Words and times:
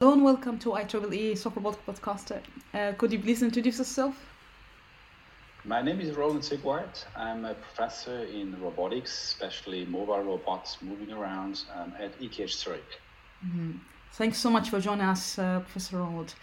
Hello 0.00 0.12
and 0.12 0.22
welcome 0.22 0.58
to 0.58 0.72
IEEE 0.72 1.38
Soft 1.38 1.56
Robotics 1.56 1.82
Podcast. 1.86 2.38
Uh, 2.74 2.92
could 2.98 3.10
you 3.12 3.18
please 3.18 3.42
introduce 3.42 3.78
yourself? 3.78 4.14
My 5.64 5.80
name 5.80 6.02
is 6.02 6.14
Roland 6.14 6.42
Siegwart. 6.42 7.06
I'm 7.16 7.46
a 7.46 7.54
professor 7.54 8.24
in 8.24 8.60
robotics, 8.60 9.10
especially 9.10 9.86
mobile 9.86 10.22
robots 10.22 10.76
moving 10.82 11.12
around 11.12 11.62
um, 11.74 11.94
at 11.98 12.12
ETH 12.20 12.50
Zurich. 12.50 13.00
Mm-hmm. 13.42 13.78
Thanks 14.12 14.36
so 14.36 14.50
much 14.50 14.68
for 14.68 14.80
joining 14.80 15.06
us, 15.06 15.38
uh, 15.38 15.60
Professor 15.60 15.96
Roland. 15.96 16.34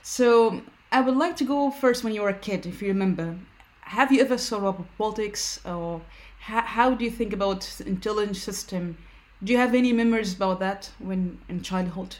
So, 0.00 0.62
I 0.90 1.02
would 1.02 1.16
like 1.16 1.36
to 1.36 1.44
go 1.44 1.70
first 1.70 2.04
when 2.04 2.14
you 2.14 2.22
were 2.22 2.30
a 2.30 2.44
kid, 2.48 2.64
if 2.64 2.80
you 2.80 2.88
remember. 2.88 3.36
Have 3.82 4.10
you 4.10 4.22
ever 4.22 4.38
saw 4.38 4.58
robotics, 4.58 5.60
or 5.66 6.00
how, 6.40 6.62
how 6.62 6.94
do 6.94 7.04
you 7.04 7.10
think 7.10 7.34
about 7.34 7.78
intelligent 7.84 8.38
system? 8.38 8.96
Do 9.44 9.52
you 9.52 9.58
have 9.58 9.74
any 9.74 9.92
memories 9.92 10.34
about 10.34 10.60
that 10.60 10.92
when 10.98 11.40
in 11.50 11.60
childhood? 11.60 12.16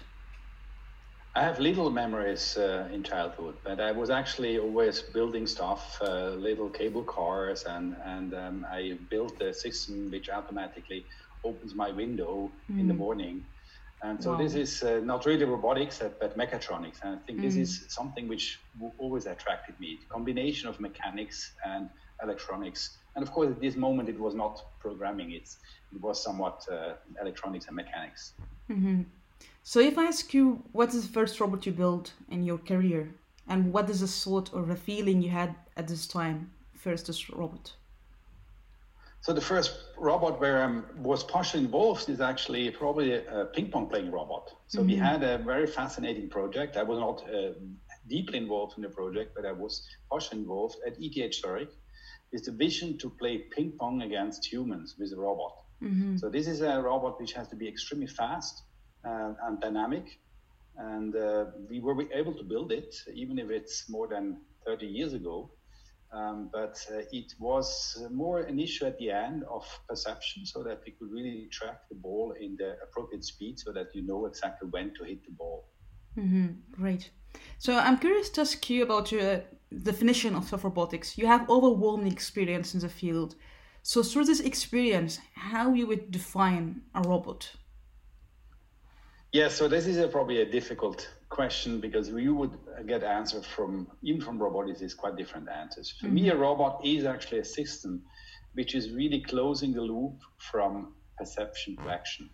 I 1.34 1.42
have 1.45 1.59
little 1.59 1.88
memories 1.88 2.59
uh, 2.59 2.88
in 2.92 3.02
childhood, 3.02 3.56
but 3.64 3.80
I 3.80 3.90
was 3.93 4.10
actually 4.10 4.59
always 4.59 5.01
building 5.01 5.46
stuff, 5.46 5.98
uh, 6.02 6.30
little 6.30 6.68
cable 6.68 7.04
cars, 7.04 7.65
and 7.65 7.96
and 8.04 8.34
um, 8.34 8.66
I 8.70 8.98
built 9.09 9.40
a 9.40 9.54
system 9.54 10.10
which 10.10 10.29
automatically 10.29 11.07
opens 11.42 11.74
my 11.74 11.90
window 11.90 12.51
mm. 12.70 12.80
in 12.80 12.87
the 12.87 12.95
mm. 12.95 12.98
morning. 12.98 13.46
And 14.02 14.23
so 14.23 14.32
wow. 14.32 14.38
this 14.38 14.54
is 14.54 14.82
uh, 14.82 15.01
not 15.04 15.24
really 15.24 15.45
robotics, 15.45 16.02
uh, 16.02 16.10
but 16.20 16.37
mechatronics. 16.37 16.98
And 17.02 17.18
I 17.18 17.18
think 17.26 17.38
mm. 17.38 17.42
this 17.42 17.57
is 17.57 17.87
something 17.88 18.29
which 18.29 18.60
always 18.98 19.24
attracted 19.24 19.80
me: 19.80 20.01
the 20.02 20.09
combination 20.12 20.68
of 20.68 20.80
mechanics 20.80 21.52
and 21.64 21.88
electronics. 22.23 22.98
And 23.14 23.23
of 23.23 23.32
course, 23.32 23.48
at 23.48 23.60
this 23.60 23.76
moment, 23.76 24.10
it 24.10 24.20
was 24.20 24.35
not 24.35 24.62
programming; 24.80 25.30
it's, 25.32 25.57
it 25.95 26.01
was 26.02 26.23
somewhat 26.23 26.66
uh, 26.70 26.92
electronics 27.23 27.68
and 27.68 27.76
mechanics. 27.76 28.35
Mm-hmm. 28.68 29.02
So 29.65 29.79
if 29.80 29.96
I 29.96 30.07
ask 30.07 30.35
you 30.35 30.63
what 30.73 30.88
is 30.93 31.07
the 31.07 31.13
first 31.13 31.38
robot 31.41 31.66
you 31.66 31.73
built 31.73 32.13
in 32.29 32.43
your 32.43 32.59
career 32.59 33.15
and 33.49 33.73
what 33.73 33.88
is 33.88 34.01
the 34.01 34.09
thought 34.09 34.52
or 34.52 34.63
the 34.63 34.77
feeling 34.77 35.23
you 35.23 35.30
had 35.30 35.54
at 35.77 35.88
this 35.88 36.07
time, 36.07 36.51
first 36.74 37.07
this 37.07 37.30
robot? 37.30 37.73
So 39.21 39.32
the 39.32 39.41
first 39.41 39.73
robot 39.96 40.41
where 40.41 40.65
I 40.65 40.80
was 41.01 41.23
partially 41.23 41.63
involved 41.63 42.09
is 42.09 42.21
actually 42.21 42.71
probably 42.71 43.13
a, 43.13 43.45
ping 43.45 43.71
pong 43.71 43.88
playing 43.88 44.10
robot. 44.10 44.51
So 44.66 44.79
mm-hmm. 44.79 44.88
we 44.88 44.96
had 44.96 45.23
a 45.23 45.38
very 45.38 45.69
fascinating 45.69 46.29
project. 46.29 46.76
I 46.76 46.82
was 46.82 46.99
not 46.99 47.23
uh, 47.32 47.52
deeply 48.09 48.38
involved 48.38 48.76
in 48.79 48.82
the 48.82 48.88
project, 48.88 49.32
but 49.37 49.47
I 49.47 49.52
was 49.52 49.87
partially 50.10 50.41
involved 50.41 50.76
at 50.85 50.95
ETH 50.99 51.35
Zurich. 51.35 51.71
Is 52.32 52.43
the 52.43 52.52
vision 52.52 52.99
to 52.99 53.10
play 53.10 53.38
ping 53.38 53.73
pong 53.79 54.02
against 54.02 54.45
humans 54.45 54.97
with 54.99 55.13
a 55.13 55.16
robot. 55.16 55.54
Mm-hmm. 55.82 56.16
So 56.16 56.29
this 56.29 56.49
is 56.49 56.63
a 56.63 56.80
robot 56.80 57.21
which 57.21 57.35
has 57.35 57.47
to 57.49 57.57
be 57.57 57.69
extremely 57.69 58.07
fast 58.09 58.63
and, 59.04 59.36
and 59.42 59.60
dynamic. 59.60 60.18
And 60.76 61.14
uh, 61.14 61.46
we 61.68 61.80
were 61.80 62.00
able 62.12 62.34
to 62.34 62.45
build 62.45 62.72
it, 62.72 62.95
even 63.12 63.38
if 63.38 63.50
it's 63.50 63.88
more 63.88 64.08
than 64.08 64.38
30 64.66 64.86
years 64.86 65.12
ago. 65.12 65.50
Um, 66.12 66.50
but 66.53 66.78
uh, 66.92 67.03
it 67.10 67.32
was 67.38 68.02
more 68.10 68.41
an 68.41 68.60
issue 68.60 68.84
at 68.84 68.98
the 68.98 69.10
end 69.10 69.44
of 69.44 69.64
perception 69.88 70.44
so 70.44 70.62
that 70.62 70.82
we 70.84 70.92
could 70.92 71.10
really 71.10 71.48
track 71.50 71.88
the 71.88 71.94
ball 71.94 72.34
in 72.38 72.54
the 72.56 72.76
appropriate 72.82 73.24
speed 73.24 73.58
so 73.58 73.72
that 73.72 73.94
you 73.94 74.02
know 74.02 74.26
exactly 74.26 74.68
when 74.68 74.92
to 74.94 75.04
hit 75.04 75.24
the 75.24 75.32
ball. 75.32 75.68
Mm-hmm. 76.18 76.48
Great. 76.72 77.10
So 77.58 77.78
I'm 77.78 77.98
curious 77.98 78.28
to 78.30 78.42
ask 78.42 78.68
you 78.68 78.82
about 78.82 79.10
your 79.10 79.42
definition 79.82 80.34
of 80.34 80.48
soft 80.48 80.64
robotics. 80.64 81.16
You 81.16 81.26
have 81.26 81.48
overwhelming 81.48 82.12
experience 82.12 82.74
in 82.74 82.80
the 82.80 82.91
field. 82.91 83.34
So 83.82 84.02
through 84.02 84.26
this 84.26 84.41
experience, 84.41 85.18
how 85.34 85.72
you 85.72 85.86
would 85.86 86.10
define 86.10 86.82
a 86.94 87.00
robot? 87.00 87.52
Yeah, 89.32 89.48
so 89.48 89.66
this 89.66 89.87
is 89.87 89.97
a, 89.97 90.09
probably 90.09 90.43
a 90.43 90.44
difficult 90.44 91.09
question 91.31 91.81
because 91.81 92.10
you 92.10 92.34
would 92.34 92.59
get 92.87 93.03
answers 93.03 93.47
from 93.47 93.88
even 94.03 94.20
from 94.20 94.38
robotics 94.38 94.82
is 94.82 94.93
quite 94.93 95.16
different 95.16 95.48
answers. 95.48 95.91
For 95.91 96.06
mm-hmm. 96.06 96.15
me, 96.15 96.28
a 96.28 96.37
robot 96.37 96.82
is 96.84 97.06
actually 97.06 97.38
a 97.38 97.44
system 97.44 98.03
which 98.53 98.75
is 98.75 98.91
really 98.91 99.21
closing 99.22 99.72
the 99.72 99.81
loop 99.81 100.21
from 100.37 100.92
perception 101.16 101.76
to 101.76 101.88
action, 101.88 102.28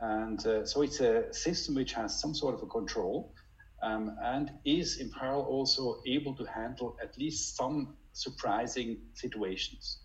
and 0.00 0.46
uh, 0.46 0.64
so 0.64 0.80
it's 0.80 1.00
a 1.00 1.30
system 1.34 1.74
which 1.74 1.92
has 1.92 2.18
some 2.18 2.34
sort 2.34 2.54
of 2.54 2.62
a 2.62 2.66
control 2.66 3.34
um, 3.82 4.16
and 4.22 4.50
is 4.64 4.98
in 5.00 5.10
parallel 5.10 5.44
also 5.44 6.00
able 6.06 6.34
to 6.34 6.44
handle 6.44 6.96
at 7.02 7.18
least 7.18 7.56
some 7.56 7.94
surprising 8.14 8.96
situations. 9.12 9.98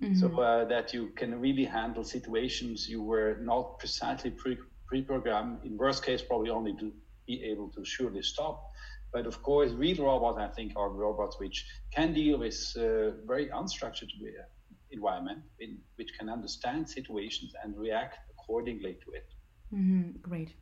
Mm-hmm. 0.00 0.14
So 0.20 0.40
uh, 0.40 0.64
that 0.66 0.94
you 0.94 1.08
can 1.16 1.40
really 1.40 1.64
handle 1.64 2.04
situations 2.04 2.88
you 2.88 3.02
were 3.02 3.38
not 3.40 3.78
precisely 3.80 4.30
pre- 4.30 4.58
pre-program. 4.86 5.58
In 5.64 5.76
worst 5.76 6.04
case, 6.04 6.22
probably 6.22 6.50
only 6.50 6.74
to 6.74 6.92
be 7.26 7.42
able 7.44 7.68
to 7.70 7.84
surely 7.84 8.22
stop. 8.22 8.70
But 9.12 9.26
of 9.26 9.42
course, 9.42 9.70
real 9.72 10.04
robots, 10.04 10.38
I 10.38 10.48
think, 10.48 10.72
are 10.76 10.90
robots 10.90 11.38
which 11.38 11.66
can 11.94 12.12
deal 12.12 12.38
with 12.38 12.58
uh, 12.76 12.82
very 13.26 13.46
unstructured 13.48 14.10
uh, 14.22 14.42
environment, 14.90 15.40
in, 15.60 15.78
which 15.96 16.10
can 16.18 16.28
understand 16.28 16.88
situations 16.88 17.52
and 17.62 17.76
react 17.76 18.18
accordingly 18.30 18.98
to 19.04 19.12
it. 19.12 19.28
Mm-hmm. 19.72 20.18
Great. 20.20 20.54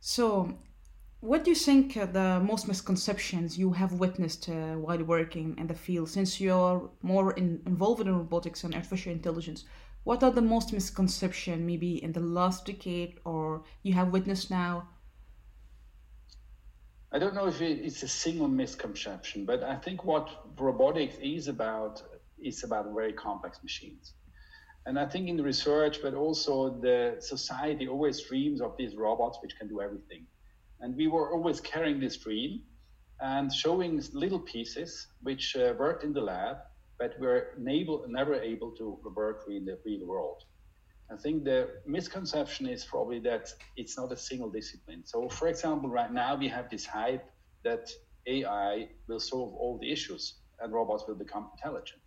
So, 0.00 0.58
what 1.20 1.44
do 1.44 1.50
you 1.50 1.56
think 1.56 1.96
are 1.98 2.06
the 2.06 2.40
most 2.40 2.66
misconceptions 2.66 3.58
you 3.58 3.72
have 3.72 3.92
witnessed 3.92 4.48
uh, 4.48 4.76
while 4.76 5.04
working 5.04 5.54
in 5.58 5.66
the 5.66 5.74
field? 5.74 6.08
Since 6.08 6.40
you're 6.40 6.90
more 7.02 7.32
in, 7.32 7.60
involved 7.66 8.00
in 8.00 8.16
robotics 8.16 8.64
and 8.64 8.74
artificial 8.74 9.12
intelligence, 9.12 9.64
what 10.04 10.22
are 10.22 10.30
the 10.30 10.42
most 10.42 10.72
misconceptions 10.72 11.60
maybe 11.66 12.02
in 12.02 12.12
the 12.12 12.20
last 12.20 12.66
decade 12.66 13.18
or 13.24 13.64
you 13.82 13.92
have 13.92 14.08
witnessed 14.08 14.50
now? 14.50 14.88
I 17.12 17.18
don't 17.18 17.34
know 17.34 17.48
if 17.48 17.60
it's 17.60 18.02
a 18.02 18.08
single 18.08 18.48
misconception 18.48 19.44
but 19.44 19.62
i 19.64 19.74
think 19.74 20.04
what 20.04 20.28
robotics 20.56 21.16
is 21.20 21.48
about 21.48 22.02
is 22.38 22.62
about 22.64 22.86
very 22.94 23.12
complex 23.12 23.62
machines. 23.62 24.14
And 24.86 24.98
i 24.98 25.06
think 25.06 25.28
in 25.28 25.36
the 25.36 25.42
research 25.42 25.98
but 26.02 26.14
also 26.14 26.80
the 26.80 27.16
society 27.18 27.88
always 27.88 28.20
dreams 28.22 28.60
of 28.60 28.76
these 28.78 28.94
robots 28.96 29.38
which 29.42 29.56
can 29.58 29.68
do 29.68 29.80
everything. 29.80 30.26
And 30.80 30.96
we 30.96 31.08
were 31.08 31.30
always 31.32 31.60
carrying 31.60 32.00
this 32.00 32.16
dream 32.16 32.62
and 33.20 33.52
showing 33.52 34.02
little 34.14 34.40
pieces 34.40 35.08
which 35.22 35.56
uh, 35.56 35.74
worked 35.78 36.04
in 36.04 36.12
the 36.14 36.22
lab 36.22 36.56
but 37.00 37.14
we're 37.18 37.46
never 37.56 38.34
able 38.34 38.70
to 38.72 38.98
work 39.16 39.46
in 39.48 39.64
the 39.64 39.78
real 39.86 40.06
world. 40.06 40.44
I 41.10 41.16
think 41.16 41.44
the 41.44 41.68
misconception 41.86 42.68
is 42.68 42.84
probably 42.84 43.18
that 43.20 43.48
it's 43.76 43.96
not 43.96 44.12
a 44.12 44.16
single 44.16 44.50
discipline. 44.50 45.02
So, 45.04 45.28
for 45.28 45.48
example, 45.48 45.88
right 45.88 46.12
now 46.12 46.36
we 46.36 46.46
have 46.48 46.68
this 46.70 46.84
hype 46.86 47.24
that 47.64 47.90
AI 48.26 48.90
will 49.08 49.18
solve 49.18 49.54
all 49.54 49.78
the 49.80 49.90
issues 49.90 50.34
and 50.60 50.72
robots 50.72 51.04
will 51.08 51.16
become 51.16 51.50
intelligent. 51.56 52.02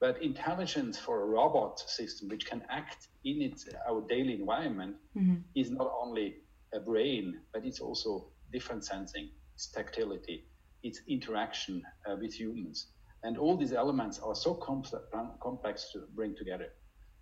But 0.00 0.20
intelligence 0.22 0.98
for 0.98 1.22
a 1.22 1.26
robot 1.26 1.78
system, 1.78 2.28
which 2.28 2.46
can 2.46 2.62
act 2.68 3.08
in 3.24 3.40
its 3.40 3.68
our 3.88 4.02
daily 4.08 4.34
environment, 4.34 4.96
mm-hmm. 5.16 5.36
is 5.54 5.70
not 5.70 5.92
only 6.02 6.36
a 6.74 6.80
brain, 6.80 7.40
but 7.52 7.64
it's 7.64 7.80
also 7.80 8.26
different 8.52 8.84
sensing, 8.84 9.30
it's 9.54 9.68
tactility, 9.68 10.46
it's 10.82 11.00
interaction 11.06 11.82
uh, 12.06 12.16
with 12.20 12.34
humans. 12.34 12.88
And 13.22 13.36
all 13.36 13.56
these 13.56 13.72
elements 13.72 14.18
are 14.18 14.34
so 14.34 14.54
complex 14.54 15.90
to 15.92 16.04
bring 16.14 16.34
together. 16.34 16.68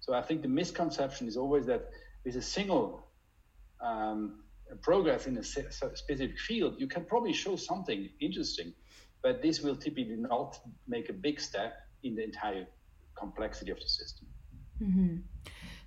So 0.01 0.15
I 0.15 0.23
think 0.23 0.43
the 0.43 0.49
misconception 0.49 1.27
is 1.27 1.37
always 1.37 1.67
that 1.67 1.91
with 2.25 2.37
a 2.37 2.43
single 2.43 3.09
um, 3.81 4.41
progress 4.83 5.27
in 5.27 5.37
a 5.39 5.43
specific 5.43 6.39
field, 6.39 6.75
you 6.79 6.87
can 6.87 7.05
probably 7.05 7.33
show 7.33 7.57
something 7.57 8.09
interesting, 8.21 8.73
but 9.23 9.43
this 9.43 9.61
will 9.61 9.77
typically 9.77 10.17
not 10.17 10.59
make 10.87 11.09
a 11.09 11.13
big 11.13 11.41
step 11.41 11.75
in 12.05 12.15
the 12.15 12.23
entire 12.23 12.67
complexity 13.17 13.71
of 13.71 13.79
the 13.81 13.89
system. 13.89 14.27
Mm-hmm. 14.81 15.17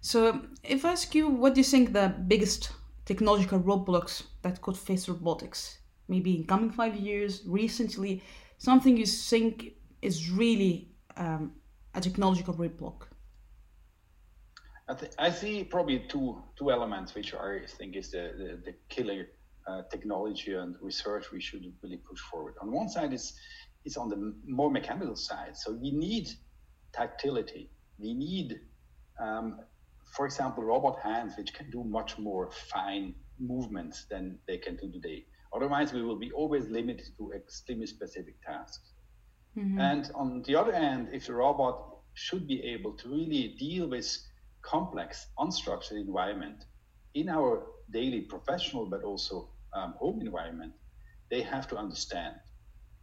So, 0.02 0.42
if 0.64 0.84
I 0.84 0.92
ask 0.92 1.14
you, 1.16 1.30
what 1.30 1.54
do 1.54 1.60
you 1.60 1.64
think 1.64 1.94
the 1.94 2.14
biggest 2.28 2.72
technological 3.06 3.60
roadblocks 3.60 4.24
that 4.42 4.62
could 4.62 4.76
face 4.76 5.08
robotics? 5.08 5.78
Maybe 6.08 6.36
in 6.36 6.46
coming 6.46 6.72
five 6.72 6.96
years, 6.96 7.44
recently, 7.46 8.24
something 8.58 8.98
you 8.98 9.06
think 9.06 9.76
is 10.02 10.30
really 10.32 10.90
um, 11.18 11.54
a 11.94 12.02
technological 12.02 12.54
roadblock? 12.54 13.04
I, 14.90 14.94
th- 14.94 15.12
I 15.18 15.30
see 15.30 15.64
probably 15.64 16.00
two 16.10 16.42
two 16.58 16.72
elements 16.72 17.16
which 17.16 17.34
are, 17.34 17.62
I 17.64 17.68
think 17.68 17.96
is 17.96 18.12
the, 18.12 18.34
the, 18.38 18.72
the 18.72 18.74
killer 18.90 19.28
uh, 19.68 19.84
technology 19.90 20.54
and 20.54 20.76
research 20.82 21.32
we 21.32 21.40
should 21.40 21.64
really 21.82 21.98
push 21.98 22.20
forward. 22.20 22.56
On 22.62 22.72
one 22.72 22.90
side, 22.90 23.14
it's 23.14 23.34
it's 23.86 23.98
on 23.98 24.10
the 24.10 24.36
more 24.46 24.70
mechanical 24.70 25.16
side. 25.16 25.56
So 25.58 25.74
we 25.74 25.92
need 25.92 26.30
tactility. 26.94 27.70
We 27.98 28.14
need, 28.14 28.60
um, 29.20 29.60
for 30.16 30.26
example, 30.26 30.64
robot 30.64 31.00
hands 31.00 31.34
which 31.38 31.54
can 31.54 31.70
do 31.70 31.84
much 31.84 32.18
more 32.18 32.52
fine 32.52 33.16
movements 33.40 34.06
than 34.10 34.38
they 34.48 34.58
can 34.58 34.76
do 34.76 34.92
today. 34.92 35.26
Otherwise, 35.54 35.94
we 35.94 36.04
will 36.04 36.20
be 36.20 36.32
always 36.32 36.68
limited 36.68 37.08
to 37.18 37.32
extremely 37.34 37.88
specific 37.88 38.36
tasks. 38.42 38.94
Mm-hmm. 39.58 39.80
And 39.80 40.12
on 40.16 40.44
the 40.44 40.56
other 40.56 40.74
hand, 40.74 41.10
if 41.12 41.28
the 41.28 41.34
robot 41.34 41.98
should 42.14 42.48
be 42.48 42.64
able 42.64 42.94
to 42.94 43.10
really 43.10 43.56
deal 43.60 43.88
with 43.88 44.18
complex, 44.62 45.28
unstructured 45.40 46.00
environment 46.00 46.66
in 47.14 47.30
our 47.30 47.64
daily 47.92 48.22
professional 48.22 48.86
but 48.86 49.04
also 49.04 49.50
um, 49.74 49.94
home 50.00 50.22
environment, 50.22 50.74
they 51.30 51.42
have 51.42 51.68
to 51.70 51.78
understand. 51.78 52.36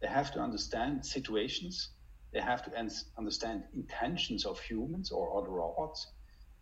They 0.01 0.07
have 0.07 0.31
to 0.33 0.39
understand 0.39 1.05
situations. 1.05 1.89
They 2.31 2.41
have 2.41 2.63
to 2.65 2.71
understand 3.17 3.63
intentions 3.75 4.45
of 4.45 4.59
humans 4.59 5.11
or 5.11 5.37
other 5.37 5.49
robots. 5.49 6.07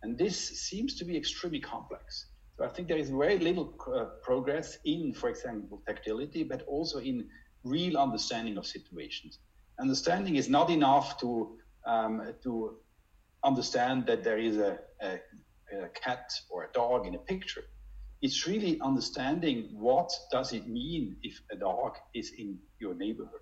And 0.02 0.16
this 0.16 0.36
seems 0.36 0.94
to 0.96 1.04
be 1.04 1.16
extremely 1.16 1.60
complex. 1.60 2.26
So 2.56 2.64
I 2.64 2.68
think 2.68 2.88
there 2.88 2.98
is 2.98 3.10
very 3.10 3.38
little 3.38 3.74
uh, 3.94 4.04
progress 4.22 4.78
in, 4.84 5.12
for 5.12 5.28
example, 5.28 5.82
tactility, 5.86 6.42
but 6.42 6.62
also 6.66 6.98
in 6.98 7.28
real 7.64 7.96
understanding 7.96 8.56
of 8.58 8.66
situations. 8.66 9.38
Understanding 9.80 10.36
is 10.36 10.48
not 10.48 10.70
enough 10.70 11.18
to 11.20 11.58
um, 11.86 12.34
to 12.42 12.76
understand 13.44 14.06
that 14.06 14.24
there 14.24 14.38
is 14.38 14.56
a, 14.56 14.78
a, 15.00 15.20
a 15.72 15.88
cat 15.88 16.32
or 16.50 16.64
a 16.64 16.72
dog 16.72 17.06
in 17.06 17.14
a 17.14 17.18
picture. 17.18 17.64
It's 18.20 18.46
really 18.46 18.80
understanding 18.80 19.68
what 19.72 20.10
does 20.32 20.52
it 20.52 20.66
mean 20.66 21.16
if 21.22 21.40
a 21.52 21.56
dog 21.56 21.96
is 22.14 22.32
in 22.36 22.58
your 22.80 22.94
neighborhood. 22.94 23.40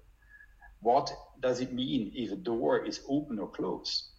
What 0.81 1.11
does 1.41 1.61
it 1.61 1.73
mean 1.73 2.13
if 2.15 2.31
a 2.31 2.37
door 2.37 2.85
is 2.85 3.01
open 3.09 3.39
or 3.39 3.49
closed? 3.49 4.11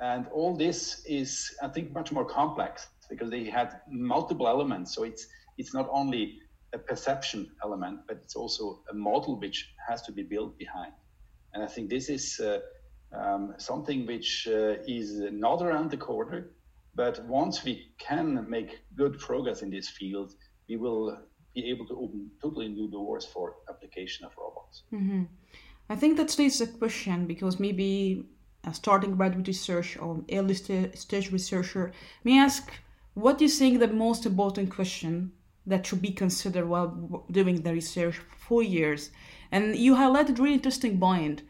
And 0.00 0.26
all 0.28 0.54
this 0.54 1.02
is, 1.06 1.50
I 1.62 1.68
think, 1.68 1.92
much 1.92 2.12
more 2.12 2.24
complex 2.24 2.88
because 3.08 3.30
they 3.30 3.44
had 3.44 3.80
multiple 3.88 4.46
elements. 4.48 4.94
So 4.94 5.04
it's 5.04 5.26
it's 5.56 5.72
not 5.72 5.88
only 5.90 6.40
a 6.74 6.78
perception 6.78 7.50
element, 7.62 8.00
but 8.08 8.16
it's 8.16 8.34
also 8.34 8.82
a 8.90 8.94
model 8.94 9.38
which 9.38 9.72
has 9.88 10.02
to 10.02 10.12
be 10.12 10.22
built 10.22 10.58
behind. 10.58 10.92
And 11.54 11.62
I 11.62 11.66
think 11.66 11.88
this 11.88 12.08
is 12.08 12.40
uh, 12.40 12.58
um, 13.16 13.54
something 13.58 14.06
which 14.06 14.48
uh, 14.50 14.74
is 14.86 15.20
not 15.32 15.62
around 15.62 15.90
the 15.90 15.96
corner. 15.96 16.50
But 16.96 17.24
once 17.26 17.64
we 17.64 17.92
can 17.98 18.48
make 18.48 18.80
good 18.94 19.18
progress 19.18 19.62
in 19.62 19.70
this 19.70 19.88
field, 19.88 20.34
we 20.68 20.76
will 20.76 21.18
be 21.54 21.70
able 21.70 21.86
to 21.86 21.94
open 21.94 22.30
totally 22.42 22.68
new 22.68 22.88
doors 22.88 23.24
for 23.24 23.56
application 23.68 24.24
of 24.24 24.32
robots. 24.36 24.82
Mm-hmm. 24.92 25.24
I 25.88 25.96
think 25.96 26.16
that 26.16 26.30
stays 26.30 26.60
a 26.60 26.66
question 26.66 27.26
because 27.26 27.60
maybe 27.60 28.26
a 28.64 28.72
starting 28.72 29.16
graduate 29.16 29.46
research 29.46 29.96
or 29.98 30.24
early 30.32 30.54
st- 30.54 30.96
stage 30.96 31.30
researcher 31.30 31.92
may 32.24 32.38
ask, 32.38 32.70
what 33.14 33.38
do 33.38 33.44
you 33.44 33.50
think 33.50 33.78
the 33.78 33.88
most 33.88 34.26
important 34.26 34.70
question 34.70 35.32
that 35.66 35.86
should 35.86 36.02
be 36.02 36.10
considered 36.10 36.66
while 36.66 37.24
doing 37.30 37.62
the 37.62 37.72
research 37.72 38.20
for 38.38 38.62
years? 38.62 39.10
And 39.50 39.76
you 39.76 39.94
highlighted 39.94 40.38
really 40.38 40.54
interesting 40.54 40.98
point 40.98 41.42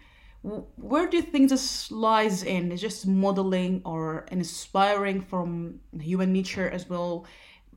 where 0.76 1.08
do 1.08 1.16
you 1.16 1.22
think 1.22 1.48
this 1.48 1.90
lies 1.90 2.42
in? 2.42 2.70
Is 2.70 2.82
just 2.82 3.06
modeling 3.06 3.80
or 3.84 4.26
inspiring 4.30 5.22
from 5.22 5.80
human 5.98 6.34
nature 6.34 6.68
as 6.68 6.88
well? 6.88 7.24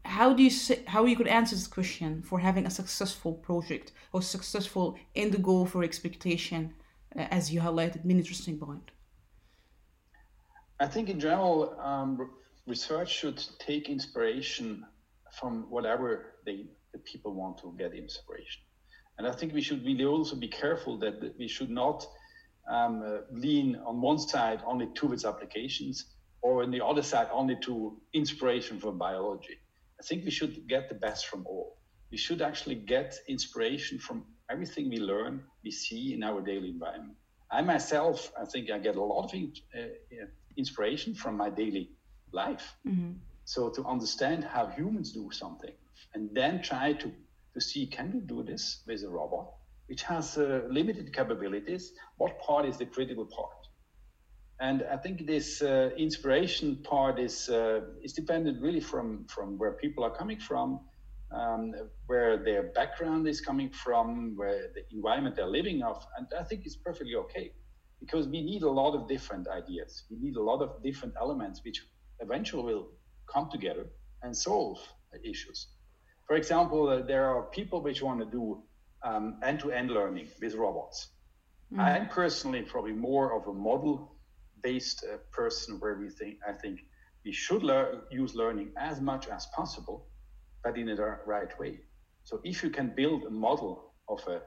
How 0.03 0.33
do 0.33 0.43
you 0.43 0.49
say, 0.49 0.83
how 0.85 1.05
you 1.05 1.15
could 1.15 1.27
answer 1.27 1.55
this 1.55 1.67
question 1.67 2.21
for 2.21 2.39
having 2.39 2.65
a 2.65 2.69
successful 2.69 3.33
project 3.33 3.93
or 4.11 4.21
successful 4.21 4.97
in 5.15 5.31
the 5.31 5.37
goal 5.37 5.65
for 5.65 5.81
expectation, 5.83 6.73
uh, 7.17 7.27
as 7.31 7.53
you 7.53 7.61
highlighted, 7.61 8.03
an 8.03 8.11
interesting 8.11 8.57
point. 8.57 8.91
I 10.79 10.87
think 10.87 11.09
in 11.09 11.19
general, 11.19 11.79
um, 11.79 12.29
research 12.67 13.09
should 13.09 13.41
take 13.59 13.89
inspiration 13.89 14.85
from 15.39 15.69
whatever 15.69 16.33
they, 16.45 16.65
the 16.91 16.99
people 16.99 17.33
want 17.33 17.57
to 17.59 17.73
get 17.77 17.93
inspiration. 17.93 18.61
And 19.17 19.27
I 19.27 19.31
think 19.31 19.53
we 19.53 19.61
should 19.61 19.83
really 19.85 20.05
also 20.05 20.35
be 20.35 20.47
careful 20.47 20.97
that 20.99 21.33
we 21.37 21.47
should 21.47 21.69
not 21.69 22.05
um, 22.69 23.01
uh, 23.05 23.17
lean 23.31 23.79
on 23.85 24.01
one 24.01 24.19
side 24.19 24.61
only 24.65 24.87
towards 24.87 25.25
applications 25.25 26.05
or 26.41 26.63
on 26.63 26.71
the 26.71 26.85
other 26.85 27.01
side 27.01 27.27
only 27.31 27.55
to 27.61 27.97
inspiration 28.13 28.79
from 28.79 28.97
biology. 28.97 29.57
I 29.99 30.03
think 30.03 30.25
we 30.25 30.31
should 30.31 30.67
get 30.67 30.89
the 30.89 30.95
best 30.95 31.27
from 31.27 31.45
all. 31.47 31.77
We 32.11 32.17
should 32.17 32.41
actually 32.41 32.75
get 32.75 33.15
inspiration 33.27 33.97
from 33.99 34.23
everything 34.49 34.89
we 34.89 34.97
learn, 34.97 35.43
we 35.63 35.71
see 35.71 36.13
in 36.13 36.23
our 36.23 36.41
daily 36.41 36.69
environment. 36.69 37.17
I 37.51 37.61
myself, 37.61 38.31
I 38.39 38.45
think 38.45 38.69
I 38.69 38.77
get 38.77 38.95
a 38.95 39.03
lot 39.03 39.33
of 39.33 39.33
uh, 39.33 39.79
inspiration 40.57 41.15
from 41.15 41.37
my 41.37 41.49
daily 41.49 41.89
life. 42.31 42.75
Mm-hmm. 42.87 43.13
So 43.45 43.69
to 43.69 43.85
understand 43.85 44.43
how 44.43 44.67
humans 44.67 45.11
do 45.13 45.29
something 45.31 45.71
and 46.13 46.29
then 46.33 46.61
try 46.61 46.93
to, 46.93 47.11
to 47.57 47.61
see, 47.61 47.87
can 47.87 48.11
we 48.13 48.19
do 48.19 48.43
this 48.43 48.83
with 48.87 49.03
a 49.03 49.09
robot? 49.09 49.47
which 49.87 50.03
has 50.03 50.37
uh, 50.37 50.61
limited 50.69 51.13
capabilities, 51.13 51.93
what 52.17 52.39
part 52.39 52.65
is 52.65 52.77
the 52.77 52.85
critical 52.85 53.25
part? 53.25 53.51
And 54.59 54.83
I 54.91 54.97
think 54.97 55.25
this 55.25 55.61
uh, 55.61 55.91
inspiration 55.97 56.77
part 56.83 57.19
is 57.19 57.49
uh, 57.49 57.81
is 58.03 58.13
dependent 58.13 58.61
really 58.61 58.79
from 58.79 59.25
from 59.27 59.57
where 59.57 59.73
people 59.73 60.03
are 60.03 60.15
coming 60.15 60.39
from, 60.39 60.79
um, 61.31 61.73
where 62.07 62.43
their 62.43 62.63
background 62.63 63.27
is 63.27 63.39
coming 63.39 63.69
from, 63.69 64.35
where 64.35 64.69
the 64.73 64.83
environment 64.91 65.35
they're 65.35 65.53
living 65.59 65.83
of, 65.83 66.05
and 66.17 66.27
I 66.37 66.43
think 66.43 66.65
it's 66.65 66.75
perfectly 66.75 67.15
okay, 67.15 67.53
because 67.99 68.27
we 68.27 68.41
need 68.41 68.63
a 68.63 68.69
lot 68.69 68.95
of 68.95 69.07
different 69.07 69.47
ideas. 69.47 70.03
We 70.09 70.17
need 70.17 70.37
a 70.37 70.43
lot 70.43 70.61
of 70.63 70.81
different 70.83 71.13
elements 71.21 71.61
which 71.63 71.85
eventually 72.19 72.63
will 72.63 72.87
come 73.31 73.49
together 73.51 73.85
and 74.23 74.35
solve 74.35 74.79
issues. 75.23 75.67
For 76.27 76.35
example, 76.35 76.89
uh, 76.89 77.01
there 77.01 77.25
are 77.25 77.43
people 77.43 77.81
which 77.81 78.01
want 78.01 78.19
to 78.19 78.25
do 78.25 78.61
um, 79.03 79.39
end-to-end 79.43 79.89
learning 79.91 80.27
with 80.41 80.55
robots. 80.55 81.07
Mm. 81.73 81.79
I'm 81.79 82.09
personally 82.09 82.61
probably 82.61 82.93
more 82.93 83.33
of 83.33 83.47
a 83.47 83.53
model-based 83.53 85.05
uh, 85.05 85.17
person 85.31 85.79
where 85.79 85.95
we 85.95 86.09
think 86.09 86.37
I 86.47 86.53
think 86.53 86.81
we 87.25 87.31
should 87.31 87.63
lear- 87.63 88.03
use 88.11 88.35
learning 88.35 88.71
as 88.77 88.99
much 89.01 89.27
as 89.27 89.47
possible, 89.55 90.07
but 90.63 90.77
in 90.77 90.87
the 90.87 91.17
right 91.25 91.59
way. 91.59 91.79
So 92.23 92.39
if 92.43 92.61
you 92.63 92.69
can 92.69 92.93
build 92.95 93.23
a 93.23 93.29
model 93.29 93.93
of 94.09 94.19
a 94.27 94.41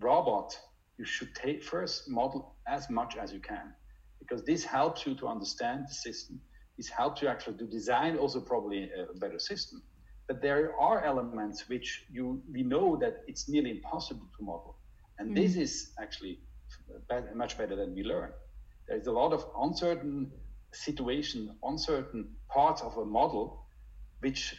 robot, 0.00 0.58
you 0.98 1.04
should 1.04 1.34
take 1.34 1.62
first 1.62 2.08
model 2.08 2.56
as 2.66 2.88
much 2.88 3.16
as 3.16 3.32
you 3.32 3.40
can, 3.40 3.74
because 4.18 4.42
this 4.44 4.64
helps 4.64 5.06
you 5.06 5.14
to 5.16 5.28
understand 5.28 5.86
the 5.88 5.94
system. 5.94 6.40
This 6.78 6.88
helps 6.88 7.20
you 7.22 7.28
actually 7.28 7.58
to 7.58 7.66
design 7.66 8.16
also 8.16 8.40
probably 8.40 8.84
a 8.84 9.18
better 9.18 9.38
system. 9.38 9.82
But 10.28 10.42
there 10.42 10.74
are 10.78 11.04
elements 11.04 11.68
which 11.68 12.04
you 12.10 12.42
we 12.50 12.62
know 12.62 12.96
that 12.96 13.22
it's 13.28 13.48
nearly 13.48 13.70
impossible 13.70 14.26
to 14.36 14.44
model, 14.44 14.76
and 15.18 15.30
mm. 15.30 15.34
this 15.36 15.56
is 15.56 15.92
actually 16.00 16.40
better, 17.08 17.32
much 17.34 17.56
better 17.56 17.76
than 17.76 17.94
we 17.94 18.02
learn. 18.02 18.30
There's 18.88 19.06
a 19.06 19.12
lot 19.12 19.32
of 19.32 19.46
uncertain 19.60 20.32
situation, 20.72 21.56
uncertain 21.62 22.28
parts 22.48 22.82
of 22.82 22.96
a 22.96 23.04
model, 23.04 23.66
which 24.20 24.56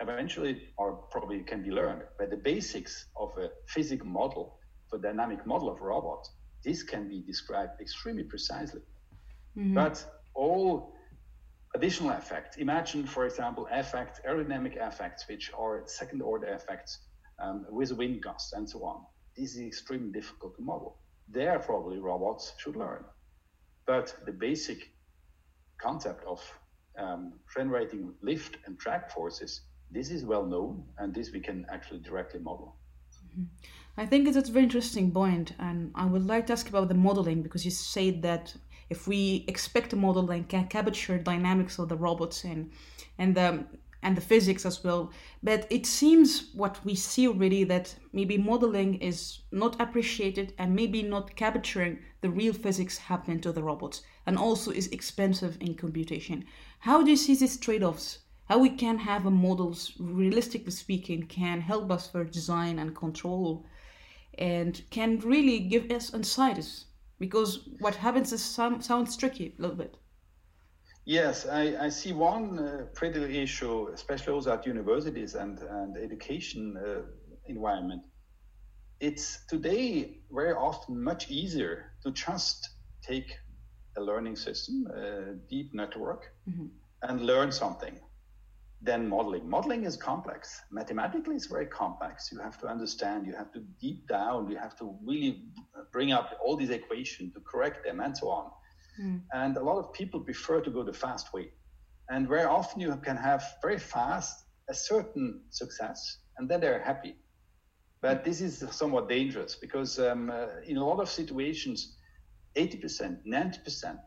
eventually 0.00 0.68
are 0.78 0.92
probably 0.92 1.40
can 1.40 1.62
be 1.62 1.70
learned. 1.70 2.02
But 2.18 2.30
the 2.30 2.36
basics 2.36 3.06
of 3.16 3.36
a 3.38 3.50
physical 3.66 4.06
model, 4.06 4.58
for 4.88 4.98
dynamic 4.98 5.46
model 5.46 5.70
of 5.70 5.80
a 5.80 5.84
robot, 5.84 6.28
this 6.64 6.82
can 6.82 7.08
be 7.08 7.20
described 7.20 7.80
extremely 7.80 8.24
precisely. 8.24 8.80
Mm-hmm. 9.56 9.74
But 9.74 10.04
all 10.34 10.93
additional 11.74 12.10
effects. 12.10 12.56
Imagine, 12.56 13.06
for 13.06 13.26
example, 13.26 13.66
effects, 13.70 14.20
aerodynamic 14.28 14.76
effects, 14.76 15.26
which 15.28 15.50
are 15.56 15.82
second 15.86 16.22
order 16.22 16.46
effects 16.48 17.00
um, 17.38 17.66
with 17.70 17.92
wind 17.92 18.22
gusts 18.22 18.52
and 18.52 18.68
so 18.68 18.84
on. 18.84 19.04
This 19.36 19.56
is 19.56 19.66
extremely 19.66 20.12
difficult 20.12 20.56
to 20.56 20.62
model. 20.62 20.98
There, 21.28 21.58
probably 21.58 21.98
robots 21.98 22.52
should 22.58 22.76
learn. 22.76 23.04
But 23.86 24.14
the 24.24 24.32
basic 24.32 24.92
concept 25.78 26.24
of 26.24 26.40
um, 26.98 27.32
generating 27.54 28.14
lift 28.22 28.56
and 28.66 28.78
drag 28.78 29.10
forces, 29.10 29.62
this 29.90 30.10
is 30.10 30.24
well 30.24 30.46
known, 30.46 30.84
and 30.98 31.12
this 31.12 31.32
we 31.32 31.40
can 31.40 31.66
actually 31.70 32.00
directly 32.00 32.40
model. 32.40 32.76
Mm-hmm. 33.26 33.44
I 33.96 34.06
think 34.06 34.26
it's 34.26 34.48
a 34.48 34.52
very 34.52 34.64
interesting 34.64 35.10
point, 35.12 35.52
and 35.58 35.92
I 35.94 36.06
would 36.06 36.26
like 36.26 36.46
to 36.48 36.52
ask 36.52 36.68
about 36.68 36.88
the 36.88 36.94
modeling 36.94 37.42
because 37.42 37.64
you 37.64 37.70
said 37.70 38.22
that 38.22 38.54
if 38.94 39.08
we 39.08 39.44
expect 39.48 39.92
a 39.92 39.96
model 40.06 40.24
that 40.26 40.48
can 40.48 40.66
capture 40.68 41.18
dynamics 41.18 41.78
of 41.78 41.88
the 41.88 41.96
robots 42.06 42.44
and 42.44 42.70
and 43.18 43.34
the 43.38 43.48
and 44.04 44.16
the 44.16 44.28
physics 44.32 44.66
as 44.66 44.84
well. 44.84 45.02
But 45.42 45.66
it 45.70 45.86
seems 45.86 46.28
what 46.62 46.84
we 46.84 46.94
see 46.94 47.26
already 47.26 47.64
that 47.64 47.86
maybe 48.12 48.36
modeling 48.36 48.92
is 49.10 49.18
not 49.50 49.80
appreciated 49.80 50.52
and 50.58 50.74
maybe 50.74 51.02
not 51.02 51.34
capturing 51.36 51.94
the 52.20 52.30
real 52.40 52.52
physics 52.52 52.98
happening 52.98 53.40
to 53.40 53.52
the 53.52 53.62
robots 53.62 54.02
and 54.26 54.36
also 54.36 54.70
is 54.70 54.88
expensive 54.88 55.56
in 55.60 55.74
computation. 55.74 56.44
How 56.80 57.02
do 57.02 57.10
you 57.10 57.16
see 57.16 57.34
these 57.34 57.56
trade-offs 57.56 58.18
how 58.50 58.58
we 58.58 58.68
can 58.68 58.98
have 58.98 59.24
a 59.24 59.30
models 59.30 59.92
realistically 59.98 60.70
speaking 60.70 61.22
can 61.22 61.62
help 61.62 61.90
us 61.90 62.10
for 62.10 62.24
design 62.24 62.78
and 62.78 62.94
control 62.94 63.64
and 64.38 64.82
can 64.90 65.18
really 65.20 65.58
give 65.60 65.90
us 65.90 66.12
insights 66.12 66.84
because 67.18 67.68
what 67.80 67.94
happens 67.94 68.32
is 68.32 68.42
some, 68.42 68.80
sounds 68.80 69.16
tricky 69.16 69.54
a 69.58 69.62
little 69.62 69.76
bit. 69.76 69.96
Yes 71.06 71.46
i, 71.46 71.76
I 71.86 71.88
see 71.90 72.12
one 72.12 72.58
uh, 72.58 72.86
critical 72.94 73.28
issue 73.28 73.88
especially 73.88 74.32
also 74.32 74.52
at 74.52 74.66
universities 74.66 75.34
and, 75.34 75.58
and 75.58 75.96
education 75.96 76.76
uh, 76.76 77.02
environment. 77.46 78.02
It's 79.00 79.44
today 79.46 80.20
very 80.32 80.54
often 80.54 81.02
much 81.02 81.30
easier 81.30 81.92
to 82.04 82.10
just 82.12 82.70
take 83.02 83.36
a 83.96 84.00
learning 84.00 84.36
system 84.36 84.86
a 84.86 85.34
deep 85.50 85.74
network 85.74 86.32
mm-hmm. 86.48 86.66
and 87.02 87.20
learn 87.20 87.52
something 87.52 88.00
than 88.84 89.08
modeling. 89.08 89.48
Modeling 89.48 89.84
is 89.84 89.96
complex. 89.96 90.60
Mathematically, 90.70 91.34
it's 91.36 91.46
very 91.46 91.66
complex. 91.66 92.30
You 92.30 92.38
have 92.40 92.58
to 92.60 92.66
understand, 92.66 93.26
you 93.26 93.34
have 93.34 93.50
to 93.52 93.60
deep 93.80 94.06
down, 94.06 94.50
you 94.50 94.58
have 94.58 94.76
to 94.78 94.96
really 95.02 95.44
bring 95.90 96.12
up 96.12 96.38
all 96.44 96.56
these 96.56 96.70
equations 96.70 97.32
to 97.34 97.40
correct 97.40 97.84
them 97.84 98.00
and 98.00 98.16
so 98.16 98.28
on. 98.28 98.50
Mm. 99.00 99.22
And 99.32 99.56
a 99.56 99.62
lot 99.62 99.78
of 99.78 99.92
people 99.92 100.20
prefer 100.20 100.60
to 100.60 100.70
go 100.70 100.82
the 100.82 100.92
fast 100.92 101.32
way. 101.32 101.50
And 102.10 102.28
very 102.28 102.44
often 102.44 102.80
you 102.80 102.94
can 103.02 103.16
have 103.16 103.42
very 103.62 103.78
fast 103.78 104.44
a 104.68 104.74
certain 104.74 105.40
success 105.50 106.18
and 106.36 106.48
then 106.48 106.60
they're 106.60 106.82
happy. 106.82 107.16
But 108.02 108.22
this 108.22 108.42
is 108.42 108.62
somewhat 108.70 109.08
dangerous 109.08 109.54
because 109.54 109.98
um, 109.98 110.30
uh, 110.30 110.46
in 110.66 110.76
a 110.76 110.86
lot 110.86 111.00
of 111.00 111.08
situations, 111.08 111.96
80%, 112.54 113.26
90%, 113.26 113.98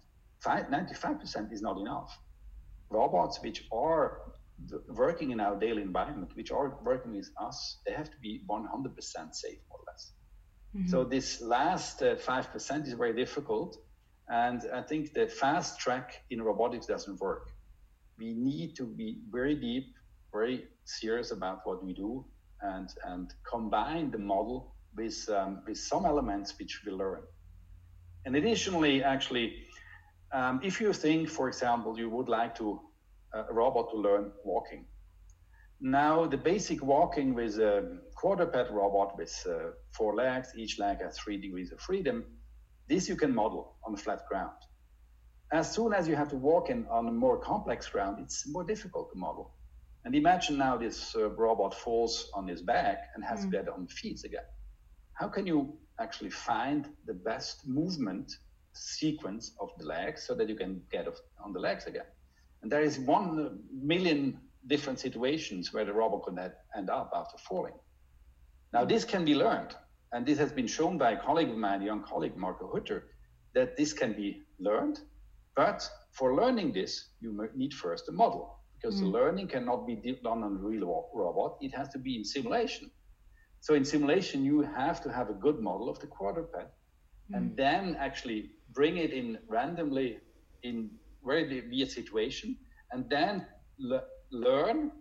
95% 0.46 1.52
is 1.52 1.62
not 1.64 1.80
enough. 1.80 2.16
Robots 2.90 3.42
which 3.42 3.66
are 3.72 4.22
working 4.90 5.32
in 5.32 5.40
our 5.40 5.56
daily 5.56 5.82
environment, 5.82 6.32
which 6.36 6.52
are 6.52 6.78
working 6.84 7.14
with 7.16 7.30
us, 7.40 7.78
they 7.86 7.94
have 7.94 8.10
to 8.10 8.18
be 8.18 8.42
100% 8.50 9.36
safe, 9.36 9.60
more 9.70 9.80
or 9.80 9.86
less. 9.88 10.12
Mm-hmm. 10.76 10.90
So 10.90 11.04
this 11.04 11.42
last 11.42 12.02
uh, 12.02 12.16
5% 12.16 12.88
is 12.88 12.94
very 12.94 13.14
difficult. 13.14 13.78
And 14.30 14.62
I 14.74 14.82
think 14.82 15.14
the 15.14 15.28
fast 15.28 15.80
track 15.80 16.24
in 16.30 16.42
robotics 16.42 16.86
doesn't 16.86 17.20
work. 17.20 17.52
We 18.18 18.34
need 18.34 18.76
to 18.76 18.84
be 18.84 19.20
very 19.32 19.56
deep, 19.56 19.96
very 20.34 20.66
serious 20.86 21.32
about 21.32 21.62
what 21.66 21.84
we 21.84 21.94
do 21.94 22.26
and, 22.62 22.90
and 23.06 23.34
combine 23.50 24.12
the 24.12 24.18
model 24.18 24.76
with, 24.96 25.30
um, 25.30 25.62
with 25.66 25.78
some 25.78 26.06
elements 26.06 26.58
which 26.58 26.82
we 26.86 26.92
learn. 26.92 27.22
And 28.26 28.36
additionally, 28.36 29.04
actually, 29.04 29.64
um, 30.34 30.60
if 30.62 30.82
you 30.82 30.92
think, 30.92 31.30
for 31.30 31.48
example, 31.48 31.98
you 31.98 32.10
would 32.10 32.28
like 32.28 32.56
to 32.58 32.82
a 33.34 33.54
robot 33.54 33.90
to 33.92 33.98
learn 33.98 34.32
walking. 34.44 34.86
Now, 35.80 36.26
the 36.26 36.38
basic 36.38 36.84
walking 36.84 37.36
with 37.36 37.60
a 37.60 38.00
quadruped 38.16 38.72
robot 38.72 39.16
with 39.18 39.46
uh, 39.48 39.72
four 39.92 40.16
legs, 40.16 40.54
each 40.56 40.80
leg 40.80 41.02
has 41.02 41.18
three 41.20 41.40
degrees 41.40 41.72
of 41.72 41.80
freedom, 41.80 42.26
this 42.88 43.08
you 43.08 43.16
can 43.16 43.34
model 43.34 43.76
on 43.86 43.94
a 43.94 43.98
flat 43.98 44.22
ground. 44.28 44.58
As 45.52 45.72
soon 45.72 45.94
as 45.94 46.08
you 46.08 46.16
have 46.16 46.30
to 46.30 46.36
walk 46.36 46.70
in 46.70 46.88
on 46.88 47.08
a 47.08 47.12
more 47.12 47.38
complex 47.38 47.88
ground, 47.88 48.18
it's 48.20 48.48
more 48.48 48.64
difficult 48.64 49.12
to 49.12 49.18
model. 49.18 49.54
And 50.04 50.16
imagine 50.16 50.58
now 50.58 50.78
this 50.78 51.16
uh, 51.16 51.30
robot 51.32 51.74
falls 51.74 52.30
on 52.34 52.48
his 52.48 52.62
back 52.62 53.10
and 53.14 53.24
has 53.24 53.40
mm. 53.40 53.44
to 53.44 53.58
get 53.58 53.70
on 53.70 53.88
feet 53.88 54.24
again. 54.24 54.48
How 55.14 55.28
can 55.28 55.46
you 55.46 55.78
actually 56.00 56.30
find 56.30 56.88
the 57.06 57.14
best 57.14 57.68
movement 57.68 58.32
sequence 58.74 59.54
of 59.60 59.70
the 59.78 59.86
legs 59.86 60.24
so 60.24 60.34
that 60.36 60.48
you 60.48 60.56
can 60.56 60.82
get 60.92 61.08
on 61.44 61.54
the 61.54 61.60
legs 61.60 61.86
again? 61.86 62.06
And 62.62 62.72
there 62.72 62.82
is 62.82 63.00
one 63.00 63.60
million 63.72 64.40
different 64.68 65.00
situations 65.00 65.74
where 65.74 65.86
the 65.86 65.94
robot 65.94 66.24
could 66.24 66.38
end 66.76 66.90
up 66.90 67.12
after 67.16 67.38
falling. 67.38 67.74
Now, 68.74 68.84
this 68.84 69.06
can 69.06 69.24
be 69.24 69.36
learned, 69.36 69.76
and 70.12 70.26
this 70.26 70.38
has 70.40 70.52
been 70.52 70.68
shown 70.68 70.98
by 70.98 71.12
a 71.12 71.22
colleague 71.22 71.50
of 71.50 71.58
mine, 71.58 71.82
a 71.82 71.86
young 71.86 72.04
colleague, 72.04 72.36
Marco 72.36 72.70
Hutter, 72.74 73.06
that 73.54 73.78
this 73.78 73.94
can 73.94 74.14
be 74.14 74.44
learned. 74.60 75.00
But 75.56 75.90
for 76.12 76.36
learning 76.36 76.74
this, 76.74 77.10
you 77.22 77.50
need 77.56 77.74
first 77.74 78.10
a 78.10 78.12
model, 78.12 78.60
because 78.76 78.98
mm. 78.98 79.02
the 79.02 79.08
learning 79.08 79.48
cannot 79.48 79.88
be 79.88 79.96
done 80.24 80.44
on 80.44 80.52
a 80.54 80.68
real 80.68 81.10
robot. 81.14 81.58
It 81.62 81.74
has 81.76 81.90
to 81.90 81.98
be 81.98 82.18
in 82.18 82.26
simulation. 82.26 82.92
So 83.62 83.74
in 83.74 83.86
simulation, 83.86 84.44
you 84.44 84.62
have 84.62 85.02
to 85.04 85.12
have 85.12 85.30
a 85.30 85.34
good 85.34 85.60
model 85.60 85.90
of 85.90 86.00
the 86.00 86.08
quadruped, 86.08 86.56
mm. 86.56 86.68
and 87.34 87.56
then 87.56 87.96
actually 88.00 88.52
bring 88.74 88.98
it 88.98 89.12
in 89.12 89.40
randomly 89.48 90.20
in 90.64 90.90
very 91.28 91.64
weird 91.70 91.92
situation, 91.92 92.58
and 92.92 93.10
then 93.10 93.46
le- 93.80 94.08
learn 94.32 94.92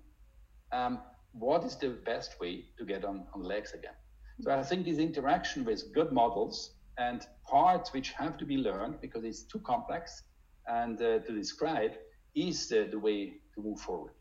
um, 0.73 1.01
what 1.33 1.65
is 1.65 1.77
the 1.77 1.91
best 2.05 2.41
way 2.41 2.65
to 2.79 2.85
get 2.85 3.05
on, 3.05 3.27
on 3.35 3.43
legs 3.43 3.73
again. 3.73 3.95
So 4.41 4.51
I 4.51 4.63
think 4.63 4.85
this 4.85 4.99
interaction 4.99 5.65
with 5.65 5.93
good 5.95 6.13
models 6.13 6.73
and 6.99 7.27
parts 7.47 7.93
which 7.93 8.11
have 8.13 8.37
to 8.39 8.45
be 8.45 8.57
learned 8.57 9.01
because 9.01 9.25
it's 9.25 9.43
too 9.43 9.61
complex 9.61 10.23
and 10.67 11.01
uh, 11.01 11.19
to 11.21 11.33
describe 11.33 11.93
is 12.35 12.69
the, 12.69 12.89
the 12.91 12.99
way 12.99 13.35
to 13.55 13.63
move 13.63 13.81
forward. 13.81 14.13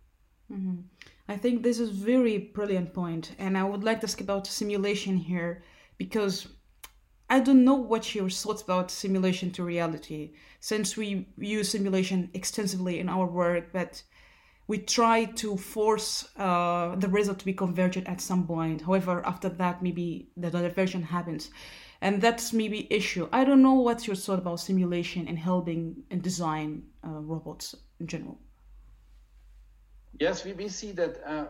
Mm-hmm. 0.51 0.81
I 1.27 1.37
think 1.37 1.63
this 1.63 1.79
is 1.79 1.89
very 1.89 2.37
brilliant 2.37 2.93
point, 2.93 3.31
and 3.39 3.57
I 3.57 3.63
would 3.63 3.83
like 3.83 3.99
to 4.01 4.05
ask 4.05 4.21
about 4.21 4.45
simulation 4.45 5.17
here 5.17 5.63
because 5.97 6.47
I 7.29 7.39
don't 7.39 7.63
know 7.63 7.75
what 7.75 8.13
your 8.13 8.29
thoughts 8.29 8.61
about 8.61 8.91
simulation 8.91 9.49
to 9.51 9.63
reality, 9.63 10.33
since 10.59 10.95
we 10.95 11.27
use 11.37 11.69
simulation 11.69 12.29
extensively 12.33 12.99
in 12.99 13.09
our 13.09 13.25
work, 13.25 13.73
but 13.73 14.03
we 14.67 14.77
try 14.77 15.25
to 15.25 15.57
force 15.57 16.27
uh, 16.37 16.95
the 16.95 17.07
result 17.07 17.39
to 17.39 17.45
be 17.45 17.53
convergent 17.53 18.07
at 18.07 18.21
some 18.21 18.45
point. 18.45 18.81
However, 18.81 19.25
after 19.25 19.49
that, 19.49 19.81
maybe 19.81 20.29
the 20.37 20.51
diversion 20.51 21.01
happens, 21.01 21.49
and 22.01 22.21
that's 22.21 22.53
maybe 22.53 22.91
issue. 22.93 23.27
I 23.31 23.43
don't 23.43 23.63
know 23.63 23.73
what's 23.73 24.05
your 24.05 24.15
thought 24.15 24.39
about 24.39 24.59
simulation 24.59 25.27
and 25.27 25.37
helping 25.37 26.03
and 26.11 26.21
design 26.21 26.83
uh, 27.03 27.09
robots 27.09 27.73
in 27.99 28.05
general. 28.05 28.37
Yes, 30.19 30.45
we, 30.45 30.53
we 30.53 30.69
see 30.69 30.91
that 30.91 31.21
uh, 31.25 31.45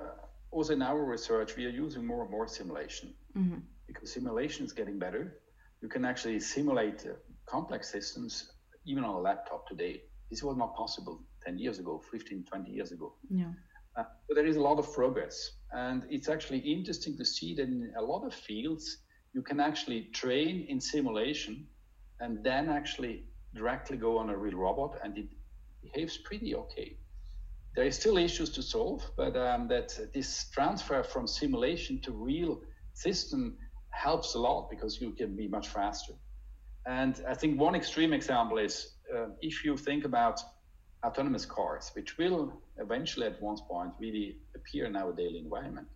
also 0.51 0.73
in 0.73 0.81
our 0.81 1.03
research, 1.03 1.57
we 1.57 1.65
are 1.65 1.69
using 1.69 2.05
more 2.05 2.21
and 2.21 2.31
more 2.31 2.47
simulation 2.47 3.13
mm-hmm. 3.37 3.59
because 3.87 4.11
simulation 4.11 4.65
is 4.65 4.71
getting 4.71 4.97
better 4.97 5.39
you 5.85 5.89
can 5.89 6.03
actually 6.03 6.39
simulate 6.39 7.05
uh, 7.05 7.13
complex 7.45 7.91
systems 7.91 8.53
even 8.87 9.03
on 9.03 9.13
a 9.13 9.19
laptop 9.19 9.67
today. 9.67 10.01
This 10.31 10.41
was 10.41 10.57
not 10.57 10.75
possible 10.75 11.21
10 11.45 11.59
years 11.59 11.77
ago, 11.77 12.01
15, 12.11 12.43
20 12.43 12.71
years 12.71 12.91
ago. 12.91 13.13
Yeah. 13.29 13.51
Uh, 13.95 14.05
but 14.27 14.33
there 14.33 14.47
is 14.47 14.55
a 14.55 14.61
lot 14.61 14.79
of 14.79 14.91
progress. 14.91 15.37
And 15.73 16.03
it's 16.09 16.27
actually 16.27 16.57
interesting 16.57 17.15
to 17.17 17.23
see 17.23 17.53
that 17.57 17.67
in 17.67 17.93
a 17.99 18.01
lot 18.01 18.25
of 18.25 18.33
fields, 18.33 18.97
you 19.33 19.43
can 19.43 19.59
actually 19.59 20.09
train 20.11 20.65
in 20.69 20.81
simulation 20.81 21.67
and 22.19 22.43
then 22.43 22.67
actually 22.69 23.25
directly 23.53 23.95
go 23.95 24.17
on 24.17 24.31
a 24.31 24.35
real 24.35 24.57
robot 24.57 24.97
and 25.03 25.15
it 25.19 25.27
behaves 25.83 26.17
pretty 26.17 26.55
okay. 26.55 26.97
There 27.75 27.85
is 27.85 27.95
still 27.95 28.17
issues 28.17 28.49
to 28.53 28.63
solve, 28.63 29.03
but 29.15 29.37
um, 29.37 29.67
that 29.67 29.89
this 30.15 30.49
transfer 30.49 31.03
from 31.03 31.27
simulation 31.27 32.01
to 32.01 32.11
real 32.11 32.61
system 32.95 33.57
helps 33.95 34.35
a 34.35 34.39
lot 34.39 34.69
because 34.69 35.01
you 35.01 35.11
can 35.11 35.35
be 35.35 35.47
much 35.47 35.67
faster. 35.69 36.13
And 36.85 37.23
I 37.27 37.33
think 37.33 37.59
one 37.59 37.75
extreme 37.75 38.13
example 38.13 38.57
is 38.57 38.95
uh, 39.15 39.27
if 39.41 39.65
you 39.65 39.77
think 39.77 40.05
about 40.05 40.39
autonomous 41.05 41.45
cars, 41.45 41.91
which 41.93 42.17
will 42.17 42.53
eventually 42.77 43.27
at 43.27 43.41
one 43.41 43.57
point 43.69 43.91
really 43.99 44.37
appear 44.55 44.85
in 44.85 44.95
our 44.95 45.13
daily 45.13 45.39
environment. 45.39 45.87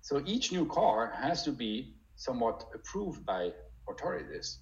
So 0.00 0.22
each 0.26 0.52
new 0.52 0.66
car 0.66 1.12
has 1.14 1.42
to 1.44 1.52
be 1.52 1.94
somewhat 2.16 2.64
approved 2.74 3.24
by 3.24 3.52
authorities. 3.88 4.58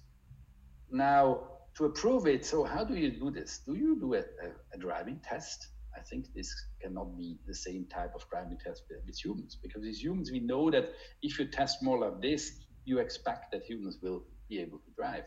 Now, 0.91 1.47
to 1.77 1.85
approve 1.85 2.27
it, 2.27 2.45
so 2.45 2.63
how 2.63 2.83
do 2.83 2.95
you 2.95 3.11
do 3.11 3.31
this? 3.31 3.61
Do 3.65 3.75
you 3.75 3.99
do 3.99 4.13
a, 4.15 4.19
a, 4.19 4.47
a 4.73 4.77
driving 4.77 5.19
test? 5.23 5.67
I 5.95 6.01
think 6.01 6.33
this 6.33 6.53
cannot 6.81 7.17
be 7.17 7.37
the 7.47 7.53
same 7.53 7.85
type 7.85 8.13
of 8.15 8.27
driving 8.29 8.57
test 8.63 8.83
with 9.05 9.17
humans 9.23 9.57
because 9.61 9.85
as 9.85 10.03
humans, 10.03 10.31
we 10.31 10.39
know 10.39 10.71
that 10.71 10.93
if 11.21 11.37
you 11.37 11.45
test 11.45 11.83
more 11.83 11.99
like 11.99 12.21
this, 12.21 12.59
you 12.85 12.99
expect 12.99 13.51
that 13.51 13.63
humans 13.63 13.97
will 14.01 14.23
be 14.49 14.59
able 14.59 14.79
to 14.79 14.91
drive. 14.95 15.25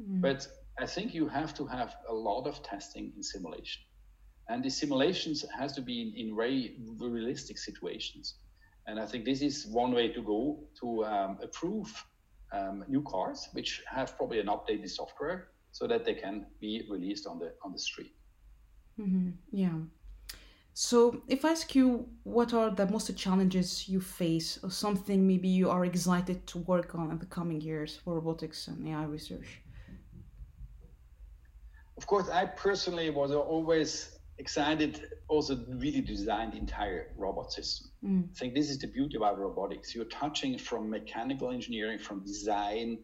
Mm. 0.00 0.20
But 0.20 0.46
I 0.78 0.86
think 0.86 1.14
you 1.14 1.28
have 1.28 1.54
to 1.54 1.66
have 1.66 1.96
a 2.08 2.12
lot 2.12 2.46
of 2.46 2.62
testing 2.62 3.12
in 3.16 3.22
simulation. 3.22 3.82
And 4.48 4.62
the 4.62 4.70
simulations 4.70 5.44
has 5.58 5.72
to 5.72 5.80
be 5.80 6.02
in, 6.02 6.28
in 6.28 6.36
very 6.36 6.76
realistic 7.00 7.58
situations. 7.58 8.34
And 8.86 9.00
I 9.00 9.06
think 9.06 9.24
this 9.24 9.42
is 9.42 9.66
one 9.66 9.92
way 9.92 10.08
to 10.12 10.22
go 10.22 10.60
to 10.80 11.04
um, 11.04 11.38
approve 11.42 11.90
um, 12.52 12.84
new 12.86 13.02
cars, 13.02 13.48
which 13.52 13.82
have 13.88 14.16
probably 14.16 14.38
an 14.38 14.46
updated 14.46 14.90
software 14.90 15.48
so 15.72 15.86
that 15.88 16.04
they 16.04 16.14
can 16.14 16.46
be 16.60 16.86
released 16.88 17.26
on 17.26 17.38
the 17.38 17.52
on 17.64 17.72
the 17.72 17.78
street. 17.78 18.14
Mm-hmm. 19.00 19.30
Yeah. 19.52 19.78
So, 20.74 21.22
if 21.28 21.44
I 21.44 21.50
ask 21.52 21.74
you 21.74 22.08
what 22.24 22.52
are 22.54 22.70
the 22.70 22.86
most 22.86 23.16
challenges 23.16 23.88
you 23.88 24.00
face, 24.00 24.58
or 24.62 24.70
something 24.70 25.26
maybe 25.26 25.48
you 25.48 25.70
are 25.70 25.84
excited 25.84 26.46
to 26.48 26.58
work 26.58 26.94
on 26.94 27.10
in 27.10 27.18
the 27.18 27.26
coming 27.26 27.60
years 27.60 27.96
for 27.96 28.14
robotics 28.14 28.68
and 28.68 28.86
AI 28.88 29.04
research? 29.04 29.62
Of 31.96 32.06
course, 32.06 32.28
I 32.28 32.46
personally 32.46 33.10
was 33.10 33.32
always 33.32 34.18
excited 34.38 35.06
also 35.28 35.64
really 35.68 36.02
design 36.02 36.50
the 36.50 36.58
entire 36.58 37.14
robot 37.16 37.52
system. 37.52 37.90
Mm. 38.04 38.28
I 38.30 38.38
think 38.38 38.54
this 38.54 38.68
is 38.68 38.78
the 38.78 38.86
beauty 38.88 39.16
about 39.16 39.38
robotics. 39.38 39.94
You're 39.94 40.04
touching 40.06 40.58
from 40.58 40.90
mechanical 40.90 41.50
engineering, 41.50 41.98
from 41.98 42.22
design 42.24 42.98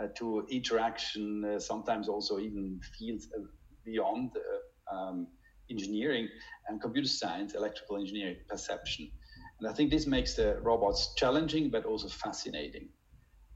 uh, 0.00 0.08
to 0.18 0.46
interaction, 0.48 1.44
uh, 1.44 1.58
sometimes 1.58 2.08
also 2.08 2.38
even 2.38 2.80
fields 2.96 3.28
uh, 3.36 3.42
beyond 3.84 4.30
uh, 4.36 4.94
um, 4.94 5.26
engineering 5.70 6.28
and 6.68 6.80
computer 6.80 7.08
science, 7.08 7.54
electrical 7.54 7.96
engineering, 7.96 8.36
perception. 8.48 9.10
And 9.58 9.68
I 9.68 9.72
think 9.72 9.90
this 9.90 10.06
makes 10.06 10.34
the 10.34 10.58
robots 10.60 11.14
challenging 11.16 11.70
but 11.70 11.84
also 11.84 12.08
fascinating. 12.08 12.88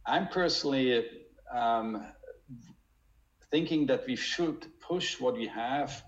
I'm 0.07 0.29
personally 0.29 1.07
um, 1.55 2.07
thinking 3.51 3.87
that 3.87 4.07
we 4.07 4.17
should 4.17 4.67
push 4.81 5.21
what 5.21 5.35
we 5.35 5.47
have 5.47 6.03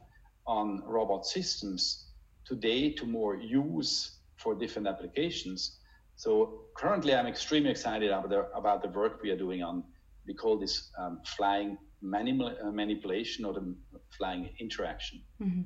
on 0.46 0.82
robot 0.86 1.26
systems 1.26 2.08
today 2.44 2.92
to 2.92 3.06
more 3.06 3.36
use 3.36 4.18
for 4.36 4.54
different 4.54 4.88
applications. 4.88 5.78
So 6.16 6.64
currently, 6.76 7.14
I'm 7.14 7.26
extremely 7.26 7.70
excited 7.70 8.10
about 8.10 8.30
the, 8.30 8.50
about 8.54 8.82
the 8.82 8.88
work 8.88 9.20
we 9.22 9.30
are 9.30 9.36
doing 9.36 9.62
on, 9.62 9.84
we 10.26 10.34
call 10.34 10.58
this 10.58 10.90
um, 10.98 11.20
flying 11.24 11.78
uh, 12.04 12.70
manipulation 12.72 13.44
or 13.44 13.52
the 13.54 13.74
flying 14.16 14.50
interaction. 14.58 15.22
Mm-hmm. 15.40 15.62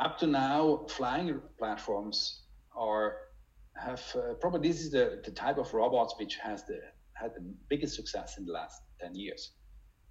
Up 0.00 0.16
to 0.18 0.26
now, 0.26 0.86
flying 0.88 1.40
platforms 1.58 2.44
are 2.74 3.16
have 3.76 4.02
uh, 4.16 4.34
probably 4.40 4.68
this 4.68 4.80
is 4.80 4.90
the, 4.90 5.20
the 5.24 5.30
type 5.30 5.58
of 5.58 5.72
robots 5.74 6.14
which 6.18 6.36
has 6.36 6.64
the 6.64 6.80
had 7.14 7.34
the 7.34 7.44
biggest 7.68 7.96
success 7.96 8.38
in 8.38 8.46
the 8.46 8.52
last 8.52 8.80
10 9.00 9.14
years. 9.14 9.52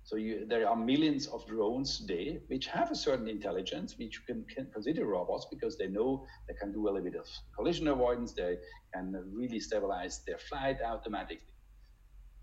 So 0.03 0.15
you, 0.15 0.45
there 0.47 0.67
are 0.69 0.75
millions 0.75 1.27
of 1.27 1.45
drones 1.47 1.99
today 1.99 2.39
which 2.47 2.67
have 2.67 2.91
a 2.91 2.95
certain 2.95 3.27
intelligence, 3.27 3.97
which 3.97 4.19
you 4.19 4.33
can, 4.33 4.45
can, 4.55 4.67
consider 4.71 5.05
robots 5.05 5.47
because 5.51 5.77
they 5.77 5.87
know 5.87 6.25
they 6.47 6.53
can 6.53 6.71
do 6.71 6.87
a 6.87 6.91
little 6.91 7.09
bit 7.09 7.15
of 7.15 7.27
collision 7.55 7.87
avoidance, 7.87 8.33
they 8.33 8.57
can 8.93 9.11
really 9.33 9.59
stabilize 9.59 10.21
their 10.25 10.37
flight 10.37 10.77
automatically. 10.85 11.55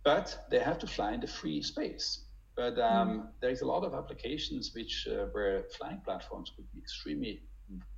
But 0.05 0.47
they 0.51 0.59
have 0.59 0.79
to 0.81 0.87
fly 0.87 1.13
in 1.13 1.21
the 1.21 1.29
free 1.29 1.63
space. 1.63 2.26
But 2.57 2.79
um, 2.79 3.09
mm. 3.09 3.27
there 3.41 3.51
is 3.51 3.61
a 3.61 3.67
lot 3.67 3.85
of 3.85 3.95
applications 3.95 4.73
which 4.75 5.07
uh, 5.11 5.27
where 5.33 5.65
flying 5.79 6.01
platforms 6.05 6.51
could 6.57 6.71
be 6.73 6.79
extremely 6.79 7.43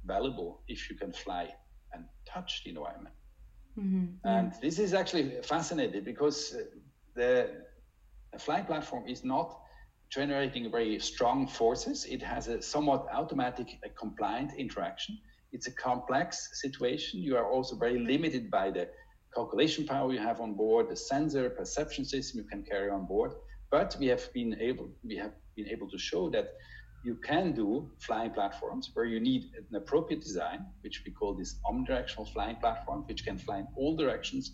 valuable 0.05 0.63
if 0.67 0.91
you 0.91 0.97
can 0.97 1.13
fly 1.13 1.49
and 1.93 2.05
touch 2.27 2.63
the 2.65 2.71
environment. 2.71 3.15
Mm-hmm. 3.79 4.27
And 4.27 4.53
this 4.61 4.79
is 4.79 4.95
actually 4.95 5.41
fascinating 5.43 6.03
because 6.03 6.55
uh, 6.55 6.63
the 7.15 7.51
flying 8.39 8.65
platform 8.65 9.07
is 9.07 9.25
not 9.25 9.61
generating 10.11 10.71
very 10.71 10.99
strong 10.99 11.47
forces. 11.47 12.05
It 12.07 12.23
has 12.23 12.49
a 12.49 12.61
somewhat 12.61 13.07
automatic 13.13 13.79
a 13.85 13.89
compliant 13.91 14.55
interaction. 14.55 15.19
It's 15.53 15.67
a 15.67 15.73
complex 15.73 16.61
situation. 16.61 17.21
You 17.23 17.37
are 17.37 17.49
also 17.49 17.77
very 17.77 17.99
limited 17.99 18.51
by 18.51 18.71
the 18.71 18.89
calculation 19.35 19.87
power 19.87 20.13
you 20.13 20.19
have 20.19 20.41
on 20.41 20.55
board, 20.55 20.89
the 20.89 20.97
sensor 20.97 21.51
perception 21.51 22.05
system 22.05 22.41
you 22.41 22.49
can 22.49 22.63
carry 22.65 22.91
on 22.91 23.07
board. 23.07 23.33
But 23.71 23.97
we 24.01 24.07
have 24.07 24.33
been 24.33 24.57
able 24.61 24.91
we 25.05 25.17
have 25.17 25.33
been 25.57 25.69
able 25.69 25.89
to 25.91 25.99
show 25.99 26.31
that 26.31 26.55
you 27.05 27.15
can 27.15 27.53
do 27.53 27.91
flying 27.99 28.31
platforms 28.31 28.91
where 28.95 29.05
you 29.05 29.21
need 29.21 29.51
an 29.71 29.77
appropriate 29.77 30.23
design, 30.23 30.67
which 30.81 31.03
we 31.05 31.13
call 31.13 31.35
this 31.35 31.57
omnidirectional 31.71 32.33
flying 32.33 32.57
platform, 32.57 33.05
which 33.07 33.25
can 33.25 33.39
fly 33.39 33.59
in 33.59 33.69
all 33.77 33.97
directions 33.97 34.53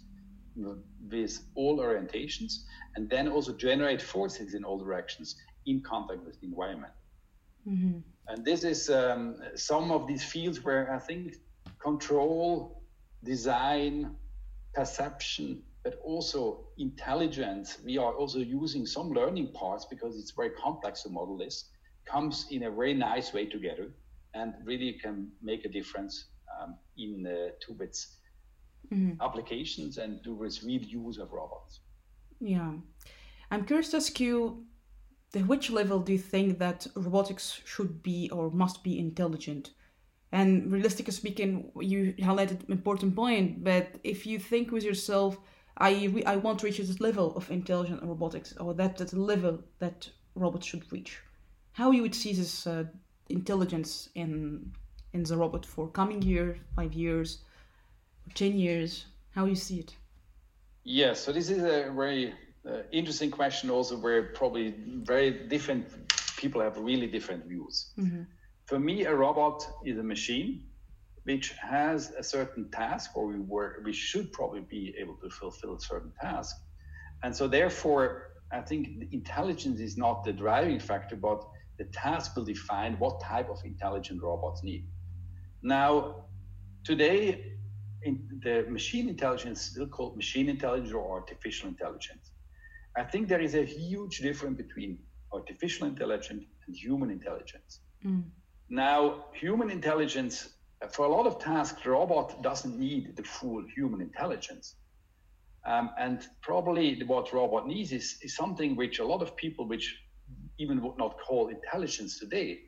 with 1.11 1.39
all 1.55 1.79
orientations, 1.79 2.65
and 2.97 3.09
then 3.09 3.29
also 3.29 3.53
generate 3.53 4.01
forces 4.01 4.55
in 4.55 4.65
all 4.65 4.79
directions 4.79 5.37
in 5.67 5.81
contact 5.81 6.25
with 6.25 6.41
the 6.41 6.47
environment. 6.47 6.93
Mm-hmm. 7.69 7.99
And 8.29 8.45
this 8.45 8.65
is 8.65 8.91
um, 8.91 9.37
some 9.55 9.91
of 9.91 10.07
these 10.07 10.23
fields 10.23 10.63
where 10.63 10.93
I 10.93 10.99
think 10.99 11.35
control, 11.79 12.83
design, 13.23 14.17
perception, 14.75 15.63
but 15.85 16.01
also 16.03 16.65
intelligence, 16.79 17.79
we 17.85 17.99
are 17.99 18.15
also 18.15 18.39
using 18.39 18.87
some 18.87 19.11
learning 19.11 19.53
parts 19.53 19.85
because 19.85 20.19
it's 20.19 20.31
very 20.31 20.51
complex 20.51 21.03
to 21.03 21.11
model 21.11 21.37
this, 21.37 21.69
comes 22.07 22.47
in 22.51 22.65
a 22.65 22.71
very 22.71 22.95
nice 22.95 23.35
way 23.35 23.45
together 23.47 23.91
and 24.33 24.55
really 24.65 24.95
can 24.95 25.31
make 25.43 25.65
a 25.67 25.69
difference 25.69 26.31
um, 26.59 26.77
in 26.97 27.27
uh, 27.27 27.51
two 27.65 27.75
bits 27.75 28.17
mm-hmm. 28.93 29.21
applications 29.23 29.99
and 29.99 30.23
do 30.23 30.35
with 30.35 30.63
real 30.65 30.83
use 30.83 31.19
of 31.19 31.31
robots. 31.33 31.81
Yeah. 32.41 32.73
I'm 33.51 33.65
curious 33.65 33.91
to 33.91 33.99
ask 33.99 34.19
you 34.19 34.65
at 35.35 35.47
which 35.47 35.71
level 35.71 35.99
do 35.99 36.13
you 36.13 36.19
think 36.19 36.59
that 36.61 36.87
robotics 36.95 37.61
should 37.65 38.03
be 38.03 38.31
or 38.31 38.51
must 38.51 38.83
be 38.83 38.99
intelligent? 38.99 39.71
And 40.33 40.73
realistically 40.73 41.13
speaking, 41.13 41.71
you 41.81 42.15
highlighted 42.19 42.67
an 42.67 42.73
important 42.73 43.15
point, 43.15 43.63
but 43.63 43.99
if 44.03 44.27
you 44.27 44.39
think 44.39 44.73
with 44.73 44.83
yourself, 44.83 45.39
I, 45.77 46.07
re- 46.07 46.25
I 46.25 46.37
want 46.37 46.61
to 46.61 46.67
reach 46.67 46.79
this 46.79 47.01
level 47.01 47.37
of 47.37 47.51
intelligent 47.51 48.03
robotics, 48.03 48.57
or 48.59 48.75
that, 48.75 48.97
that's 48.97 49.13
a 49.13 49.21
level 49.21 49.61
that 49.79 50.09
robots 50.35 50.67
should 50.67 50.91
reach, 50.93 51.19
how 51.73 51.91
you 51.91 52.03
would 52.03 52.15
see 52.15 52.33
this 52.33 52.67
uh, 52.67 52.85
intelligence 53.29 54.09
in 54.15 54.73
in 55.15 55.23
the 55.23 55.37
robot 55.37 55.65
for 55.65 55.89
coming 55.89 56.21
year, 56.21 56.59
five 56.75 56.93
years, 56.93 57.39
10 58.35 58.59
years? 58.59 59.07
How 59.31 59.47
you 59.47 59.55
see 59.55 59.79
it? 59.79 59.97
Yes, 60.83 61.21
so 61.21 61.33
this 61.33 61.49
is 61.49 61.63
a 61.63 61.91
very 61.93 62.35
uh, 62.69 62.83
interesting 62.93 63.31
question 63.31 63.71
also 63.71 63.97
where 63.97 64.35
probably 64.35 64.75
very 65.03 65.31
different 65.49 65.87
people 66.37 66.61
have 66.61 66.77
really 66.77 67.07
different 67.07 67.47
views. 67.47 67.93
Mm-hmm. 67.97 68.23
For 68.67 68.79
me, 68.79 69.05
a 69.05 69.15
robot 69.15 69.67
is 69.85 69.99
a 69.99 70.03
machine 70.03 70.65
which 71.25 71.53
has 71.53 72.11
a 72.19 72.23
certain 72.23 72.71
task 72.71 73.17
or 73.17 73.27
we 73.27 73.41
were 73.41 73.83
we 73.85 73.93
should 73.93 74.33
probably 74.33 74.61
be 74.61 74.95
able 74.99 75.17
to 75.17 75.31
fulfill 75.31 75.75
a 75.77 75.81
certain 75.81 76.13
task. 76.21 76.57
And 77.23 77.35
so 77.35 77.49
therefore 77.49 78.35
I 78.53 78.61
think 78.61 79.01
the 79.01 79.09
intelligence 79.13 79.81
is 79.81 79.97
not 79.97 80.25
the 80.25 80.33
driving 80.33 80.79
factor, 80.79 81.17
but 81.17 81.45
the 81.79 81.85
task 81.87 82.37
will 82.37 82.45
define 82.45 82.95
what 82.99 83.21
type 83.21 83.49
of 83.51 83.59
intelligent 83.65 84.23
robots 84.23 84.63
need. 84.63 84.87
Now, 85.63 86.27
today 86.85 87.55
in 88.03 88.41
the 88.43 88.67
machine 88.69 89.09
intelligence 89.09 89.63
still 89.63 89.87
called 89.87 90.17
machine 90.17 90.49
intelligence 90.49 90.93
or 90.93 91.11
artificial 91.11 91.69
intelligence. 91.69 92.31
I 92.97 93.03
think 93.03 93.29
there 93.29 93.41
is 93.41 93.55
a 93.55 93.65
huge 93.65 94.19
difference 94.19 94.57
between 94.57 94.99
artificial 95.33 95.89
intelligence 95.89 96.45
and 96.67 96.77
human 96.77 97.11
intelligence. 97.11 97.81
Mm. 98.05 98.25
Now, 98.69 99.27
human 99.33 99.71
intelligence, 99.71 100.54
for 100.89 101.05
a 101.07 101.09
lot 101.09 101.27
of 101.27 101.39
tasks, 101.39 101.85
robot 101.87 102.43
doesn't 102.43 102.79
need 102.79 103.17
the 103.17 103.23
full 103.23 103.65
human 103.75 104.01
intelligence. 104.01 104.77
Um, 105.67 105.91
and 105.99 106.27
probably 106.43 107.03
what 107.05 107.33
robot 107.33 107.67
needs 107.67 107.93
is, 107.93 108.19
is 108.23 108.37
something 108.37 108.77
which 108.77 108.99
a 108.99 109.05
lot 109.05 109.23
of 109.23 109.35
people, 109.37 109.67
which 109.67 109.97
even 110.59 110.83
would 110.83 110.99
not 110.99 111.19
call 111.27 111.49
intelligence 111.49 112.19
today, 112.19 112.61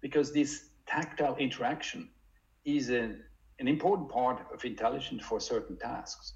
because 0.00 0.32
this 0.32 0.68
tactile 0.86 1.36
interaction 1.36 2.10
is 2.64 2.90
an 2.90 3.22
an 3.60 3.68
important 3.68 4.08
part 4.08 4.44
of 4.52 4.64
intelligence 4.64 5.22
for 5.24 5.38
certain 5.38 5.76
tasks, 5.78 6.34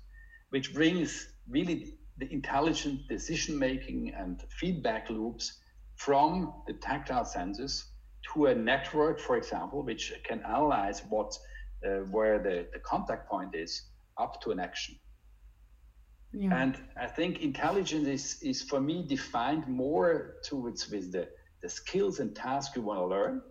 which 0.50 0.72
brings 0.72 1.32
really 1.48 1.94
the 2.18 2.32
intelligent 2.32 3.08
decision 3.08 3.58
making 3.58 4.14
and 4.14 4.44
feedback 4.50 5.10
loops 5.10 5.58
from 5.96 6.54
the 6.66 6.74
tactile 6.74 7.24
senses 7.24 7.86
to 8.32 8.46
a 8.46 8.54
network, 8.54 9.20
for 9.20 9.36
example, 9.36 9.82
which 9.82 10.12
can 10.24 10.42
analyze 10.44 11.02
what 11.08 11.36
uh, 11.86 12.00
where 12.10 12.38
the, 12.38 12.66
the 12.72 12.78
contact 12.80 13.28
point 13.30 13.54
is 13.54 13.82
up 14.18 14.40
to 14.42 14.50
an 14.50 14.58
action. 14.58 14.96
Yeah. 16.32 16.60
And 16.60 16.76
I 17.00 17.06
think 17.06 17.40
intelligence 17.40 18.08
is, 18.08 18.42
is 18.42 18.62
for 18.62 18.80
me 18.80 19.06
defined 19.06 19.66
more 19.68 20.34
towards 20.44 20.90
with 20.90 21.12
the, 21.12 21.28
the 21.62 21.68
skills 21.68 22.18
and 22.18 22.34
tasks 22.34 22.76
you 22.76 22.82
want 22.82 22.98
to 23.00 23.06
learn 23.06 23.42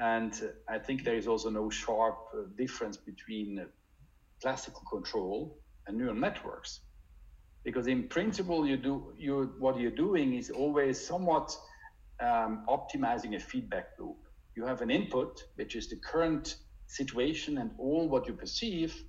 and 0.00 0.50
I 0.66 0.78
think 0.78 1.04
there 1.04 1.14
is 1.14 1.28
also 1.28 1.50
no 1.50 1.68
sharp 1.68 2.18
uh, 2.34 2.42
difference 2.56 2.96
between 2.96 3.66
classical 4.40 4.82
control 4.90 5.58
and 5.86 5.98
neural 5.98 6.14
networks. 6.14 6.80
Because 7.64 7.86
in 7.86 8.08
principle, 8.08 8.66
you 8.66 8.78
do 8.78 9.12
you 9.18 9.52
what 9.58 9.78
you're 9.78 9.90
doing 9.90 10.34
is 10.34 10.48
always 10.50 10.98
somewhat 10.98 11.54
um, 12.20 12.64
optimizing 12.68 13.34
a 13.36 13.40
feedback 13.40 13.88
loop. 13.98 14.16
You 14.56 14.64
have 14.66 14.82
an 14.82 14.90
input, 14.90 15.44
which 15.56 15.76
is 15.76 15.88
the 15.88 15.96
current 15.96 16.56
situation 16.86 17.58
and 17.58 17.70
all 17.78 18.08
what 18.08 18.26
you 18.26 18.34
perceive, 18.34 19.04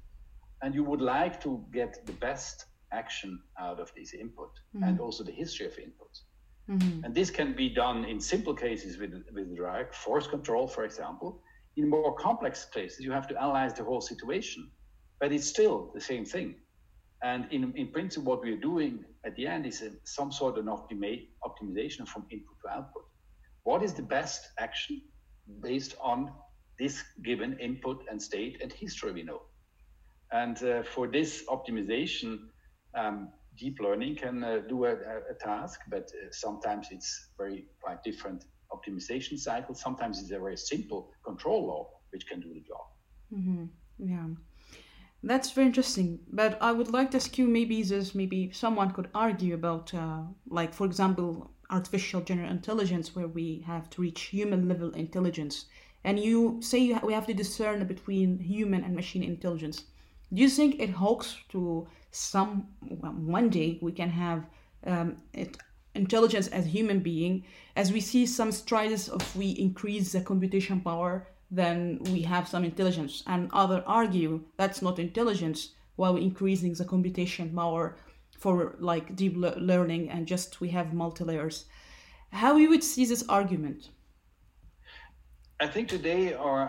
and 0.61 0.75
you 0.75 0.83
would 0.83 1.01
like 1.01 1.41
to 1.41 1.65
get 1.73 2.05
the 2.05 2.13
best 2.13 2.65
action 2.91 3.41
out 3.59 3.79
of 3.79 3.91
this 3.95 4.13
input 4.13 4.51
mm-hmm. 4.75 4.83
and 4.83 4.99
also 4.99 5.23
the 5.23 5.31
history 5.31 5.65
of 5.65 5.73
inputs. 5.73 6.21
Mm-hmm. 6.69 7.03
And 7.03 7.15
this 7.15 7.29
can 7.29 7.53
be 7.53 7.69
done 7.69 8.05
in 8.05 8.19
simple 8.19 8.53
cases 8.53 8.97
with, 8.97 9.13
with 9.33 9.55
direct 9.55 9.95
force 9.95 10.27
control, 10.27 10.67
for 10.67 10.85
example. 10.85 11.41
In 11.77 11.89
more 11.89 12.15
complex 12.15 12.65
cases, 12.65 12.99
you 12.99 13.11
have 13.11 13.27
to 13.29 13.41
analyze 13.41 13.73
the 13.73 13.83
whole 13.83 14.01
situation, 14.01 14.69
but 15.19 15.31
it's 15.31 15.47
still 15.47 15.91
the 15.93 16.01
same 16.01 16.25
thing. 16.25 16.55
And 17.23 17.47
in, 17.51 17.73
in 17.75 17.87
principle, 17.87 18.33
what 18.33 18.41
we're 18.41 18.57
doing 18.57 19.05
at 19.25 19.35
the 19.35 19.45
end 19.47 19.65
is 19.65 19.81
a, 19.81 19.91
some 20.03 20.31
sort 20.31 20.57
of 20.57 20.67
optimi- 20.67 21.29
optimization 21.43 22.07
from 22.07 22.25
input 22.31 22.55
to 22.63 22.69
output. 22.69 23.03
What 23.63 23.83
is 23.83 23.93
the 23.93 24.01
best 24.01 24.49
action 24.57 25.01
based 25.61 25.95
on 26.01 26.31
this 26.81 27.03
given 27.23 27.59
input 27.59 28.03
and 28.09 28.21
state 28.21 28.59
and 28.61 28.73
history 28.73 29.11
we 29.11 29.23
know. 29.23 29.41
And 30.31 30.61
uh, 30.63 30.83
for 30.83 31.07
this 31.07 31.43
optimization, 31.47 32.39
um, 32.95 33.29
deep 33.57 33.79
learning 33.79 34.15
can 34.15 34.43
uh, 34.43 34.61
do 34.67 34.85
a, 34.85 34.93
a, 34.93 35.35
task, 35.39 35.81
but 35.89 36.03
uh, 36.03 36.31
sometimes 36.31 36.87
it's 36.91 37.29
very 37.37 37.65
quite 37.81 38.03
different 38.03 38.45
optimization 38.71 39.37
cycle. 39.37 39.75
Sometimes 39.75 40.21
it's 40.21 40.31
a 40.31 40.39
very 40.39 40.57
simple 40.57 41.11
control 41.23 41.67
law 41.67 41.89
which 42.11 42.25
can 42.27 42.39
do 42.39 42.51
the 42.53 42.61
job. 42.61 42.85
Mm-hmm. 43.33 43.65
Yeah. 43.99 44.27
That's 45.23 45.51
very 45.51 45.67
interesting, 45.67 46.19
but 46.31 46.57
I 46.61 46.71
would 46.71 46.91
like 46.91 47.11
to 47.11 47.17
ask 47.17 47.37
you 47.37 47.47
maybe 47.47 47.83
this 47.83 48.15
maybe 48.15 48.51
someone 48.51 48.89
could 48.91 49.09
argue 49.13 49.53
about 49.53 49.93
uh, 49.93 50.23
like 50.47 50.73
for 50.73 50.85
example 50.85 51.51
artificial 51.69 52.21
general 52.21 52.49
intelligence 52.49 53.15
where 53.15 53.27
we 53.27 53.63
have 53.67 53.89
to 53.91 54.01
reach 54.01 54.21
human 54.21 54.67
level 54.67 54.91
intelligence. 54.91 55.65
And 56.03 56.19
you 56.19 56.57
say 56.61 56.97
we 57.03 57.13
have 57.13 57.27
to 57.27 57.35
discern 57.35 57.85
between 57.85 58.39
human 58.39 58.83
and 58.83 58.95
machine 58.95 59.23
intelligence. 59.23 59.85
Do 60.33 60.41
you 60.41 60.49
think 60.49 60.79
it 60.79 60.89
holds 60.89 61.37
to 61.49 61.87
some 62.09 62.67
one 62.89 63.49
day 63.49 63.77
we 63.81 63.91
can 63.91 64.09
have 64.09 64.47
um, 64.87 65.17
it, 65.33 65.55
intelligence 65.93 66.47
as 66.47 66.65
human 66.65 66.99
being? 66.99 67.43
As 67.75 67.91
we 67.91 68.01
see 68.01 68.25
some 68.25 68.51
strides 68.51 69.07
of 69.07 69.35
we 69.35 69.51
increase 69.51 70.13
the 70.13 70.21
computation 70.21 70.81
power 70.81 71.27
then 71.51 71.99
we 72.11 72.21
have 72.23 72.47
some 72.47 72.63
intelligence. 72.63 73.23
And 73.27 73.49
other 73.53 73.83
argue 73.85 74.41
that's 74.57 74.81
not 74.81 74.97
intelligence 74.97 75.69
while 75.97 76.15
increasing 76.15 76.73
the 76.73 76.85
computation 76.85 77.53
power 77.53 77.97
for 78.39 78.75
like 78.79 79.15
deep 79.15 79.35
le- 79.37 79.59
learning 79.59 80.09
and 80.09 80.25
just 80.25 80.61
we 80.61 80.69
have 80.69 80.93
multi 80.93 81.23
layers 81.23 81.65
how 82.31 82.55
you 82.57 82.69
would 82.69 82.83
see 82.83 83.05
this 83.05 83.23
argument? 83.27 83.89
I 85.59 85.67
think 85.67 85.89
today 85.89 86.33
or 86.33 86.59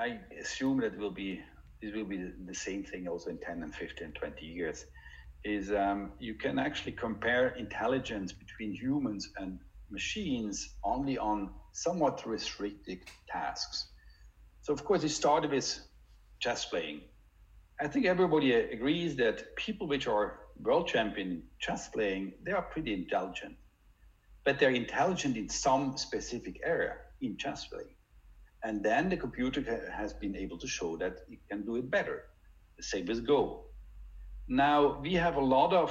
i 0.00 0.18
assume 0.40 0.80
that 0.80 0.96
will 0.96 1.10
be 1.10 1.40
this 1.82 1.92
will 1.94 2.06
be 2.06 2.30
the 2.46 2.54
same 2.54 2.82
thing 2.82 3.06
also 3.06 3.28
in 3.28 3.36
10 3.38 3.62
and 3.62 3.74
15 3.74 4.12
20 4.12 4.46
years 4.46 4.86
is 5.44 5.70
um, 5.70 6.12
you 6.18 6.34
can 6.34 6.58
actually 6.58 6.92
compare 6.92 7.48
intelligence 7.56 8.32
between 8.32 8.72
humans 8.72 9.30
and 9.36 9.58
machines 9.90 10.76
only 10.82 11.18
on 11.18 11.50
somewhat 11.72 12.24
restricted 12.24 13.00
tasks 13.28 13.91
so 14.62 14.72
of 14.72 14.84
course 14.84 15.04
it 15.04 15.10
started 15.10 15.50
with 15.50 15.68
chess 16.40 16.64
playing 16.64 17.00
i 17.80 17.86
think 17.86 18.06
everybody 18.06 18.52
agrees 18.52 19.16
that 19.16 19.54
people 19.56 19.86
which 19.86 20.06
are 20.06 20.40
world 20.62 20.86
champion 20.88 21.42
chess 21.58 21.88
playing 21.88 22.32
they 22.44 22.52
are 22.52 22.62
pretty 22.62 22.92
intelligent 22.92 23.56
but 24.44 24.58
they're 24.58 24.70
intelligent 24.70 25.36
in 25.36 25.48
some 25.48 25.96
specific 25.96 26.60
area 26.64 26.94
in 27.20 27.36
chess 27.36 27.66
playing 27.66 27.94
and 28.64 28.82
then 28.82 29.08
the 29.08 29.16
computer 29.16 29.60
has 29.92 30.12
been 30.12 30.36
able 30.36 30.56
to 30.58 30.68
show 30.68 30.96
that 30.96 31.24
it 31.28 31.40
can 31.50 31.64
do 31.64 31.76
it 31.76 31.90
better. 31.90 32.24
The 32.76 32.82
same 32.82 33.06
with 33.06 33.26
Go. 33.26 33.64
Now 34.48 35.00
we 35.00 35.14
have 35.14 35.36
a 35.36 35.40
lot 35.40 35.72
of 35.72 35.90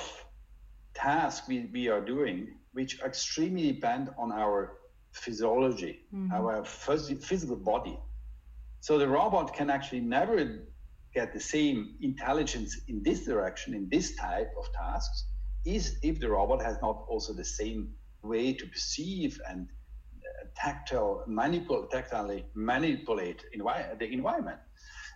tasks 0.94 1.48
we, 1.48 1.70
we 1.72 1.88
are 1.90 2.02
doing 2.02 2.56
which 2.74 3.02
extremely 3.02 3.74
depend 3.74 4.10
on 4.18 4.32
our 4.32 4.78
physiology, 5.12 6.00
mm-hmm. 6.14 6.34
our 6.34 6.62
phys- 6.62 7.22
physical 7.22 7.58
body. 7.58 8.00
So 8.82 8.98
the 8.98 9.08
robot 9.08 9.54
can 9.54 9.70
actually 9.70 10.02
never 10.02 10.68
get 11.14 11.34
the 11.34 11.40
same 11.40 11.96
intelligence 12.02 12.82
in 12.88 13.02
this 13.04 13.26
direction, 13.26 13.74
in 13.74 13.88
this 13.90 14.16
type 14.16 14.52
of 14.58 14.66
tasks, 14.74 15.26
is 15.66 16.00
if 16.02 16.20
the 16.20 16.30
robot 16.30 16.62
has 16.64 16.78
not 16.82 17.06
also 17.08 17.34
the 17.34 17.46
same 17.46 17.94
way 18.24 18.54
to 18.54 18.66
perceive 18.68 19.40
and 19.50 19.68
tactile, 20.56 21.24
manipul- 21.30 21.90
tactilely 21.92 22.44
manipulate 22.56 23.44
envi- 23.56 24.00
the 24.00 24.12
environment. 24.12 24.60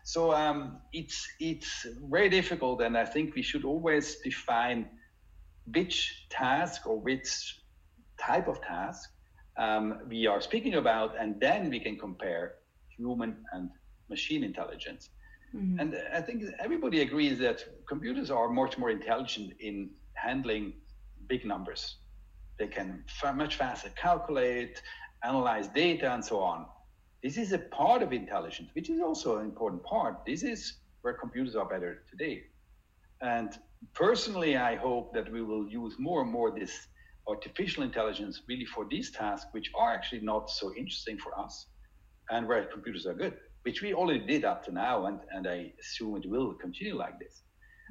So 0.04 0.32
um, 0.32 0.82
it's 0.94 1.28
it's 1.40 1.88
very 2.12 2.30
difficult, 2.30 2.82
and 2.82 2.96
I 2.96 3.06
think 3.06 3.36
we 3.36 3.42
should 3.42 3.66
always 3.66 4.18
define 4.24 4.88
which 5.74 6.28
task 6.30 6.86
or 6.86 7.00
which 7.00 7.30
type 8.20 8.48
of 8.48 8.62
task 8.62 9.10
um, 9.58 10.02
we 10.08 10.28
are 10.28 10.42
speaking 10.42 10.76
about, 10.76 11.16
and 11.20 11.40
then 11.42 11.70
we 11.72 11.80
can 11.80 11.98
compare 11.98 12.56
human 12.98 13.38
and 13.54 13.70
machine 14.10 14.44
intelligence. 14.44 15.10
Mm-hmm. 15.56 15.80
And 15.80 15.98
I 16.14 16.22
think 16.22 16.44
everybody 16.60 17.02
agrees 17.02 17.40
that 17.40 17.64
computers 17.88 18.30
are 18.30 18.50
much 18.50 18.78
more 18.78 18.90
intelligent 18.90 19.54
in 19.60 19.90
handling 20.14 20.74
big 21.28 21.46
numbers. 21.46 21.98
They 22.58 22.68
can 22.68 23.04
f- 23.08 23.36
much 23.36 23.56
faster 23.56 23.90
calculate, 23.96 24.82
analyze 25.24 25.68
data 25.68 26.12
and 26.12 26.24
so 26.24 26.40
on. 26.40 26.66
This 27.24 27.38
is 27.38 27.54
a 27.54 27.58
part 27.58 28.02
of 28.04 28.14
intelligence, 28.14 28.70
which 28.74 28.90
is 28.90 29.02
also 29.02 29.38
an 29.38 29.46
important 29.46 29.84
part. 29.84 30.26
This 30.26 30.44
is 30.44 30.78
where 31.02 31.14
computers 31.14 31.56
are 31.56 31.66
better 31.66 32.04
today. 32.10 32.44
And 33.22 33.58
personally, 33.94 34.58
I 34.58 34.76
hope 34.76 35.14
that 35.14 35.32
we 35.32 35.42
will 35.42 35.68
use 35.68 35.96
more 35.98 36.22
and 36.22 36.32
more 36.32 36.52
this 36.52 36.88
artificial 37.28 37.84
intelligence 37.84 38.42
really 38.48 38.66
for 38.66 38.86
these 38.90 39.12
tasks, 39.12 39.48
which 39.52 39.72
are 39.76 39.94
actually 39.94 40.22
not 40.22 40.50
so 40.50 40.74
interesting 40.76 41.18
for 41.18 41.38
us 41.40 41.68
and 42.30 42.48
where 42.48 42.66
computers 42.66 43.06
are 43.06 43.14
good, 43.14 43.34
which 43.64 43.82
we 43.82 43.94
already 43.94 44.26
did 44.26 44.46
up 44.46 44.64
to 44.66 44.72
now. 44.72 45.06
And, 45.06 45.20
and 45.32 45.48
I 45.48 45.74
assume 45.80 46.18
it 46.18 46.30
will 46.30 46.54
continue 46.54 46.96
like 46.96 47.20
this. 47.20 47.42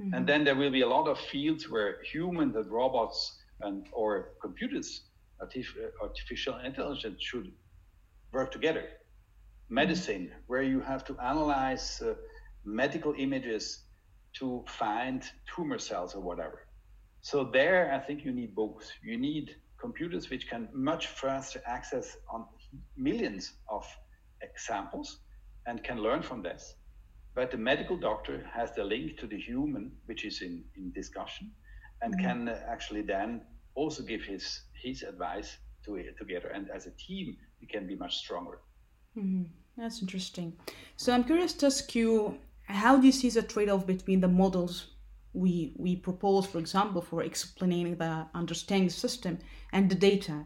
Mm-hmm. 0.01 0.15
And 0.15 0.27
then 0.27 0.45
there 0.45 0.57
will 0.57 0.71
be 0.71 0.83
a 0.83 0.89
lot 0.89 1.09
of 1.09 1.19
fields 1.19 1.71
where 1.71 2.03
humans 2.03 2.57
and 2.57 2.71
robots 2.71 3.39
and 3.61 3.87
or 3.93 4.31
computers 4.41 5.03
artificial 6.01 6.59
intelligence 6.65 7.23
should 7.23 7.53
work 8.33 8.51
together. 8.51 8.85
Medicine, 9.69 10.31
where 10.47 10.63
you 10.63 10.81
have 10.81 11.05
to 11.05 11.17
analyze 11.19 12.03
uh, 12.03 12.15
medical 12.65 13.15
images 13.19 13.85
to 14.35 14.65
find 14.67 15.25
tumor 15.55 15.79
cells 15.79 16.15
or 16.15 16.21
whatever. 16.21 16.67
So 17.21 17.45
there, 17.45 17.93
I 17.93 17.99
think 17.99 18.25
you 18.25 18.33
need 18.33 18.55
both. 18.55 18.91
You 19.03 19.17
need 19.17 19.57
computers 19.81 20.31
which 20.31 20.49
can 20.49 20.69
much 20.73 21.07
faster 21.09 21.61
access 21.67 22.17
on 22.31 22.47
millions 22.97 23.53
of 23.69 23.87
examples 24.55 25.21
and 25.67 25.83
can 25.83 25.99
learn 26.01 26.23
from 26.23 26.43
this. 26.43 26.75
But 27.35 27.51
the 27.51 27.59
medical 27.59 27.97
doctor 27.97 28.47
has 28.53 28.75
the 28.75 28.85
link 28.85 29.19
to 29.19 29.27
the 29.27 29.39
human, 29.39 29.93
which 30.07 30.25
is 30.25 30.41
in, 30.41 30.65
in 30.77 30.93
discussion, 30.93 31.51
and 32.03 32.15
mm-hmm. 32.15 32.27
can 32.27 32.49
actually 32.49 33.03
then 33.03 33.41
also 33.75 34.03
give 34.03 34.23
his 34.23 34.45
his 34.83 35.03
advice 35.03 35.59
to 35.85 35.97
it 35.97 36.17
together 36.19 36.49
and 36.49 36.71
as 36.71 36.87
a 36.87 36.91
team 36.93 37.37
we 37.61 37.67
can 37.67 37.87
be 37.87 37.97
much 37.97 38.17
stronger 38.17 38.59
mm-hmm. 39.17 39.45
that's 39.77 40.01
interesting 40.01 40.53
so 40.97 41.13
i'm 41.13 41.25
curious 41.25 41.53
to 41.53 41.67
ask 41.67 41.95
you 41.95 42.39
how 42.65 42.97
do 42.97 43.07
you 43.07 43.13
see 43.13 43.31
the 43.31 43.43
trade-off 43.43 43.87
between 43.87 44.21
the 44.21 44.29
models 44.29 44.75
we 45.33 45.75
we 45.77 45.97
propose 45.97 46.47
for 46.47 46.59
example 46.59 47.03
for 47.03 47.23
explaining 47.23 47.97
the 47.97 48.27
understanding 48.35 48.91
system 48.91 49.39
and 49.73 49.91
the 49.91 49.95
data 49.95 50.45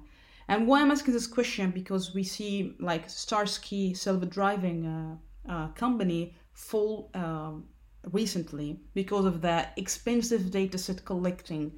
and 0.48 0.66
why 0.66 0.80
i'm 0.80 0.90
asking 0.90 1.14
this 1.14 1.26
question 1.26 1.70
because 1.70 2.14
we 2.14 2.22
see 2.22 2.74
like 2.80 3.08
starsky 3.08 3.94
self-driving 3.94 4.86
uh, 4.86 5.16
uh, 5.52 5.68
company 5.68 6.34
fall 6.52 7.10
um, 7.14 7.64
recently 8.12 8.80
because 8.94 9.24
of 9.24 9.40
the 9.40 9.66
expensive 9.76 10.50
data 10.50 10.78
set 10.78 11.04
collecting 11.04 11.72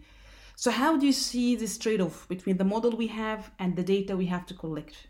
so, 0.61 0.71
how 0.71 0.99
do 0.99 1.07
you 1.07 1.13
see 1.13 1.57
this 1.57 1.79
trade 1.79 2.03
off 2.03 2.29
between 2.29 2.59
the 2.59 2.65
model 2.65 2.91
we 2.91 3.07
have 3.07 3.51
and 3.59 3.75
the 3.75 3.83
data 3.83 4.15
we 4.15 4.27
have 4.27 4.45
to 4.45 4.53
collect? 4.53 5.07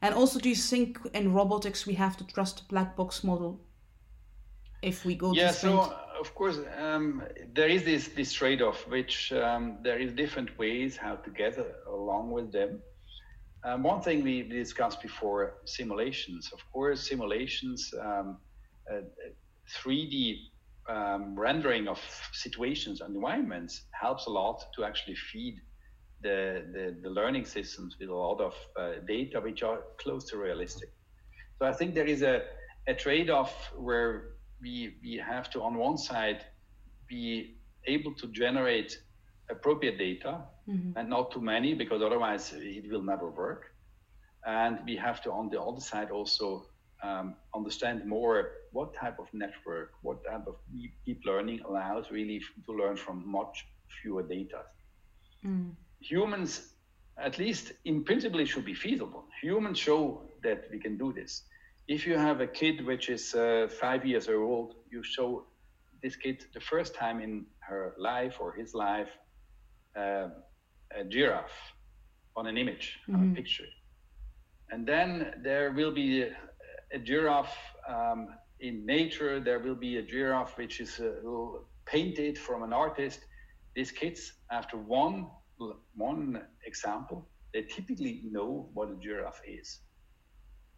And 0.00 0.14
also, 0.14 0.40
do 0.40 0.48
you 0.48 0.54
think 0.54 0.98
in 1.12 1.34
robotics 1.34 1.86
we 1.86 1.92
have 1.92 2.16
to 2.16 2.26
trust 2.26 2.66
black 2.70 2.96
box 2.96 3.22
model 3.22 3.60
if 4.80 5.04
we 5.04 5.14
go 5.14 5.34
yeah, 5.34 5.50
so 5.50 5.80
uh, 5.80 6.05
of 6.20 6.34
course, 6.34 6.58
um, 6.78 7.22
there 7.54 7.68
is 7.68 7.84
this, 7.84 8.08
this 8.08 8.32
trade 8.32 8.62
off, 8.62 8.86
which 8.88 9.32
um, 9.32 9.78
there 9.82 9.98
is 9.98 10.12
different 10.12 10.56
ways 10.58 10.96
how 10.96 11.16
to 11.16 11.30
get 11.30 11.58
along 11.86 12.30
with 12.30 12.52
them. 12.52 12.80
Um, 13.64 13.82
one 13.82 14.00
thing 14.00 14.22
we 14.22 14.42
discussed 14.42 15.02
before 15.02 15.58
simulations. 15.64 16.50
Of 16.52 16.60
course, 16.72 17.08
simulations, 17.08 17.92
um, 18.00 18.38
uh, 18.90 19.00
3D 19.82 20.38
um, 20.88 21.38
rendering 21.38 21.88
of 21.88 22.00
situations 22.32 23.00
and 23.00 23.16
environments 23.16 23.82
helps 23.90 24.26
a 24.26 24.30
lot 24.30 24.64
to 24.76 24.84
actually 24.84 25.16
feed 25.16 25.60
the, 26.22 26.64
the, 26.72 26.96
the 27.02 27.10
learning 27.10 27.44
systems 27.44 27.96
with 27.98 28.08
a 28.08 28.14
lot 28.14 28.40
of 28.40 28.54
uh, 28.78 29.00
data 29.06 29.40
which 29.40 29.62
are 29.62 29.80
close 29.98 30.24
to 30.30 30.36
realistic. 30.36 30.90
So 31.58 31.66
I 31.66 31.72
think 31.72 31.94
there 31.94 32.06
is 32.06 32.22
a, 32.22 32.42
a 32.86 32.94
trade 32.94 33.30
off 33.30 33.72
where 33.76 34.35
we, 34.60 34.96
we 35.02 35.16
have 35.16 35.50
to, 35.50 35.62
on 35.62 35.76
one 35.76 35.98
side, 35.98 36.44
be 37.08 37.56
able 37.86 38.12
to 38.14 38.26
generate 38.28 38.98
appropriate 39.48 39.98
data 39.98 40.42
mm-hmm. 40.68 40.98
and 40.98 41.08
not 41.08 41.30
too 41.30 41.40
many 41.40 41.74
because 41.74 42.02
otherwise 42.02 42.52
it 42.56 42.90
will 42.90 43.02
never 43.02 43.30
work. 43.30 43.72
And 44.44 44.78
we 44.84 44.96
have 44.96 45.22
to, 45.22 45.32
on 45.32 45.50
the 45.50 45.60
other 45.60 45.80
side, 45.80 46.10
also 46.10 46.66
um, 47.02 47.34
understand 47.54 48.06
more 48.06 48.52
what 48.72 48.94
type 48.94 49.18
of 49.18 49.26
network, 49.32 49.92
what 50.02 50.24
type 50.24 50.46
of 50.46 50.56
deep 51.04 51.20
learning 51.24 51.60
allows 51.68 52.10
really 52.10 52.40
to 52.66 52.72
learn 52.72 52.96
from 52.96 53.22
much 53.26 53.66
fewer 54.02 54.22
data. 54.22 54.62
Mm. 55.44 55.72
Humans, 56.00 56.72
at 57.18 57.38
least 57.38 57.72
in 57.84 58.04
principle, 58.04 58.44
should 58.44 58.64
be 58.64 58.74
feasible. 58.74 59.24
Humans 59.42 59.78
show 59.78 60.22
that 60.42 60.64
we 60.70 60.78
can 60.78 60.96
do 60.96 61.12
this. 61.12 61.42
If 61.88 62.06
you 62.06 62.16
have 62.16 62.40
a 62.40 62.46
kid 62.46 62.84
which 62.84 63.08
is 63.08 63.34
uh, 63.34 63.68
five 63.80 64.04
years 64.04 64.28
old, 64.28 64.74
you 64.90 65.02
show 65.02 65.46
this 66.02 66.16
kid 66.16 66.44
the 66.52 66.60
first 66.60 66.94
time 66.94 67.20
in 67.20 67.46
her 67.60 67.94
life 67.98 68.36
or 68.40 68.52
his 68.52 68.74
life 68.74 69.08
uh, 69.96 70.28
a 70.96 71.04
giraffe 71.04 71.74
on 72.36 72.46
an 72.46 72.56
image, 72.56 72.98
mm-hmm. 73.08 73.14
on 73.20 73.32
a 73.32 73.34
picture. 73.34 73.66
And 74.70 74.86
then 74.86 75.34
there 75.42 75.72
will 75.72 75.92
be 75.92 76.22
a, 76.22 76.30
a 76.92 76.98
giraffe 76.98 77.56
um, 77.88 78.28
in 78.60 78.86
nature, 78.86 79.38
there 79.38 79.58
will 79.58 79.74
be 79.74 79.98
a 79.98 80.02
giraffe 80.02 80.56
which 80.56 80.80
is 80.80 81.00
uh, 81.00 81.10
painted 81.84 82.38
from 82.38 82.62
an 82.62 82.72
artist. 82.72 83.20
These 83.74 83.92
kids, 83.92 84.32
after 84.50 84.76
one, 84.76 85.28
one 85.94 86.42
example, 86.64 87.28
they 87.52 87.62
typically 87.62 88.22
know 88.24 88.68
what 88.74 88.90
a 88.90 88.96
giraffe 88.96 89.42
is. 89.46 89.80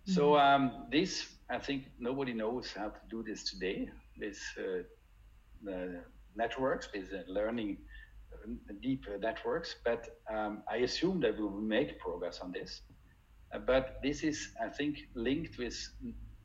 Mm-hmm. 0.08 0.14
So 0.14 0.38
um, 0.38 0.86
this, 0.90 1.26
I 1.50 1.58
think 1.58 1.84
nobody 1.98 2.32
knows 2.32 2.72
how 2.72 2.88
to 2.88 3.00
do 3.10 3.22
this 3.22 3.44
today 3.44 3.90
with 4.18 4.40
uh, 4.58 4.82
the 5.62 6.00
networks, 6.34 6.88
with 6.94 7.12
uh, 7.12 7.30
learning 7.30 7.76
uh, 8.32 8.72
deep 8.80 9.04
networks. 9.20 9.76
But 9.84 10.08
um, 10.32 10.62
I 10.70 10.76
assume 10.76 11.20
that 11.20 11.36
we 11.36 11.44
will 11.44 11.60
make 11.60 11.98
progress 11.98 12.40
on 12.40 12.52
this. 12.52 12.80
Uh, 13.52 13.58
but 13.58 14.00
this 14.02 14.22
is, 14.22 14.48
I 14.62 14.68
think, 14.68 14.98
linked 15.14 15.58
with 15.58 15.76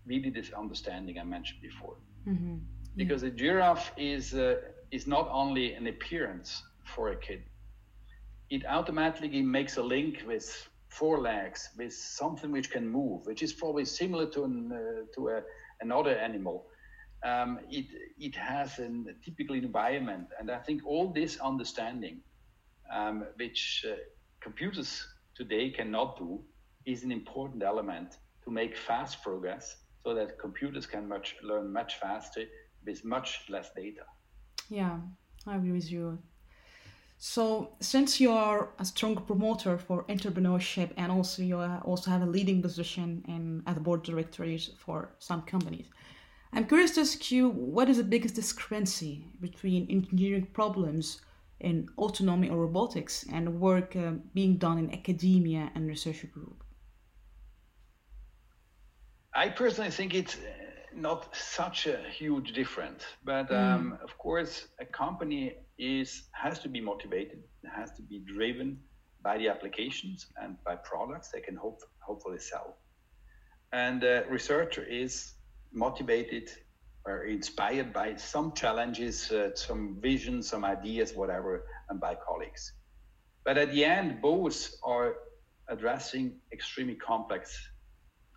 really 0.05 0.29
this 0.29 0.51
understanding 0.51 1.19
I 1.19 1.23
mentioned 1.23 1.61
before. 1.61 1.95
Mm-hmm. 2.27 2.55
Because 2.97 3.23
a 3.23 3.29
giraffe 3.31 3.91
is 3.97 4.33
uh, 4.33 4.55
is 4.91 5.07
not 5.07 5.27
only 5.31 5.73
an 5.73 5.87
appearance 5.87 6.61
for 6.83 7.09
a 7.09 7.15
kid; 7.15 7.41
it 8.49 8.63
automatically 8.67 9.41
makes 9.41 9.77
a 9.77 9.81
link 9.81 10.23
with 10.27 10.69
four 10.93 11.19
legs, 11.21 11.69
with 11.77 11.93
something 11.93 12.51
which 12.51 12.71
can 12.71 12.87
move, 12.87 13.25
which 13.25 13.43
is 13.43 13.53
probably 13.53 13.85
similar 13.85 14.27
to 14.31 14.43
an, 14.45 14.71
uh, 14.71 15.05
to 15.15 15.29
a, 15.29 15.41
another 15.81 16.15
animal. 16.17 16.65
Um, 17.25 17.59
it 17.69 17.85
it 18.17 18.35
has 18.35 18.79
a 18.79 18.89
typical 19.25 19.55
environment, 19.55 20.27
and 20.39 20.51
I 20.51 20.59
think 20.59 20.81
all 20.85 21.11
this 21.13 21.39
understanding, 21.39 22.21
um, 22.91 23.25
which 23.37 23.85
uh, 23.89 23.95
computers 24.41 25.07
today 25.35 25.69
cannot 25.71 26.17
do, 26.17 26.43
is 26.85 27.03
an 27.03 27.11
important 27.11 27.63
element 27.63 28.17
to 28.43 28.51
make 28.51 28.75
fast 28.77 29.21
progress 29.23 29.75
so 30.03 30.13
that 30.15 30.39
computers 30.39 30.85
can 30.85 31.07
much 31.07 31.35
learn 31.43 31.71
much 31.73 31.95
faster 31.99 32.43
with 32.85 33.03
much 33.05 33.41
less 33.49 33.71
data. 33.75 34.03
Yeah, 34.69 34.99
I 35.47 35.55
agree 35.57 35.71
with 35.71 35.91
you. 35.91 36.19
So, 37.25 37.69
since 37.79 38.19
you 38.19 38.33
are 38.33 38.73
a 38.79 38.83
strong 38.83 39.15
promoter 39.15 39.77
for 39.77 40.03
entrepreneurship 40.09 40.91
and 40.97 41.09
also 41.09 41.41
you 41.41 41.57
also 41.57 42.11
have 42.11 42.21
a 42.21 42.25
leading 42.25 42.61
position 42.61 43.23
in 43.29 43.63
at 43.65 43.75
the 43.75 43.79
board 43.79 44.03
directors 44.03 44.71
for 44.77 45.15
some 45.19 45.43
companies, 45.43 45.85
I'm 46.51 46.65
curious 46.65 46.95
to 46.95 47.01
ask 47.01 47.31
you 47.31 47.47
what 47.47 47.87
is 47.87 47.95
the 47.95 48.03
biggest 48.03 48.35
discrepancy 48.35 49.25
between 49.39 49.89
engineering 49.89 50.47
problems 50.51 51.21
in 51.61 51.87
autonomy 51.97 52.49
or 52.49 52.57
robotics 52.57 53.23
and 53.31 53.61
work 53.61 53.95
uh, 53.95 54.15
being 54.33 54.57
done 54.57 54.77
in 54.77 54.91
academia 54.91 55.71
and 55.75 55.87
research 55.87 56.29
group? 56.33 56.61
I 59.33 59.47
personally 59.47 59.91
think 59.91 60.13
it's 60.13 60.35
uh, 60.35 60.39
not 60.93 61.33
such 61.33 61.87
a 61.87 61.99
huge 62.09 62.51
difference, 62.51 63.05
but 63.23 63.49
mm. 63.49 63.57
um, 63.57 63.97
of 64.03 64.17
course, 64.17 64.67
a 64.79 64.85
company 64.85 65.55
is 65.77 66.29
has 66.31 66.59
to 66.59 66.69
be 66.69 66.81
motivated, 66.81 67.43
has 67.75 67.91
to 67.93 68.01
be 68.01 68.19
driven 68.19 68.79
by 69.23 69.37
the 69.37 69.47
applications 69.47 70.27
and 70.41 70.57
by 70.63 70.75
products 70.75 71.29
they 71.29 71.39
can 71.39 71.55
hope, 71.55 71.79
hopefully 71.99 72.39
sell. 72.39 72.77
And 73.71 74.03
a 74.03 74.25
researcher 74.29 74.83
is 74.83 75.33
motivated 75.71 76.49
or 77.05 77.23
inspired 77.25 77.91
by 77.91 78.15
some 78.15 78.53
challenges, 78.53 79.31
uh, 79.31 79.55
some 79.55 79.97
visions, 79.99 80.49
some 80.49 80.63
ideas, 80.63 81.13
whatever, 81.13 81.65
and 81.89 81.99
by 81.99 82.15
colleagues. 82.15 82.73
But 83.43 83.57
at 83.57 83.71
the 83.71 83.83
end, 83.83 84.21
both 84.21 84.73
are 84.83 85.15
addressing 85.67 86.39
extremely 86.51 86.95
complex 86.95 87.57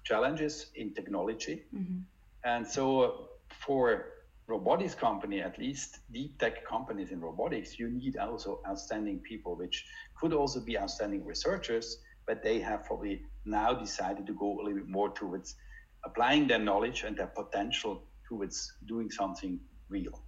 challenges 0.05 0.71
in 0.75 0.95
technology. 0.95 1.63
Mm-hmm. 1.75 1.99
And 2.45 2.67
so 2.67 3.29
for 3.51 4.16
robotics 4.47 4.95
company, 4.95 5.41
at 5.41 5.59
least 5.59 5.99
deep 6.13 6.39
tech 6.39 6.65
companies 6.65 7.11
in 7.11 7.21
robotics, 7.21 7.79
you 7.79 7.89
need 7.89 8.17
also 8.17 8.61
outstanding 8.67 9.19
people, 9.19 9.57
which 9.57 9.85
could 10.19 10.33
also 10.33 10.61
be 10.61 10.79
outstanding 10.79 11.25
researchers, 11.25 11.99
but 12.27 12.43
they 12.43 12.61
have 12.61 12.85
probably 12.85 13.23
now 13.45 13.73
decided 13.73 14.27
to 14.27 14.33
go 14.33 14.55
a 14.55 14.63
little 14.63 14.75
bit 14.75 14.89
more 14.89 15.11
towards 15.11 15.57
applying 16.05 16.47
their 16.47 16.59
knowledge 16.59 17.03
and 17.03 17.17
their 17.17 17.27
potential 17.27 18.05
towards 18.29 18.73
doing 18.87 19.11
something 19.11 19.59
real. 19.89 20.23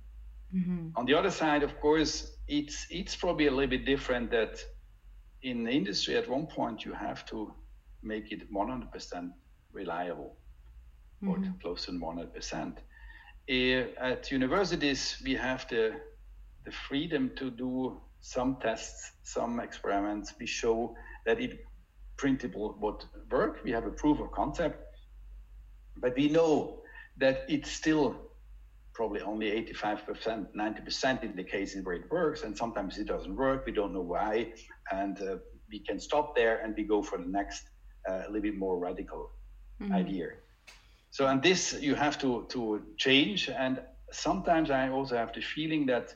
Mm-hmm. 0.55 0.89
On 0.97 1.05
the 1.05 1.15
other 1.15 1.31
side, 1.31 1.63
of 1.63 1.79
course, 1.81 2.33
it's 2.49 2.87
it's 2.91 3.15
probably 3.15 3.47
a 3.47 3.51
little 3.51 3.71
bit 3.71 3.85
different 3.85 4.31
that 4.31 4.59
in 5.43 5.65
the 5.65 5.71
industry 5.71 6.17
at 6.17 6.29
one 6.29 6.47
point 6.47 6.85
you 6.85 6.93
have 6.93 7.25
to 7.27 7.53
make 8.03 8.33
it 8.33 8.53
100% 8.53 9.33
reliable 9.73 10.37
mm-hmm. 11.23 11.31
or 11.31 11.55
close 11.61 11.85
to 11.87 11.93
100%. 11.93 12.79
Uh, 13.51 13.85
at 13.99 14.31
universities, 14.31 15.21
we 15.25 15.35
have 15.35 15.67
the, 15.69 15.95
the 16.65 16.71
freedom 16.71 17.31
to 17.37 17.51
do 17.51 17.99
some 18.21 18.57
tests, 18.61 19.13
some 19.23 19.59
experiments. 19.59 20.35
We 20.39 20.47
show 20.47 20.95
that 21.25 21.41
it 21.41 21.65
printable 22.19 22.77
would 22.81 23.05
work. 23.31 23.61
We 23.65 23.71
have 23.71 23.87
a 23.87 23.91
proof 23.91 24.21
of 24.21 24.33
concept, 24.33 24.85
but 25.97 26.15
we 26.15 26.29
know 26.29 26.81
that 27.17 27.47
it's 27.49 27.71
still 27.71 28.17
probably 28.93 29.23
only 29.23 29.47
85%, 29.73 30.49
90% 30.55 31.23
in 31.23 31.37
the 31.37 31.45
cases 31.45 31.85
where 31.85 31.95
it 31.95 32.11
works, 32.11 32.43
and 32.43 32.57
sometimes 32.57 32.99
it 32.99 33.07
doesn't 33.07 33.35
work. 33.35 33.65
We 33.65 33.73
don't 33.73 33.95
know 33.95 34.03
why, 34.03 34.53
and 34.91 35.21
uh, 35.23 35.37
we 35.71 35.79
can 35.79 36.01
stop 36.01 36.35
there 36.35 36.59
and 36.59 36.75
we 36.77 36.83
go 36.83 37.03
for 37.03 37.19
the 37.19 37.29
next, 37.29 37.71
uh, 38.09 38.23
a 38.27 38.27
little 38.27 38.43
bit 38.43 38.59
more 38.59 38.79
radical 38.79 39.31
mm-hmm. 39.81 39.95
idea. 39.95 40.29
So, 41.11 41.27
and 41.27 41.43
this 41.43 41.75
you 41.81 41.95
have 41.95 42.19
to, 42.19 42.47
to 42.51 42.83
change. 42.97 43.49
And 43.49 43.81
sometimes 44.13 44.71
I 44.71 44.89
also 44.89 45.17
have 45.17 45.33
the 45.33 45.41
feeling 45.41 45.87
that 45.87 46.15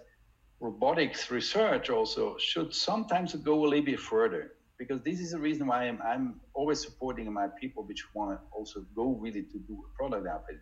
robotics 0.61 1.31
research 1.31 1.91
also 1.91 2.37
should 2.39 2.75
sometimes 2.75 3.35
go 3.35 3.65
a 3.65 3.69
little 3.69 3.85
bit 3.85 4.01
further 4.01 4.53
because 4.79 5.03
this 5.03 5.21
is 5.21 5.33
the 5.33 5.39
reason 5.39 5.67
why 5.67 5.85
I'm, 5.85 6.01
I'm 6.03 6.41
always 6.55 6.81
supporting 6.81 7.33
my 7.33 7.49
people 7.61 7.85
which 7.85 8.05
want 8.15 8.39
to 8.39 8.39
also 8.53 8.85
go 8.95 9.17
really 9.21 9.43
to 9.43 9.59
do 9.59 9.85
a 9.87 9.97
product 9.97 10.27
out 10.27 10.43
of 10.43 10.55
it. 10.55 10.61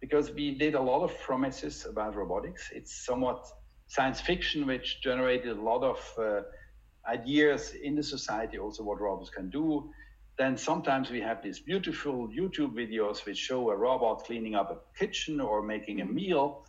Because 0.00 0.30
we 0.32 0.54
did 0.56 0.74
a 0.74 0.80
lot 0.80 1.02
of 1.02 1.18
promises 1.20 1.86
about 1.86 2.16
robotics. 2.16 2.70
It's 2.72 3.06
somewhat 3.06 3.46
science 3.86 4.20
fiction, 4.20 4.66
which 4.66 5.00
generated 5.00 5.56
a 5.56 5.60
lot 5.60 5.82
of 5.82 5.98
uh, 6.18 6.42
ideas 7.08 7.72
in 7.82 7.94
the 7.94 8.02
society, 8.02 8.58
also 8.58 8.82
what 8.82 9.00
robots 9.00 9.30
can 9.30 9.48
do. 9.48 9.90
Then 10.38 10.56
sometimes 10.56 11.10
we 11.10 11.20
have 11.22 11.42
these 11.42 11.60
beautiful 11.60 12.28
YouTube 12.28 12.74
videos 12.74 13.24
which 13.24 13.38
show 13.38 13.70
a 13.70 13.76
robot 13.76 14.24
cleaning 14.24 14.54
up 14.54 14.70
a 14.70 14.98
kitchen 14.98 15.40
or 15.40 15.62
making 15.62 16.00
a 16.00 16.04
mm-hmm. 16.04 16.14
meal. 16.14 16.66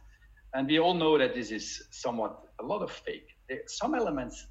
And 0.53 0.67
we 0.67 0.79
all 0.79 0.93
know 0.93 1.17
that 1.17 1.35
this 1.35 1.51
is 1.51 1.83
somewhat 1.91 2.39
a 2.59 2.63
lot 2.63 2.81
of 2.81 2.91
fake. 2.91 3.27
There, 3.49 3.59
some 3.67 3.93
elements, 3.93 4.47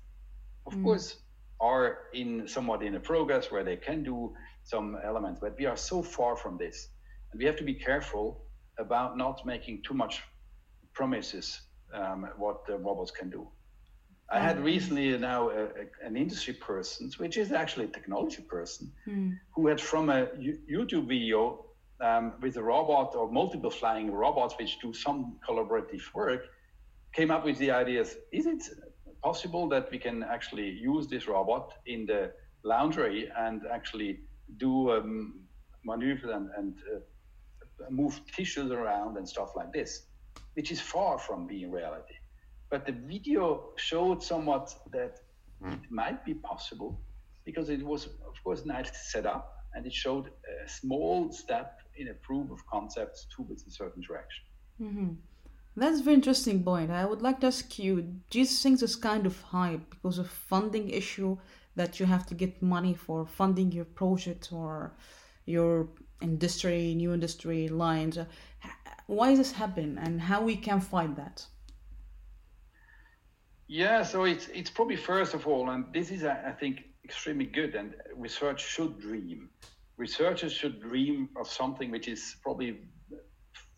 of 0.66 0.74
mm. 0.74 0.84
course, 0.84 1.16
are 1.60 1.98
in 2.12 2.46
somewhat 2.46 2.82
in 2.82 2.94
a 2.96 3.00
progress 3.00 3.50
where 3.50 3.64
they 3.64 3.76
can 3.76 4.02
do 4.02 4.34
some 4.64 4.98
elements, 5.02 5.40
but 5.40 5.56
we 5.58 5.64
are 5.64 5.76
so 5.76 6.02
far 6.02 6.36
from 6.36 6.58
this. 6.58 6.88
And 7.32 7.38
we 7.38 7.46
have 7.46 7.56
to 7.56 7.64
be 7.64 7.74
careful 7.74 8.44
about 8.78 9.16
not 9.16 9.46
making 9.46 9.82
too 9.82 9.94
much 9.94 10.22
promises 10.92 11.62
um, 11.94 12.28
what 12.36 12.66
the 12.66 12.76
robots 12.76 13.10
can 13.10 13.30
do. 13.30 13.48
I 14.28 14.40
had 14.40 14.58
recently 14.62 15.16
now 15.18 15.50
a, 15.50 15.64
a, 15.64 16.06
an 16.06 16.16
industry 16.16 16.54
person, 16.54 17.10
which 17.18 17.36
is 17.36 17.52
actually 17.52 17.84
a 17.84 17.88
technology 17.88 18.42
person, 18.42 18.92
mm. 19.06 19.38
who 19.54 19.68
had 19.68 19.80
from 19.80 20.10
a 20.10 20.26
YouTube 20.36 21.06
video 21.06 21.66
um, 22.00 22.34
with 22.40 22.56
a 22.56 22.62
robot 22.62 23.14
or 23.14 23.30
multiple 23.30 23.70
flying 23.70 24.10
robots 24.10 24.54
which 24.58 24.80
do 24.80 24.92
some 24.92 25.36
collaborative 25.48 26.02
work, 26.12 26.42
came 27.12 27.30
up 27.30 27.44
with 27.44 27.58
the 27.58 27.70
ideas: 27.70 28.16
Is 28.32 28.46
it 28.46 28.62
possible 29.22 29.68
that 29.68 29.90
we 29.92 29.98
can 29.98 30.24
actually 30.24 30.70
use 30.70 31.06
this 31.06 31.28
robot 31.28 31.74
in 31.86 32.06
the 32.06 32.32
laundry 32.64 33.30
and 33.36 33.62
actually 33.70 34.20
do 34.58 34.90
um, 34.90 35.40
maneuvers 35.84 36.30
and, 36.30 36.50
and 36.58 36.74
uh, 36.92 36.98
move 37.90 38.20
tissues 38.34 38.70
around 38.72 39.16
and 39.16 39.28
stuff 39.28 39.50
like 39.54 39.72
this, 39.72 40.06
which 40.54 40.72
is 40.72 40.80
far 40.80 41.18
from 41.18 41.46
being 41.46 41.70
reality. 41.70 42.14
But 42.70 42.86
the 42.86 42.92
video 42.92 43.70
showed 43.76 44.22
somewhat 44.22 44.74
that 44.92 45.20
mm. 45.62 45.72
it 45.72 45.90
might 45.90 46.24
be 46.24 46.34
possible 46.34 47.00
because 47.44 47.68
it 47.68 47.82
was, 47.82 48.06
of 48.06 48.42
course, 48.42 48.64
nice 48.64 48.90
set 49.12 49.26
up 49.26 49.64
and 49.74 49.86
it 49.86 49.92
showed 49.92 50.26
a 50.26 50.68
small 50.68 51.30
step 51.32 51.80
in 51.96 52.08
a 52.08 52.14
proof 52.14 52.50
of 52.50 52.66
concept 52.66 53.26
towards 53.34 53.66
a 53.66 53.70
certain 53.70 54.02
direction. 54.02 54.44
Mm-hmm. 54.80 55.12
That's 55.76 56.00
a 56.00 56.02
very 56.02 56.14
interesting 56.14 56.64
point. 56.64 56.90
I 56.90 57.04
would 57.04 57.20
like 57.20 57.40
to 57.40 57.48
ask 57.48 57.78
you 57.78 58.00
do 58.30 58.38
you 58.38 58.46
think 58.46 58.80
this 58.80 58.96
kind 58.96 59.26
of 59.26 59.40
hype 59.42 59.90
because 59.90 60.18
of 60.18 60.28
funding 60.28 60.88
issue 60.88 61.36
that 61.76 62.00
you 62.00 62.06
have 62.06 62.26
to 62.26 62.34
get 62.34 62.62
money 62.62 62.94
for 62.94 63.26
funding 63.26 63.70
your 63.70 63.84
project 63.84 64.48
or 64.50 64.92
your 65.44 65.88
industry, 66.20 66.94
new 66.94 67.12
industry 67.12 67.68
lines. 67.68 68.18
Why 69.06 69.30
is 69.30 69.38
this 69.38 69.52
happening, 69.52 69.98
and 69.98 70.20
how 70.20 70.42
we 70.42 70.56
can 70.56 70.80
fight 70.80 71.14
that? 71.16 71.46
Yeah, 73.68 74.02
so 74.02 74.24
it's 74.24 74.48
it's 74.48 74.70
probably 74.70 74.96
first 74.96 75.34
of 75.34 75.46
all, 75.46 75.70
and 75.70 75.86
this 75.92 76.10
is 76.10 76.24
I 76.24 76.52
think 76.52 76.84
extremely 77.04 77.46
good, 77.46 77.74
and 77.74 77.94
research 78.14 78.64
should 78.64 79.00
dream. 79.00 79.50
Researchers 79.96 80.52
should 80.52 80.80
dream 80.80 81.28
of 81.40 81.48
something 81.48 81.90
which 81.90 82.06
is 82.06 82.36
probably 82.42 82.78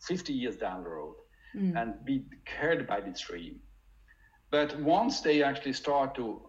50 0.03 0.33
years 0.33 0.57
down 0.57 0.83
the 0.83 0.91
road, 0.91 1.17
mm. 1.55 1.81
and 1.81 2.05
be 2.05 2.25
cared 2.45 2.87
by 2.87 3.01
this 3.01 3.21
dream. 3.21 3.61
But 4.51 4.79
once 4.81 5.21
they 5.21 5.43
actually 5.43 5.75
start 5.75 6.15
to 6.17 6.43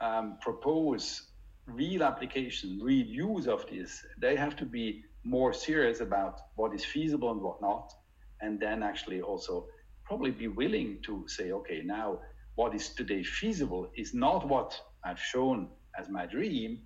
um, 0.00 0.38
propose 0.40 1.30
real 1.66 2.02
application, 2.02 2.78
real 2.82 3.06
use 3.06 3.46
of 3.46 3.66
this, 3.70 4.02
they 4.18 4.36
have 4.36 4.56
to 4.56 4.64
be 4.64 5.04
more 5.24 5.52
serious 5.52 6.00
about 6.00 6.40
what 6.56 6.74
is 6.74 6.84
feasible 6.84 7.30
and 7.30 7.40
what 7.42 7.60
not, 7.60 7.92
and 8.40 8.58
then 8.58 8.82
actually 8.82 9.20
also 9.20 9.66
probably 10.04 10.30
be 10.30 10.48
willing 10.48 10.98
to 11.02 11.24
say, 11.28 11.52
okay, 11.52 11.82
now 11.84 12.18
what 12.54 12.74
is 12.74 12.90
today 12.90 13.22
feasible 13.22 13.90
is 13.96 14.14
not 14.14 14.46
what 14.46 14.80
I've 15.04 15.20
shown 15.20 15.68
as 15.98 16.08
my 16.08 16.26
dream, 16.26 16.80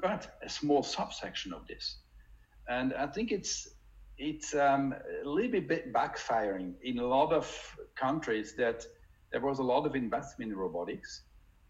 but 0.00 0.38
a 0.42 0.48
small 0.48 0.82
subsection 0.82 1.52
of 1.52 1.66
this. 1.66 1.98
And 2.68 2.94
I 2.94 3.06
think 3.06 3.32
it's 3.32 3.68
it's 4.18 4.54
um, 4.54 4.94
a 5.24 5.28
little 5.28 5.60
bit 5.60 5.92
backfiring 5.92 6.72
in 6.82 6.98
a 6.98 7.06
lot 7.06 7.32
of 7.32 7.46
countries 7.96 8.54
that 8.56 8.86
there 9.30 9.40
was 9.40 9.58
a 9.58 9.62
lot 9.62 9.84
of 9.84 9.94
investment 9.94 10.52
in 10.52 10.56
robotics 10.56 11.22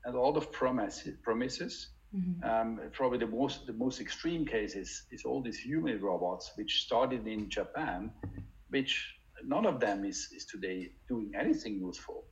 and 0.05 0.15
a 0.15 0.21
lot 0.21 0.37
of 0.37 0.53
promise, 0.53 1.09
promises. 1.23 1.89
Mm-hmm. 2.15 2.49
Um, 2.49 2.81
probably 2.93 3.19
the 3.19 3.27
most 3.27 3.67
the 3.67 3.73
most 3.73 4.01
extreme 4.01 4.47
cases 4.47 5.07
is 5.11 5.25
all 5.25 5.43
these 5.43 5.59
human 5.59 6.01
robots, 6.01 6.53
which 6.55 6.83
started 6.83 7.27
in 7.27 7.51
Japan, 7.51 8.13
which 8.71 9.17
none 9.45 9.67
of 9.67 9.81
them 9.81 10.05
is, 10.05 10.29
is 10.35 10.47
today 10.47 10.93
doing 11.09 11.33
anything 11.39 11.75
useful. 11.79 12.25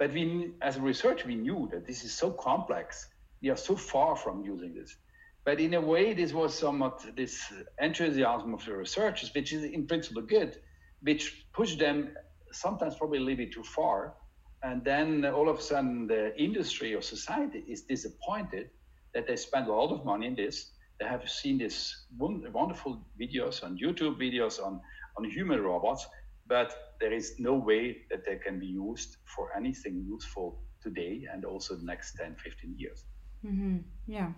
But 0.00 0.14
we, 0.14 0.54
as 0.62 0.78
a 0.78 0.80
research, 0.80 1.26
we 1.26 1.34
knew 1.34 1.68
that 1.72 1.86
this 1.86 2.04
is 2.04 2.14
so 2.14 2.30
complex. 2.30 3.08
We 3.42 3.50
are 3.50 3.56
so 3.56 3.76
far 3.76 4.16
from 4.16 4.42
using 4.42 4.72
this. 4.72 4.96
But 5.44 5.60
in 5.60 5.74
a 5.74 5.80
way, 5.80 6.14
this 6.14 6.32
was 6.32 6.58
somewhat 6.58 7.04
this 7.14 7.52
enthusiasm 7.78 8.54
of 8.54 8.64
the 8.64 8.76
researchers, 8.76 9.30
which 9.34 9.52
is 9.52 9.62
in 9.62 9.86
principle 9.86 10.22
good, 10.22 10.56
which 11.02 11.46
pushed 11.52 11.78
them 11.78 12.14
sometimes 12.50 12.96
probably 12.96 13.18
a 13.18 13.20
little 13.20 13.44
bit 13.44 13.52
too 13.52 13.62
far. 13.62 14.14
And 14.62 14.82
then 14.82 15.26
all 15.26 15.50
of 15.50 15.58
a 15.58 15.62
sudden, 15.62 16.06
the 16.06 16.34
industry 16.40 16.94
or 16.94 17.02
society 17.02 17.62
is 17.68 17.82
disappointed 17.82 18.70
that 19.12 19.26
they 19.26 19.36
spend 19.36 19.68
a 19.68 19.72
lot 19.72 19.92
of 19.92 20.06
money 20.06 20.28
in 20.28 20.34
this. 20.34 20.70
They 20.98 21.06
have 21.06 21.28
seen 21.28 21.58
these 21.58 22.06
wonderful 22.16 23.04
videos 23.20 23.62
on 23.62 23.76
YouTube, 23.76 24.16
videos 24.18 24.64
on, 24.64 24.80
on 25.18 25.24
human 25.24 25.60
robots, 25.60 26.06
but 26.46 26.89
there 27.00 27.12
is 27.12 27.34
no 27.38 27.54
way 27.54 28.02
that 28.10 28.24
they 28.24 28.36
can 28.36 28.58
be 28.58 28.66
used 28.66 29.16
for 29.24 29.56
anything 29.56 30.04
useful 30.06 30.60
today 30.82 31.26
and 31.32 31.44
also 31.44 31.74
the 31.74 31.84
next 31.84 32.16
10, 32.16 32.36
15 32.36 32.74
years. 32.76 33.04
Mm-hmm. 33.44 33.78
Yeah. 34.06 34.32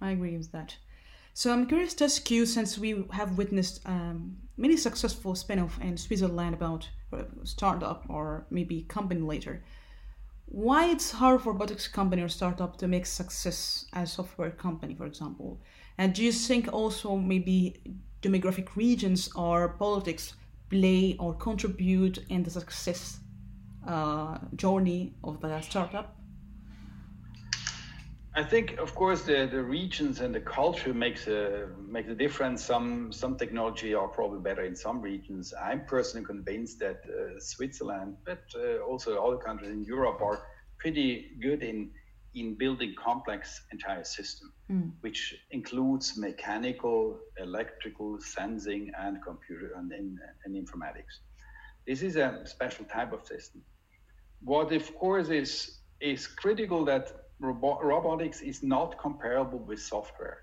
I 0.00 0.10
agree 0.10 0.36
with 0.36 0.52
that. 0.52 0.76
So 1.32 1.52
I'm 1.52 1.66
curious 1.66 1.94
to 1.94 2.04
ask 2.04 2.30
you, 2.30 2.46
since 2.46 2.78
we 2.78 3.04
have 3.12 3.38
witnessed 3.38 3.80
um, 3.86 4.36
many 4.56 4.76
successful 4.76 5.34
spin-off 5.34 5.78
in 5.80 5.96
Switzerland 5.96 6.54
about 6.54 6.88
startup 7.44 8.04
or 8.08 8.46
maybe 8.50 8.82
company 8.82 9.20
later, 9.20 9.62
why 10.46 10.90
it's 10.90 11.10
hard 11.10 11.42
for 11.42 11.52
robotics 11.52 11.88
company 11.88 12.22
or 12.22 12.28
startup 12.28 12.76
to 12.78 12.88
make 12.88 13.04
success 13.04 13.84
as 13.92 14.12
software 14.12 14.50
company, 14.50 14.94
for 14.94 15.06
example? 15.06 15.60
And 15.98 16.14
do 16.14 16.22
you 16.24 16.32
think 16.32 16.72
also 16.72 17.16
maybe 17.16 17.82
demographic 18.22 18.74
regions 18.76 19.28
or 19.34 19.70
politics 19.70 20.34
play 20.70 21.16
or 21.18 21.34
contribute 21.34 22.18
in 22.28 22.42
the 22.42 22.50
success 22.50 23.20
uh, 23.86 24.38
journey 24.56 25.14
of 25.22 25.40
the 25.40 25.60
startup? 25.60 26.16
I 28.34 28.42
think, 28.42 28.76
of 28.76 28.94
course, 28.94 29.22
the, 29.22 29.48
the 29.50 29.62
regions 29.62 30.20
and 30.20 30.34
the 30.34 30.40
culture 30.40 30.92
makes 30.92 31.26
a 31.26 31.68
makes 31.88 32.10
a 32.10 32.14
difference. 32.14 32.62
Some 32.62 33.10
some 33.10 33.38
technology 33.38 33.94
are 33.94 34.08
probably 34.08 34.40
better 34.40 34.62
in 34.62 34.76
some 34.76 35.00
regions. 35.00 35.54
I'm 35.58 35.86
personally 35.86 36.26
convinced 36.26 36.78
that 36.80 37.00
uh, 37.06 37.40
Switzerland, 37.40 38.18
but 38.26 38.44
uh, 38.54 38.80
also 38.80 39.16
other 39.24 39.38
countries 39.38 39.70
in 39.70 39.84
Europe, 39.84 40.20
are 40.20 40.42
pretty 40.78 41.38
good 41.40 41.62
in 41.62 41.90
in 42.36 42.54
building 42.54 42.94
complex 43.02 43.62
entire 43.72 44.04
system, 44.04 44.52
mm. 44.70 44.92
which 45.00 45.34
includes 45.50 46.18
mechanical, 46.18 47.18
electrical, 47.38 48.20
sensing, 48.20 48.92
and 48.98 49.22
computer 49.22 49.72
and, 49.76 49.90
and, 49.90 50.18
and 50.44 50.54
informatics. 50.54 51.14
This 51.86 52.02
is 52.02 52.16
a 52.16 52.42
special 52.44 52.84
type 52.84 53.12
of 53.12 53.26
system. 53.26 53.62
What, 54.42 54.70
of 54.72 54.94
course, 54.96 55.30
is 55.30 55.78
is 55.98 56.26
critical 56.26 56.84
that 56.84 57.10
robo- 57.40 57.80
robotics 57.80 58.42
is 58.42 58.62
not 58.62 58.98
comparable 58.98 59.58
with 59.58 59.80
software. 59.80 60.42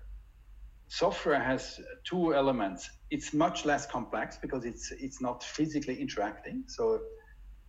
Software 0.88 1.40
has 1.40 1.80
two 2.02 2.34
elements. 2.34 2.90
It's 3.10 3.32
much 3.32 3.64
less 3.64 3.86
complex 3.86 4.36
because 4.36 4.64
it's 4.64 4.90
it's 4.90 5.20
not 5.20 5.44
physically 5.44 5.96
interacting. 6.00 6.64
So, 6.66 7.00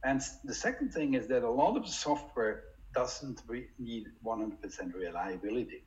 and 0.03 0.19
the 0.43 0.55
second 0.55 0.93
thing 0.93 1.13
is 1.13 1.27
that 1.27 1.43
a 1.43 1.49
lot 1.61 1.77
of 1.77 1.87
software 1.87 2.63
doesn't 2.95 3.41
re- 3.47 3.67
need 3.77 4.07
100% 4.25 4.93
reliability. 4.93 5.83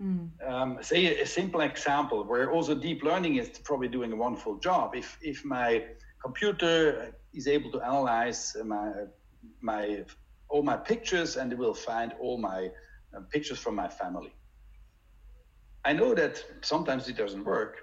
Mm. 0.00 0.30
Um, 0.46 0.78
say 0.80 1.20
a, 1.20 1.26
simple 1.26 1.60
example 1.60 2.24
where 2.24 2.50
also 2.52 2.74
deep 2.74 3.02
learning 3.02 3.36
is 3.36 3.48
probably 3.58 3.88
doing 3.88 4.12
a 4.12 4.16
wonderful 4.16 4.56
job. 4.56 4.94
If 4.94 5.18
if 5.20 5.44
my 5.44 5.84
computer 6.22 7.12
is 7.34 7.46
able 7.46 7.70
to 7.72 7.80
analyze 7.82 8.56
my 8.64 8.88
my 9.60 10.04
all 10.48 10.62
my 10.62 10.76
pictures 10.76 11.36
and 11.36 11.52
it 11.52 11.58
will 11.58 11.74
find 11.74 12.14
all 12.20 12.38
my 12.38 12.70
uh, 13.14 13.20
pictures 13.30 13.58
from 13.58 13.74
my 13.74 13.88
family. 13.88 14.32
I 15.84 15.92
know 15.92 16.14
that 16.14 16.44
sometimes 16.62 17.08
it 17.08 17.16
doesn't 17.16 17.44
work, 17.44 17.74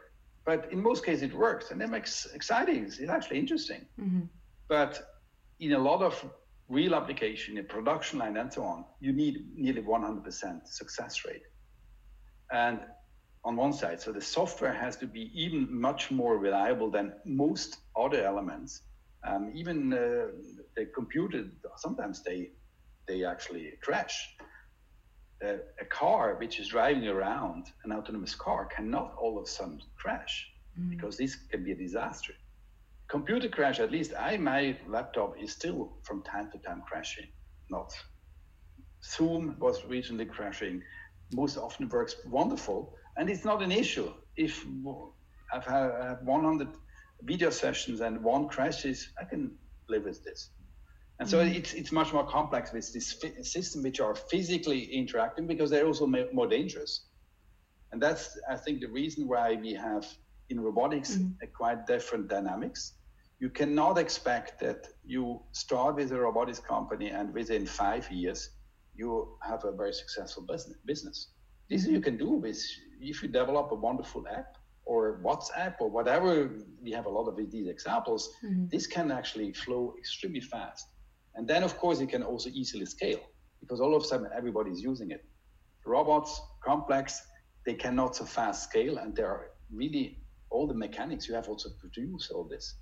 but 0.45 0.71
in 0.71 0.81
most 0.81 1.05
cases 1.05 1.23
it 1.23 1.33
works 1.33 1.71
and 1.71 1.79
that 1.81 1.89
makes 1.89 2.25
exciting. 2.33 2.85
It's 2.85 2.99
actually 3.09 3.39
interesting. 3.39 3.85
Mm-hmm. 3.99 4.25
But 4.67 4.93
in 5.59 5.73
a 5.73 5.79
lot 5.79 6.01
of 6.01 6.13
real 6.69 6.95
application, 6.95 7.57
in 7.57 7.65
production 7.65 8.19
line 8.19 8.37
and 8.37 8.51
so 8.51 8.63
on, 8.63 8.85
you 8.99 9.13
need 9.13 9.45
nearly 9.55 9.81
100% 9.81 10.67
success 10.67 11.23
rate. 11.25 11.43
And 12.51 12.79
on 13.43 13.55
one 13.55 13.71
side, 13.73 14.01
so 14.01 14.11
the 14.11 14.21
software 14.21 14.73
has 14.73 14.97
to 14.97 15.07
be 15.07 15.31
even 15.33 15.67
much 15.69 16.11
more 16.11 16.37
reliable 16.37 16.91
than 16.91 17.13
most 17.25 17.77
other 17.95 18.23
elements. 18.23 18.81
Um, 19.23 19.51
even 19.55 19.93
uh, 19.93 20.27
the 20.75 20.85
computer, 20.93 21.45
sometimes 21.77 22.23
they 22.23 22.51
they 23.07 23.23
actually 23.23 23.71
crash. 23.81 24.35
Uh, 25.45 25.57
a 25.79 25.85
car 25.85 26.35
which 26.35 26.59
is 26.59 26.67
driving 26.67 27.07
around, 27.07 27.67
an 27.85 27.91
autonomous 27.93 28.35
car, 28.35 28.65
cannot 28.65 29.13
all 29.17 29.37
of 29.37 29.45
a 29.45 29.47
sudden 29.47 29.79
crash 29.95 30.49
mm. 30.77 30.89
because 30.89 31.15
this 31.15 31.35
can 31.35 31.63
be 31.63 31.71
a 31.71 31.75
disaster. 31.75 32.33
Computer 33.09 33.47
crash, 33.47 33.79
at 33.79 33.91
least 33.91 34.13
I, 34.17 34.37
my 34.37 34.77
laptop 34.87 35.41
is 35.41 35.53
still 35.53 35.93
from 36.03 36.23
time 36.23 36.51
to 36.51 36.57
time 36.59 36.83
crashing. 36.87 37.27
Not 37.69 37.93
Zoom 39.03 39.55
was 39.59 39.85
recently 39.85 40.25
crashing. 40.25 40.83
Most 41.33 41.57
often 41.57 41.87
works 41.89 42.15
wonderful, 42.27 42.93
and 43.15 43.29
it's 43.29 43.45
not 43.45 43.61
an 43.61 43.71
issue. 43.71 44.11
If 44.35 44.65
I've 45.53 45.65
had 45.65 46.17
100 46.23 46.67
video 47.23 47.49
sessions 47.49 48.01
and 48.01 48.23
one 48.23 48.47
crashes, 48.47 49.09
I 49.19 49.25
can 49.25 49.57
live 49.89 50.03
with 50.03 50.23
this. 50.23 50.49
And 51.19 51.27
so 51.27 51.39
mm-hmm. 51.39 51.55
it's, 51.55 51.73
it's 51.73 51.91
much 51.91 52.13
more 52.13 52.25
complex 52.25 52.71
with 52.73 52.93
this 52.93 53.19
system 53.41 53.83
which 53.83 53.99
are 53.99 54.15
physically 54.15 54.83
interacting 54.83 55.47
because 55.47 55.69
they're 55.69 55.87
also 55.87 56.05
more 56.05 56.47
dangerous. 56.47 57.07
And 57.91 58.01
that's, 58.01 58.37
I 58.49 58.55
think, 58.55 58.81
the 58.81 58.87
reason 58.87 59.27
why 59.27 59.55
we 59.55 59.73
have 59.73 60.05
in 60.49 60.59
robotics 60.59 61.15
mm-hmm. 61.15 61.43
a 61.43 61.47
quite 61.47 61.87
different 61.87 62.27
dynamics. 62.27 62.93
You 63.39 63.49
cannot 63.49 63.97
expect 63.97 64.59
that 64.61 64.87
you 65.05 65.41
start 65.51 65.95
with 65.95 66.11
a 66.11 66.19
robotics 66.19 66.59
company 66.59 67.09
and 67.09 67.33
within 67.33 67.65
five 67.65 68.09
years 68.11 68.49
you 68.95 69.37
have 69.41 69.63
a 69.63 69.71
very 69.71 69.93
successful 69.93 70.43
business. 70.43 70.77
business. 70.85 71.29
This 71.69 71.85
you 71.85 72.01
can 72.01 72.17
do 72.17 72.29
with 72.29 72.59
if 72.99 73.21
you 73.21 73.29
develop 73.29 73.71
a 73.71 73.75
wonderful 73.75 74.25
app 74.27 74.57
or 74.85 75.19
WhatsApp 75.23 75.75
or 75.79 75.89
whatever. 75.89 76.49
We 76.81 76.91
have 76.91 77.05
a 77.05 77.09
lot 77.09 77.27
of 77.27 77.35
these 77.37 77.67
examples. 77.67 78.29
Mm-hmm. 78.43 78.67
This 78.69 78.87
can 78.87 79.11
actually 79.11 79.53
flow 79.53 79.93
extremely 79.99 80.41
fast. 80.41 80.87
And 81.35 81.47
then, 81.47 81.61
of 81.61 81.77
course, 81.77 81.99
it 81.99 82.09
can 82.09 82.23
also 82.23 82.49
easily 82.49 82.85
scale 82.85 83.19
because 83.59 83.79
all 83.79 83.95
of 83.95 84.03
a 84.03 84.05
sudden 84.05 84.29
everybody's 84.35 84.81
using 84.81 85.11
it. 85.11 85.23
Robots, 85.85 86.41
complex, 86.63 87.21
they 87.65 87.75
cannot 87.75 88.15
so 88.15 88.25
fast 88.25 88.63
scale, 88.63 88.97
and 88.97 89.15
there 89.15 89.27
are 89.27 89.51
really 89.71 90.19
all 90.49 90.65
the 90.67 90.73
mechanics 90.73 91.27
you 91.27 91.35
have 91.35 91.47
also 91.47 91.69
to 91.69 91.75
produce 91.75 92.31
all 92.31 92.43
this. 92.43 92.75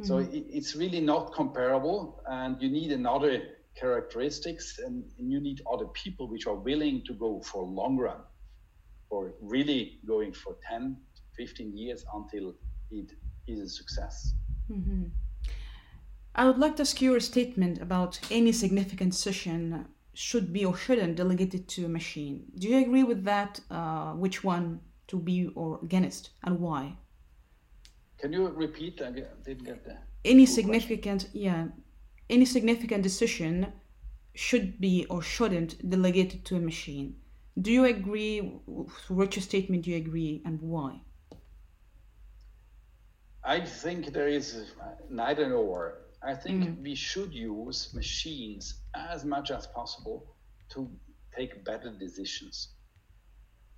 Mm-hmm. 0.00 0.04
So 0.04 0.18
it, 0.18 0.44
it's 0.48 0.74
really 0.74 1.00
not 1.00 1.32
comparable, 1.32 2.22
and 2.26 2.60
you 2.60 2.68
need 2.68 2.92
another 2.92 3.42
characteristics, 3.76 4.78
and, 4.84 5.04
and 5.18 5.30
you 5.30 5.40
need 5.40 5.62
other 5.72 5.86
people 5.86 6.28
which 6.28 6.46
are 6.46 6.54
willing 6.54 7.02
to 7.06 7.14
go 7.14 7.40
for 7.42 7.64
long 7.64 7.96
run, 7.96 8.20
or 9.10 9.34
really 9.40 10.00
going 10.06 10.32
for 10.32 10.56
10, 10.68 10.96
15 11.36 11.76
years 11.76 12.04
until 12.14 12.54
it 12.90 13.12
is 13.46 13.60
a 13.60 13.68
success. 13.68 14.34
Mm-hmm. 14.70 15.04
I 16.34 16.46
would 16.46 16.58
like 16.58 16.76
to 16.76 16.82
ask 16.82 17.00
your 17.00 17.20
statement 17.20 17.80
about 17.80 18.18
any 18.30 18.50
significant 18.50 19.12
decision 19.12 19.86
should 20.14 20.52
be 20.52 20.64
or 20.64 20.76
shouldn't 20.76 21.16
delegated 21.16 21.68
to 21.68 21.84
a 21.84 21.88
machine. 21.88 22.44
Do 22.58 22.68
you 22.68 22.78
agree 22.78 23.04
with 23.04 23.24
that? 23.24 23.60
Uh, 23.70 24.12
which 24.12 24.42
one 24.42 24.80
to 25.08 25.18
be 25.18 25.48
or 25.54 25.78
against, 25.82 26.30
and 26.42 26.58
why? 26.58 26.96
Can 28.24 28.32
you 28.32 28.48
repeat? 28.48 29.02
I 29.02 29.10
didn't 29.10 29.64
get 29.64 29.84
that. 29.84 30.04
Any 30.24 30.46
significant, 30.46 31.24
question. 31.24 31.42
yeah, 31.42 31.66
any 32.30 32.46
significant 32.46 33.02
decision 33.02 33.70
should 34.34 34.80
be 34.80 35.04
or 35.10 35.20
shouldn't 35.20 35.90
delegated 35.90 36.42
to 36.46 36.56
a 36.56 36.58
machine. 36.58 37.16
Do 37.60 37.70
you 37.70 37.84
agree? 37.84 38.38
Which 39.10 39.38
statement 39.42 39.82
do 39.84 39.90
you 39.90 39.98
agree, 39.98 40.40
and 40.46 40.58
why? 40.62 41.02
I 43.44 43.60
think 43.60 44.14
there 44.14 44.28
is 44.28 44.72
neither 45.10 45.46
nor. 45.50 45.98
I 46.22 46.34
think 46.34 46.64
mm. 46.64 46.82
we 46.82 46.94
should 46.94 47.34
use 47.34 47.92
machines 47.92 48.80
as 48.94 49.26
much 49.26 49.50
as 49.50 49.66
possible 49.66 50.34
to 50.70 50.88
take 51.36 51.62
better 51.62 51.90
decisions. 51.90 52.68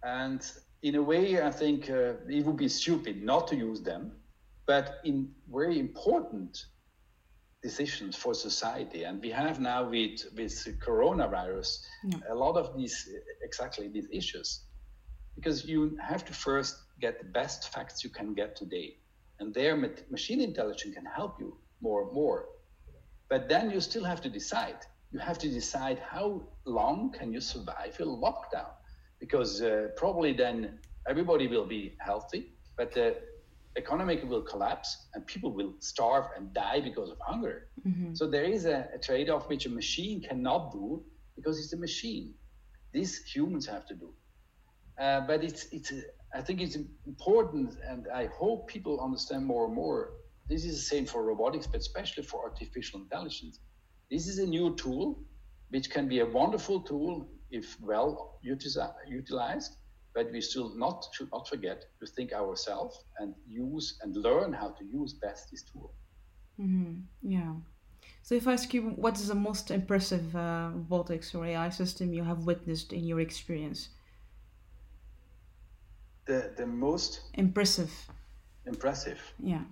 And 0.04 0.40
in 0.82 0.94
a 0.94 1.02
way, 1.02 1.42
I 1.42 1.50
think 1.50 1.90
uh, 1.90 2.12
it 2.28 2.46
would 2.46 2.58
be 2.58 2.68
stupid 2.68 3.24
not 3.24 3.48
to 3.48 3.56
use 3.56 3.80
them, 3.80 4.12
but 4.66 5.00
in 5.04 5.30
very 5.50 5.78
important 5.78 6.66
decisions 7.62 8.16
for 8.16 8.34
society. 8.34 9.04
And 9.04 9.20
we 9.20 9.30
have 9.30 9.60
now 9.60 9.88
with, 9.88 10.24
with 10.36 10.54
coronavirus 10.80 11.78
yeah. 12.04 12.18
a 12.30 12.34
lot 12.34 12.56
of 12.56 12.76
these, 12.76 13.08
exactly 13.42 13.88
these 13.88 14.08
issues. 14.12 14.60
Because 15.34 15.64
you 15.64 15.96
have 16.00 16.24
to 16.24 16.32
first 16.32 16.76
get 17.00 17.18
the 17.18 17.26
best 17.26 17.72
facts 17.72 18.02
you 18.04 18.10
can 18.10 18.34
get 18.34 18.56
today. 18.56 18.96
And 19.38 19.52
there, 19.52 19.76
machine 20.10 20.40
intelligence 20.40 20.94
can 20.94 21.04
help 21.04 21.38
you 21.38 21.56
more 21.80 22.02
and 22.04 22.12
more. 22.12 22.46
But 23.28 23.48
then 23.48 23.70
you 23.70 23.80
still 23.80 24.04
have 24.04 24.20
to 24.22 24.30
decide. 24.30 24.78
You 25.12 25.18
have 25.18 25.38
to 25.38 25.48
decide 25.48 25.98
how 25.98 26.42
long 26.64 27.12
can 27.12 27.32
you 27.32 27.40
survive 27.40 27.96
a 28.00 28.04
lockdown, 28.04 28.70
because 29.20 29.62
uh, 29.62 29.88
probably 29.96 30.32
then 30.32 30.78
everybody 31.08 31.46
will 31.48 31.66
be 31.66 31.96
healthy, 31.98 32.52
but 32.76 32.92
the 32.92 33.16
economy 33.76 34.20
will 34.24 34.42
collapse 34.42 35.08
and 35.14 35.26
people 35.26 35.52
will 35.52 35.74
starve 35.80 36.26
and 36.36 36.52
die 36.54 36.80
because 36.80 37.10
of 37.10 37.18
hunger. 37.20 37.68
Mm-hmm. 37.86 38.14
So 38.14 38.26
there 38.26 38.44
is 38.44 38.64
a, 38.64 38.88
a 38.94 38.98
trade-off 38.98 39.48
which 39.48 39.66
a 39.66 39.70
machine 39.70 40.22
cannot 40.22 40.72
do 40.72 41.02
because 41.36 41.58
it's 41.58 41.72
a 41.72 41.76
machine. 41.76 42.34
These 42.92 43.24
humans 43.24 43.66
have 43.66 43.86
to 43.86 43.94
do. 43.94 44.10
Uh, 44.98 45.20
but 45.20 45.44
it's 45.44 45.66
it's 45.72 45.92
I 46.34 46.40
think 46.40 46.60
it's 46.60 46.76
important, 47.06 47.76
and 47.88 48.06
I 48.12 48.26
hope 48.26 48.66
people 48.66 49.00
understand 49.00 49.44
more 49.44 49.66
and 49.66 49.74
more 49.74 50.12
this 50.48 50.64
is 50.64 50.76
the 50.76 50.82
same 50.82 51.06
for 51.06 51.24
robotics, 51.24 51.66
but 51.66 51.80
especially 51.80 52.22
for 52.22 52.44
artificial 52.44 53.00
intelligence. 53.00 53.58
This 54.10 54.28
is 54.28 54.38
a 54.38 54.46
new 54.46 54.74
tool, 54.76 55.18
which 55.70 55.90
can 55.90 56.08
be 56.08 56.20
a 56.20 56.26
wonderful 56.26 56.80
tool 56.80 57.28
if 57.50 57.80
well 57.80 58.38
utilized, 58.42 59.76
but 60.16 60.32
we 60.32 60.40
still 60.40 60.74
not 60.74 61.06
should 61.12 61.30
not 61.30 61.46
forget 61.46 61.84
to 62.00 62.06
think 62.06 62.32
ourselves 62.32 63.04
and 63.18 63.34
use 63.46 63.98
and 64.02 64.16
learn 64.16 64.50
how 64.52 64.70
to 64.70 64.84
use 64.84 65.12
best 65.12 65.50
this 65.50 65.62
tool. 65.70 65.92
Mm-hmm. 66.58 66.94
Yeah. 67.22 67.52
So 68.22 68.34
if 68.34 68.48
I 68.48 68.54
ask 68.54 68.72
you, 68.72 68.82
what 69.04 69.16
is 69.20 69.28
the 69.28 69.34
most 69.34 69.70
impressive 69.70 70.34
uh, 70.34 70.70
robotics 70.72 71.34
or 71.34 71.44
AI 71.44 71.68
system 71.68 72.14
you 72.14 72.24
have 72.24 72.46
witnessed 72.46 72.94
in 72.94 73.04
your 73.04 73.20
experience? 73.20 73.90
The 76.24 76.54
the 76.56 76.66
most 76.66 77.20
impressive. 77.34 77.92
Impressive. 78.64 79.20
Yeah. 79.38 79.64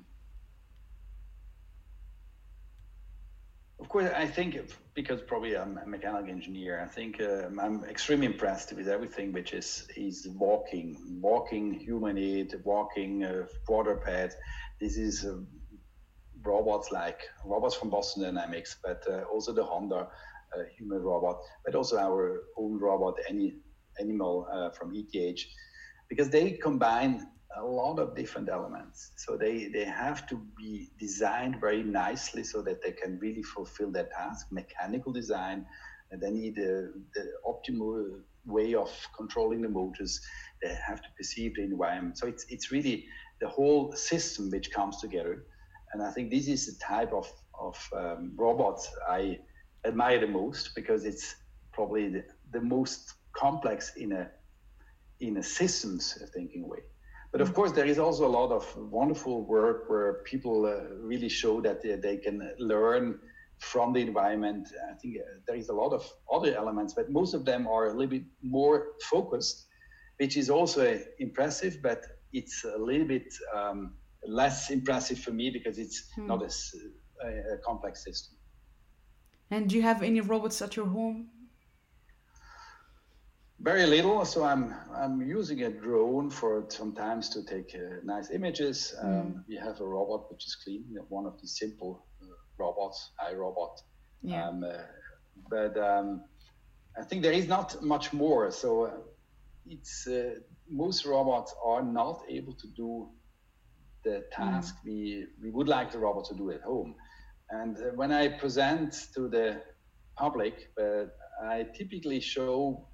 Of 3.85 3.91
course, 3.91 4.11
I 4.17 4.27
think 4.27 4.59
because 4.95 5.21
probably 5.21 5.59
I'm 5.59 5.77
a 5.77 5.87
mechanical 5.87 6.31
engineer, 6.31 6.81
I 6.83 6.89
think 6.89 7.21
um, 7.21 7.61
I'm 7.61 7.85
extremely 7.85 8.25
impressed 8.25 8.73
with 8.73 8.89
everything 8.89 9.31
which 9.31 9.53
is 9.53 9.87
is 9.95 10.27
walking, 10.39 10.97
walking 11.21 11.75
humanoid, 11.75 12.63
walking 12.65 13.25
uh, 13.25 13.45
quadruped. 13.67 14.37
This 14.81 14.97
is 14.97 15.27
uh, 15.27 15.37
robots 16.43 16.93
like 16.93 17.21
robots 17.45 17.75
from 17.75 17.91
Boston 17.91 18.23
Dynamics, 18.23 18.75
but 18.83 19.05
uh, 19.07 19.25
also 19.25 19.53
the 19.53 19.63
Honda 19.63 20.09
uh, 20.57 20.63
human 20.79 21.03
robot, 21.03 21.37
but 21.67 21.75
also 21.75 21.99
our 21.99 22.45
own 22.57 22.79
robot, 22.79 23.19
any 23.29 23.59
animal 24.01 24.49
uh, 24.51 24.71
from 24.71 24.95
ETH, 24.95 25.41
because 26.09 26.31
they 26.31 26.53
combine 26.53 27.27
a 27.57 27.65
lot 27.65 27.99
of 27.99 28.17
different 28.17 28.49
elements. 28.49 29.13
So 29.17 29.37
they, 29.37 29.69
they 29.69 29.85
have 29.85 30.27
to 30.29 30.37
be 30.57 30.91
designed 30.99 31.61
very 31.61 31.83
nicely 31.83 32.45
so 32.45 32.63
that 32.63 32.83
they 32.83 32.93
can 32.93 33.19
really 33.19 33.43
fulfill 33.43 33.91
their 33.91 34.09
task. 34.17 34.47
Mechanical 34.51 35.13
design, 35.13 35.67
they 36.11 36.31
need 36.31 36.57
the, 36.57 36.93
the 37.15 37.33
optimal 37.47 38.21
way 38.45 38.75
of 38.75 38.91
controlling 39.17 39.63
the 39.63 39.69
motors. 39.69 40.21
They 40.63 40.77
have 40.87 41.01
to 41.03 41.09
perceive 41.17 41.57
the 41.57 41.63
environment. 41.63 42.19
So 42.19 42.27
it's, 42.27 42.45
it's 42.49 42.71
really 42.71 43.07
the 43.41 43.49
whole 43.49 43.93
system 43.93 44.51
which 44.51 44.71
comes 44.71 45.01
together. 45.01 45.45
And 45.93 46.03
I 46.03 46.11
think 46.11 46.31
this 46.31 46.49
is 46.49 46.67
the 46.67 46.85
type 46.85 47.13
of, 47.13 47.31
of 47.59 47.91
um, 47.97 48.33
robots 48.37 48.91
I 49.09 49.39
admire 49.85 50.19
the 50.19 50.27
most 50.27 50.75
because 50.75 51.05
it's 51.05 51.37
probably 51.73 52.09
the, 52.09 52.25
the 52.53 52.61
most 52.61 53.15
complex 53.33 53.93
in 53.97 54.13
a 54.13 54.31
in 55.21 55.37
a 55.37 55.43
systems 55.43 56.19
thinking 56.35 56.69
way. 56.69 56.81
But 57.35 57.41
of 57.41 57.53
course, 57.53 57.73
there 57.73 57.85
is 57.85 57.99
also 57.99 58.29
a 58.29 58.31
lot 58.41 58.53
of 58.53 58.65
wonderful 58.77 59.45
work 59.45 59.91
where 59.91 60.23
people 60.23 60.67
uh, 60.67 60.95
really 61.01 61.29
show 61.29 61.61
that 61.63 61.83
they, 61.83 61.97
they, 61.97 62.17
can 62.17 62.49
learn 62.61 63.19
from 63.59 63.93
the 63.93 63.99
environment. 63.99 64.69
I 64.89 64.95
think 64.95 65.17
uh, 65.17 65.41
there 65.45 65.57
is 65.57 65.69
a 65.69 65.73
lot 65.73 65.93
of 65.93 66.09
other 66.33 66.55
elements, 66.55 66.95
but 66.95 67.11
most 67.11 67.35
of 67.35 67.45
them 67.45 67.67
are 67.67 67.87
a 67.87 67.91
little 67.91 68.07
bit 68.19 68.23
more 68.41 68.93
focused, 69.11 69.67
which 70.19 70.37
is 70.37 70.49
also 70.49 71.01
impressive, 71.19 71.79
but 71.83 72.05
it's 72.33 72.63
a 72.63 72.79
little 72.79 73.09
bit 73.09 73.35
um, 73.53 73.95
less 74.25 74.71
impressive 74.71 75.19
for 75.19 75.33
me 75.33 75.51
because 75.51 75.77
it's 75.77 76.11
hmm. 76.15 76.29
not 76.29 76.41
as 76.45 76.73
uh, 77.25 77.55
a 77.55 77.59
complex 77.67 78.05
system. 78.05 78.37
And 79.51 79.69
do 79.69 79.75
you 79.75 79.83
have 79.83 80.05
any 80.05 80.21
robots 80.21 80.63
at 80.63 80.77
your 80.77 80.87
home? 80.87 81.31
Very 83.65 83.87
little. 83.87 84.25
So 84.27 84.45
I'm 84.45 84.75
I'm 84.95 85.23
using 85.23 85.63
a 85.63 85.71
drone 85.71 86.31
for 86.31 86.65
sometimes 86.69 87.31
to 87.31 87.43
take 87.43 87.75
uh, 87.75 87.97
nice 88.05 88.31
images. 88.31 88.95
Um, 89.01 89.11
mm. 89.11 89.45
We 89.49 89.57
have 89.57 89.81
a 89.81 89.87
robot 89.87 90.31
which 90.31 90.45
is 90.47 90.55
clean, 90.55 90.85
one 91.09 91.27
of 91.27 91.41
the 91.41 91.49
simple 91.49 92.05
uh, 92.23 92.27
robots, 92.59 93.11
iRobot. 93.31 93.81
Yeah. 94.23 94.49
Um, 94.49 94.65
uh, 94.65 94.73
but 95.51 95.77
um, 95.79 96.25
I 96.99 97.05
think 97.05 97.23
there 97.23 97.33
is 97.33 97.49
not 97.49 97.83
much 97.83 98.13
more. 98.13 98.51
So 98.51 98.85
uh, 98.85 98.91
it's 99.67 100.07
uh, 100.07 100.35
most 100.69 101.07
robots 101.07 101.55
are 101.65 101.83
not 101.83 102.23
able 102.29 102.53
to 102.53 102.67
do 102.77 103.09
the 104.05 104.25
task 104.31 104.75
mm. 104.77 104.85
we 104.85 105.27
we 105.43 105.51
would 105.51 105.69
like 105.69 105.91
the 105.91 105.99
robot 105.99 106.27
to 106.27 106.35
do 106.35 106.51
at 106.51 106.61
home. 106.61 106.95
And 107.49 107.79
uh, 107.79 107.81
when 107.95 108.13
I 108.13 108.29
present 108.29 109.09
to 109.15 109.29
the 109.29 109.63
public, 110.17 110.71
I 111.43 111.67
typically 111.77 112.21
show 112.21 112.87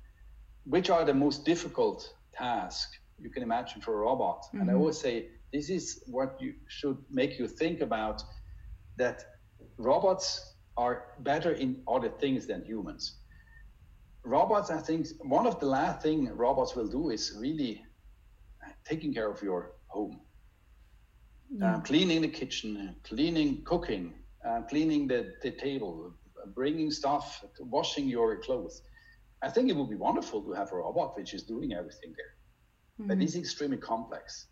which 0.65 0.91
are 0.91 1.05
the 1.05 1.15
most 1.15 1.45
difficult 1.45 2.15
tasks 2.35 2.99
you 3.19 3.31
can 3.31 3.43
imagine 3.43 3.81
for 3.81 3.95
a 3.95 3.97
robot. 3.99 4.43
Mm-hmm. 4.47 4.61
And 4.61 4.71
I 4.71 4.73
mm-hmm. 4.73 4.81
always 4.81 4.99
say 4.99 5.29
this 5.53 5.69
is 5.71 6.03
what 6.07 6.37
you 6.41 6.55
should 6.69 6.99
make 7.11 7.39
you 7.39 7.47
think 7.47 7.81
about 7.81 8.23
that 8.97 9.25
robots 9.79 10.55
are 10.77 11.05
better 11.21 11.53
in 11.53 11.83
other 11.89 12.09
things 12.09 12.47
than 12.47 12.65
humans. 12.65 13.17
Robots, 14.23 14.71
I 14.71 14.79
think, 14.79 15.09
one 15.23 15.47
of 15.47 15.59
the 15.61 15.67
last 15.67 16.03
thing 16.03 16.29
robots 16.35 16.77
will 16.77 16.87
do 16.87 17.11
is 17.11 17.37
really 17.39 17.85
taking 18.85 19.13
care 19.13 19.31
of 19.31 19.43
your 19.43 19.73
home, 19.87 20.21
yeah. 21.51 21.77
uh, 21.77 21.81
cleaning 21.81 22.21
the 22.23 22.29
kitchen, 22.29 22.95
cleaning, 23.03 23.63
cooking, 23.65 24.13
uh, 24.47 24.63
cleaning 24.63 25.09
the, 25.09 25.33
the 25.43 25.51
table, 25.51 26.13
bringing 26.55 26.91
stuff, 26.91 27.45
washing 27.61 28.09
your 28.09 28.37
clothes. 28.41 28.83
I 29.43 29.49
think 29.49 29.71
it 29.71 29.77
would 29.77 29.89
be 29.89 29.97
wonderful 29.97 30.43
to 30.43 30.53
have 30.53 30.73
a 30.73 30.77
robot 30.77 31.17
which 31.17 31.33
is 31.33 31.43
doing 31.43 31.73
everything 31.73 32.15
there. 32.17 32.35
Mm-hmm. 33.01 33.09
But 33.09 33.23
it's 33.23 33.37
extremely 33.37 33.79
complex. 33.79 34.47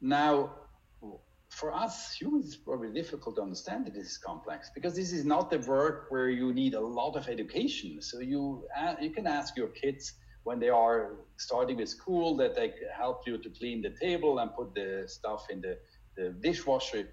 Now, 0.00 0.50
for 1.48 1.72
us 1.72 2.14
humans, 2.14 2.46
it's 2.46 2.56
probably 2.56 2.92
difficult 2.92 3.36
to 3.36 3.42
understand 3.42 3.86
that 3.86 3.94
this 3.94 4.06
is 4.12 4.18
complex 4.18 4.70
because 4.74 4.94
this 4.94 5.12
is 5.12 5.24
not 5.24 5.50
the 5.50 5.58
work 5.58 6.06
where 6.08 6.30
you 6.30 6.52
need 6.52 6.74
a 6.74 6.80
lot 6.80 7.14
of 7.16 7.28
education. 7.28 8.00
So 8.00 8.20
you 8.20 8.64
uh, 8.78 8.94
you 9.00 9.10
can 9.10 9.26
ask 9.26 9.56
your 9.56 9.68
kids 9.68 10.14
when 10.44 10.58
they 10.58 10.70
are 10.70 11.16
starting 11.36 11.76
with 11.76 11.88
school 11.88 12.36
that 12.36 12.54
they 12.56 12.72
help 12.96 13.26
you 13.26 13.38
to 13.38 13.50
clean 13.50 13.82
the 13.82 13.90
table 13.90 14.38
and 14.38 14.52
put 14.54 14.74
the 14.74 15.04
stuff 15.06 15.46
in 15.50 15.60
the, 15.60 15.78
the 16.16 16.30
dishwasher. 16.40 17.08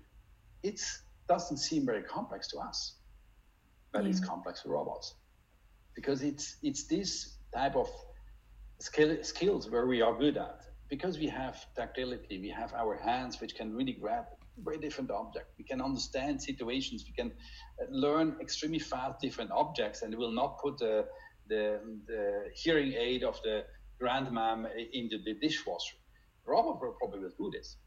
It 0.64 0.82
doesn't 1.28 1.58
seem 1.58 1.86
very 1.86 2.02
complex 2.04 2.48
to 2.50 2.58
us, 2.60 2.96
but 3.92 4.04
yeah. 4.04 4.10
it's 4.10 4.20
complex 4.20 4.62
for 4.62 4.70
robots 4.70 5.16
because 5.96 6.22
it's 6.24 6.58
it's 6.64 6.84
this 6.88 7.38
type 7.54 7.76
of 7.76 7.90
skill, 8.80 9.18
skills 9.24 9.70
where 9.70 9.88
we 9.88 10.02
are 10.02 10.16
good 10.18 10.38
at 10.38 10.66
because 10.90 11.20
we 11.20 11.28
have 11.28 11.56
tactility, 11.76 12.40
we 12.40 12.50
have 12.50 12.74
our 12.74 12.98
hands 12.98 13.40
which 13.40 13.56
can 13.56 13.76
really 13.76 13.94
grab 13.94 14.26
very 14.64 14.78
different 14.78 15.12
objects. 15.12 15.54
We 15.58 15.64
can 15.64 15.82
understand 15.82 16.42
situations. 16.42 17.06
We 17.08 17.14
can 17.14 17.32
uh, 17.82 17.86
learn 17.90 18.36
extremely 18.42 18.80
fast 18.80 19.20
different 19.22 19.52
objects, 19.52 20.02
and 20.02 20.16
will 20.16 20.32
not 20.32 20.60
put 20.60 20.78
the, 20.80 21.06
the, 21.48 21.80
the 22.08 22.46
hearing 22.54 22.94
aid 22.94 23.24
of 23.24 23.40
the 23.44 23.64
grandmom 24.02 24.68
into 24.94 25.18
the 25.24 25.36
dishwasher. 25.36 25.98
Robot 26.46 26.82
will 26.82 26.96
probably 27.00 27.20
will 27.20 27.38
do 27.38 27.52
this. 27.52 27.78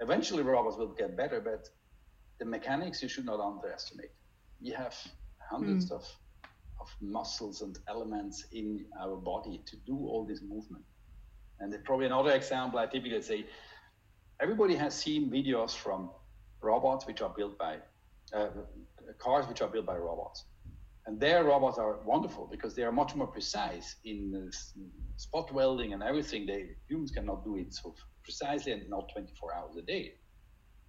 Eventually, 0.00 0.42
robots 0.42 0.76
will 0.78 0.94
get 0.94 1.16
better, 1.16 1.40
but 1.40 1.68
the 2.38 2.44
mechanics 2.44 3.02
you 3.02 3.08
should 3.08 3.26
not 3.26 3.40
underestimate. 3.40 4.12
We 4.62 4.70
have 4.70 4.96
hundreds 5.50 5.90
mm. 5.90 5.96
of 5.96 6.06
of 6.80 6.88
muscles 7.00 7.62
and 7.62 7.78
elements 7.88 8.46
in 8.52 8.86
our 9.00 9.16
body 9.16 9.62
to 9.66 9.76
do 9.86 9.96
all 9.96 10.24
this 10.24 10.40
movement. 10.42 10.84
And 11.60 11.74
probably 11.84 12.06
another 12.06 12.32
example 12.32 12.78
I 12.78 12.86
typically 12.86 13.20
say, 13.22 13.46
everybody 14.40 14.74
has 14.76 14.94
seen 14.94 15.30
videos 15.30 15.76
from 15.76 16.10
robots 16.62 17.06
which 17.06 17.20
are 17.20 17.32
built 17.36 17.58
by 17.58 17.76
uh, 18.34 18.48
cars 19.18 19.46
which 19.46 19.60
are 19.60 19.68
built 19.68 19.86
by 19.86 19.96
robots. 19.96 20.44
And 21.06 21.18
their 21.18 21.44
robots 21.44 21.78
are 21.78 21.98
wonderful 22.04 22.46
because 22.50 22.74
they 22.74 22.82
are 22.82 22.92
much 22.92 23.14
more 23.14 23.26
precise 23.26 23.96
in 24.04 24.50
spot 25.16 25.52
welding 25.52 25.92
and 25.92 26.02
everything. 26.02 26.46
They 26.46 26.76
humans 26.88 27.10
cannot 27.10 27.44
do 27.44 27.56
it 27.56 27.74
so 27.74 27.94
precisely 28.22 28.72
and 28.72 28.88
not 28.88 29.10
24 29.12 29.54
hours 29.54 29.76
a 29.76 29.82
day. 29.82 30.14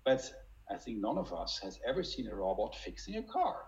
But 0.06 0.32
I 0.70 0.78
think 0.78 1.00
none 1.00 1.18
of 1.18 1.34
us 1.34 1.60
has 1.64 1.80
ever 1.88 2.04
seen 2.04 2.28
a 2.28 2.36
robot 2.36 2.76
fixing 2.76 3.16
a 3.16 3.24
car 3.24 3.64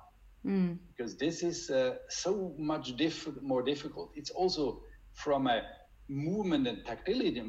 mm. 0.46 0.78
because 0.88 1.16
this 1.18 1.44
is 1.44 1.70
uh, 1.70 1.96
so 2.10 2.54
much 2.58 2.96
diff- 2.98 3.42
more 3.42 3.64
difficult. 3.64 4.12
It's 4.16 4.30
also 4.30 4.82
from 5.14 5.48
a 5.48 5.62
movement 6.10 6.68
and 6.68 6.86
tactility 6.86 7.42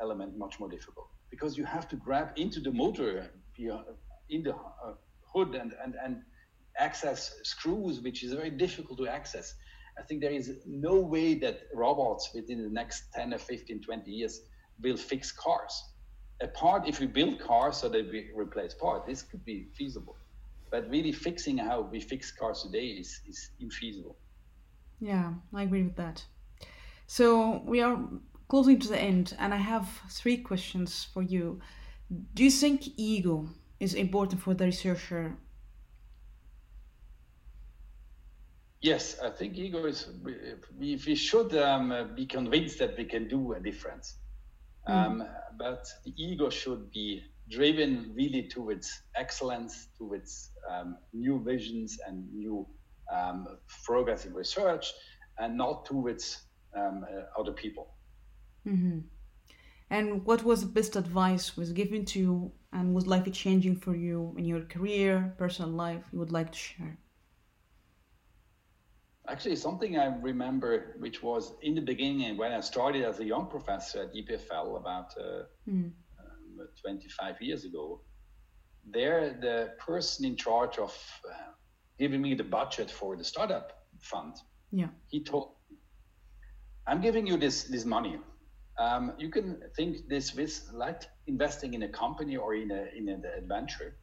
element 0.00 0.36
much 0.36 0.60
more 0.60 0.68
difficult 0.68 1.08
because 1.30 1.56
you 1.56 1.64
have 1.64 1.88
to 1.88 1.96
grab 1.96 2.28
into 2.36 2.60
the 2.60 2.70
motor 2.70 3.30
in 3.58 4.42
the 4.42 4.54
uh, 4.54 4.94
hood 5.32 5.54
and, 5.54 5.72
and, 5.82 5.94
and 6.02 6.22
access 6.78 7.32
screws, 7.42 8.00
which 8.00 8.22
is 8.22 8.32
very 8.32 8.50
difficult 8.50 8.98
to 8.98 9.06
access. 9.08 9.54
I 9.98 10.02
think 10.02 10.20
there 10.20 10.32
is 10.32 10.58
no 10.66 11.00
way 11.00 11.34
that 11.36 11.60
robots 11.74 12.30
within 12.34 12.62
the 12.62 12.68
next 12.68 13.12
10 13.14 13.32
or 13.32 13.38
15, 13.38 13.82
20 13.82 14.10
years 14.10 14.42
will 14.82 14.96
fix 14.96 15.32
cars. 15.32 15.72
Apart, 16.42 16.86
if 16.86 17.00
we 17.00 17.06
build 17.06 17.40
cars 17.40 17.78
so 17.78 17.88
that 17.88 18.10
we 18.10 18.30
replace 18.36 18.74
parts, 18.74 19.06
this 19.06 19.22
could 19.22 19.42
be 19.44 19.68
feasible. 19.74 20.16
But 20.76 20.90
really 20.90 21.12
fixing 21.12 21.56
how 21.56 21.80
we 21.80 22.00
fix 22.00 22.30
cars 22.30 22.62
today 22.64 22.88
is, 23.00 23.22
is 23.26 23.52
infeasible. 23.62 24.16
Yeah, 25.00 25.32
I 25.54 25.62
agree 25.62 25.84
with 25.84 25.96
that. 25.96 26.22
So 27.06 27.62
we 27.64 27.80
are 27.80 27.98
closing 28.48 28.78
to 28.80 28.88
the 28.88 29.00
end, 29.00 29.34
and 29.38 29.54
I 29.54 29.56
have 29.56 29.88
three 30.10 30.36
questions 30.36 31.08
for 31.14 31.22
you. 31.22 31.60
Do 32.34 32.44
you 32.44 32.50
think 32.50 32.88
ego 32.98 33.48
is 33.80 33.94
important 33.94 34.42
for 34.42 34.52
the 34.52 34.66
researcher? 34.66 35.38
Yes, 38.82 39.18
I 39.24 39.30
think 39.30 39.56
ego 39.56 39.86
is. 39.86 40.10
We, 40.78 41.00
we 41.06 41.14
should 41.14 41.56
um, 41.56 42.12
be 42.14 42.26
convinced 42.26 42.78
that 42.80 42.98
we 42.98 43.06
can 43.06 43.28
do 43.28 43.54
a 43.54 43.60
difference, 43.60 44.18
mm. 44.86 44.92
um, 44.94 45.26
but 45.56 45.86
the 46.04 46.12
ego 46.18 46.50
should 46.50 46.90
be 46.90 47.22
driven 47.48 48.12
really 48.14 48.48
towards 48.48 49.02
excellence, 49.14 49.88
towards 49.96 50.50
um, 50.70 50.96
new 51.12 51.42
visions 51.42 51.98
and 52.06 52.32
new 52.32 52.66
um, 53.12 53.46
progress 53.84 54.26
in 54.26 54.34
research, 54.34 54.92
and 55.38 55.56
not 55.56 55.84
towards 55.84 56.42
um, 56.76 57.04
uh, 57.04 57.40
other 57.40 57.52
people. 57.52 57.94
Mm-hmm. 58.66 59.00
And 59.90 60.24
what 60.24 60.42
was 60.42 60.62
the 60.62 60.66
best 60.66 60.96
advice 60.96 61.56
was 61.56 61.72
given 61.72 62.04
to 62.06 62.18
you 62.18 62.52
and 62.72 62.92
was 62.92 63.06
life 63.06 63.30
changing 63.32 63.76
for 63.76 63.94
you 63.94 64.34
in 64.36 64.44
your 64.44 64.62
career, 64.62 65.34
personal 65.38 65.70
life 65.70 66.04
you 66.12 66.18
would 66.18 66.32
like 66.32 66.50
to 66.50 66.58
share? 66.58 66.98
Actually, 69.28 69.56
something 69.56 69.98
I 69.98 70.06
remember, 70.06 70.96
which 70.98 71.22
was 71.22 71.54
in 71.62 71.74
the 71.74 71.80
beginning 71.80 72.36
when 72.36 72.52
I 72.52 72.60
started 72.60 73.04
as 73.04 73.18
a 73.20 73.24
young 73.24 73.46
professor 73.46 74.02
at 74.02 74.14
EPFL 74.14 74.76
about 74.76 75.14
uh, 75.18 75.42
mm. 75.68 75.90
Um, 76.66 76.72
25 76.82 77.40
years 77.40 77.64
ago. 77.64 78.00
There, 78.88 79.36
the 79.40 79.72
person 79.78 80.24
in 80.24 80.36
charge 80.36 80.78
of 80.78 80.94
uh, 81.28 81.52
giving 81.98 82.22
me 82.22 82.34
the 82.34 82.44
budget 82.44 82.90
for 82.90 83.16
the 83.16 83.24
startup 83.24 83.72
fund, 84.00 84.34
yeah, 84.70 84.88
he 85.08 85.24
told, 85.24 85.54
"I'm 86.86 87.00
giving 87.00 87.26
you 87.26 87.36
this 87.36 87.64
this 87.64 87.84
money. 87.84 88.18
Um, 88.78 89.14
you 89.18 89.30
can 89.30 89.60
think 89.76 90.08
this 90.08 90.34
with 90.34 90.68
like 90.72 91.02
investing 91.26 91.74
in 91.74 91.82
a 91.82 91.88
company 91.88 92.36
or 92.36 92.54
in 92.54 92.70
a 92.70 92.86
in 92.96 93.08
an 93.08 93.24
adventure, 93.36 93.96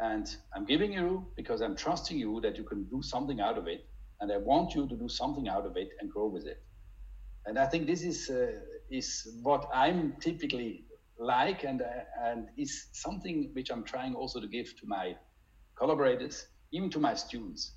and 0.00 0.26
I'm 0.54 0.66
giving 0.66 0.92
you 0.92 1.26
because 1.36 1.62
I'm 1.62 1.76
trusting 1.76 2.18
you 2.18 2.40
that 2.42 2.58
you 2.58 2.64
can 2.64 2.84
do 2.84 3.02
something 3.02 3.40
out 3.40 3.56
of 3.58 3.66
it." 3.68 3.86
and 4.20 4.30
I 4.30 4.36
want 4.36 4.74
you 4.74 4.86
to 4.86 4.96
do 4.96 5.08
something 5.08 5.48
out 5.48 5.66
of 5.66 5.76
it 5.76 5.88
and 6.00 6.10
grow 6.10 6.26
with 6.26 6.46
it. 6.46 6.62
And 7.46 7.58
I 7.58 7.66
think 7.66 7.86
this 7.86 8.02
is 8.02 8.30
uh, 8.30 8.52
is 8.90 9.26
what 9.42 9.68
I'm 9.72 10.14
typically 10.20 10.84
like, 11.20 11.64
and 11.64 11.82
uh, 11.82 11.86
and 12.24 12.48
is 12.56 12.86
something 12.92 13.50
which 13.52 13.70
I'm 13.70 13.84
trying 13.84 14.14
also 14.14 14.40
to 14.40 14.48
give 14.48 14.74
to 14.80 14.86
my 14.86 15.14
collaborators, 15.76 16.46
even 16.72 16.90
to 16.90 16.98
my 16.98 17.14
students. 17.14 17.74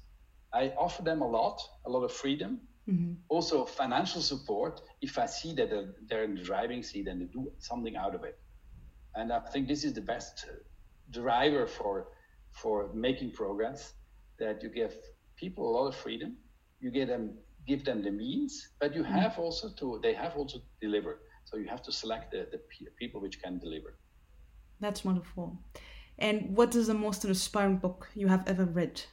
I 0.53 0.73
offer 0.77 1.03
them 1.03 1.21
a 1.21 1.27
lot, 1.27 1.61
a 1.85 1.89
lot 1.89 2.03
of 2.03 2.11
freedom, 2.11 2.61
mm-hmm. 2.87 3.13
also 3.29 3.65
financial 3.65 4.21
support 4.21 4.81
if 5.01 5.17
I 5.17 5.25
see 5.25 5.53
that 5.55 5.69
they're 6.07 6.23
in 6.23 6.35
the 6.35 6.43
driving 6.43 6.83
seat 6.83 7.07
and 7.07 7.21
they 7.21 7.25
do 7.25 7.51
something 7.59 7.95
out 7.95 8.15
of 8.15 8.23
it. 8.23 8.39
And 9.15 9.31
I 9.31 9.39
think 9.51 9.67
this 9.67 9.83
is 9.83 9.93
the 9.93 10.01
best 10.01 10.45
driver 11.11 11.67
for 11.67 12.07
for 12.51 12.89
making 12.93 13.31
progress 13.31 13.93
that 14.39 14.61
you 14.63 14.69
give 14.69 14.93
people 15.35 15.69
a 15.69 15.71
lot 15.77 15.87
of 15.87 15.95
freedom. 15.95 16.37
You 16.79 16.91
get 16.91 17.07
them, 17.07 17.37
give 17.67 17.83
them 17.85 18.03
the 18.03 18.11
means, 18.11 18.69
but 18.79 18.95
you 18.95 19.03
mm-hmm. 19.03 19.13
have 19.13 19.39
also 19.39 19.69
to, 19.79 19.99
they 20.03 20.13
have 20.13 20.35
also 20.35 20.59
to 20.59 20.63
deliver. 20.81 21.19
So 21.53 21.59
you 21.59 21.67
have 21.67 21.83
to 21.83 21.91
select 21.91 22.31
the, 22.31 22.47
the 22.51 22.59
people 22.97 23.21
which 23.21 23.39
can 23.39 23.59
deliver. 23.59 23.93
That's 24.79 25.05
wonderful. 25.05 25.59
And 26.17 26.57
what 26.57 26.73
is 26.73 26.87
the 26.87 26.95
most 26.95 27.23
inspiring 27.25 27.77
book 27.77 28.09
you 28.15 28.27
have 28.27 28.43
ever 28.47 28.65
read? 28.65 29.03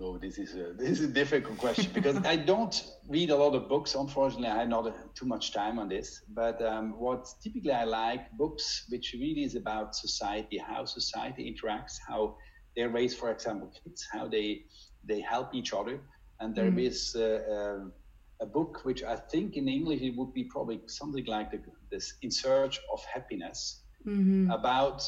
Oh, 0.00 0.16
this 0.16 0.38
is 0.38 0.54
a 0.54 0.72
this 0.78 1.00
is 1.00 1.10
a 1.10 1.12
difficult 1.12 1.58
question 1.58 1.90
because 1.92 2.16
I 2.24 2.36
don't 2.36 2.82
read 3.06 3.28
a 3.28 3.36
lot 3.36 3.54
of 3.54 3.68
books. 3.68 3.94
Unfortunately, 3.94 4.48
I 4.48 4.60
have 4.60 4.70
not 4.70 5.14
too 5.14 5.26
much 5.26 5.52
time 5.52 5.78
on 5.78 5.90
this. 5.90 6.22
But 6.30 6.62
um, 6.62 6.98
what 6.98 7.28
typically 7.42 7.72
I 7.72 7.84
like 7.84 8.32
books 8.38 8.86
which 8.88 9.12
really 9.12 9.44
is 9.44 9.54
about 9.54 9.94
society, 9.94 10.56
how 10.56 10.86
society 10.86 11.42
interacts, 11.54 11.98
how 12.08 12.38
they 12.74 12.86
raise, 12.86 13.14
for 13.14 13.30
example, 13.30 13.70
kids, 13.84 14.08
how 14.10 14.28
they 14.28 14.64
they 15.04 15.20
help 15.20 15.54
each 15.54 15.74
other. 15.74 16.00
And 16.40 16.54
there 16.54 16.70
mm. 16.70 16.86
is 16.86 17.14
uh, 17.16 17.22
uh, 17.22 18.44
a 18.44 18.46
book 18.46 18.80
which 18.84 19.02
I 19.02 19.16
think 19.16 19.56
in 19.56 19.68
English 19.68 20.00
it 20.00 20.16
would 20.16 20.32
be 20.32 20.44
probably 20.44 20.80
something 20.86 21.24
like 21.26 21.50
the, 21.50 21.60
this 21.90 22.14
"In 22.22 22.30
Search 22.30 22.80
of 22.92 23.04
Happiness" 23.04 23.82
mm-hmm. 24.06 24.50
about 24.50 25.02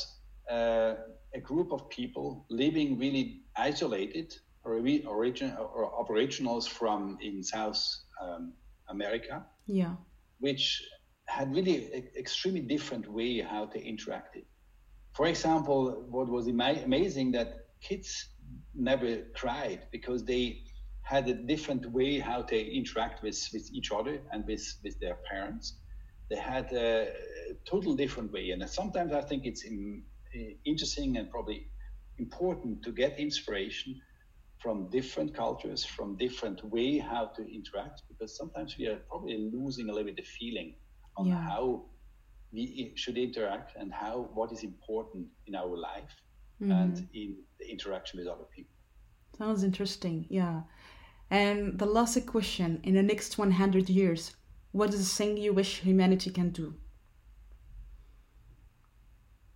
uh, 0.50 0.94
a 1.34 1.40
group 1.40 1.72
of 1.72 1.88
people 1.88 2.46
living 2.50 2.98
really 2.98 3.42
isolated 3.56 4.34
or 4.64 4.74
origin 5.06 5.56
or 5.56 6.00
aboriginals 6.00 6.66
from 6.66 7.18
in 7.20 7.42
South 7.42 7.80
um, 8.20 8.52
America. 8.88 9.44
Yeah. 9.66 9.94
Which 10.38 10.82
had 11.26 11.54
really 11.54 12.10
extremely 12.16 12.60
different 12.60 13.10
way 13.10 13.40
how 13.40 13.66
they 13.66 13.80
interacted. 13.80 14.44
For 15.14 15.26
example, 15.26 16.04
what 16.10 16.28
was 16.28 16.46
amazing 16.48 17.32
that 17.32 17.48
kids 17.80 18.28
never 18.74 19.22
cried 19.34 19.80
because 19.90 20.24
they 20.24 20.62
had 21.02 21.28
a 21.28 21.34
different 21.34 21.90
way 21.90 22.18
how 22.18 22.42
they 22.42 22.62
interact 22.62 23.22
with, 23.22 23.48
with 23.52 23.72
each 23.72 23.90
other 23.92 24.20
and 24.32 24.46
with, 24.46 24.64
with 24.82 24.98
their 25.00 25.16
parents. 25.30 25.74
They 26.30 26.36
had 26.36 26.72
a 26.72 27.12
total 27.64 27.94
different 27.94 28.32
way. 28.32 28.50
And 28.50 28.68
sometimes 28.68 29.12
I 29.12 29.20
think 29.20 29.44
it's 29.44 29.64
in, 29.64 30.04
interesting 30.64 31.16
and 31.16 31.30
probably 31.30 31.68
important 32.18 32.82
to 32.84 32.92
get 32.92 33.18
inspiration 33.18 34.00
from 34.58 34.88
different 34.90 35.34
cultures, 35.34 35.84
from 35.84 36.16
different 36.16 36.64
way 36.64 36.98
how 36.98 37.26
to 37.36 37.42
interact, 37.52 38.02
because 38.08 38.36
sometimes 38.36 38.78
we 38.78 38.86
are 38.86 39.00
probably 39.08 39.50
losing 39.52 39.90
a 39.90 39.92
little 39.92 40.06
bit 40.06 40.16
the 40.16 40.22
feeling 40.22 40.74
on 41.16 41.26
yeah. 41.26 41.42
how 41.42 41.84
we 42.52 42.92
should 42.94 43.18
interact 43.18 43.76
and 43.76 43.92
how 43.92 44.30
what 44.34 44.52
is 44.52 44.62
important 44.62 45.26
in 45.46 45.54
our 45.54 45.76
life 45.76 46.14
mm-hmm. 46.60 46.70
and 46.70 47.08
in 47.12 47.36
the 47.58 47.68
interaction 47.68 48.20
with 48.20 48.28
other 48.28 48.44
people. 48.54 48.70
Sounds 49.36 49.64
interesting, 49.64 50.26
yeah. 50.28 50.60
And 51.32 51.78
the 51.78 51.86
last 51.86 52.26
question: 52.26 52.78
In 52.84 52.92
the 52.92 53.02
next 53.02 53.38
100 53.38 53.88
years, 53.88 54.36
what 54.72 54.92
is 54.92 54.98
the 55.00 55.16
thing 55.16 55.38
you 55.38 55.54
wish 55.54 55.80
humanity 55.80 56.30
can 56.30 56.50
do? 56.50 56.74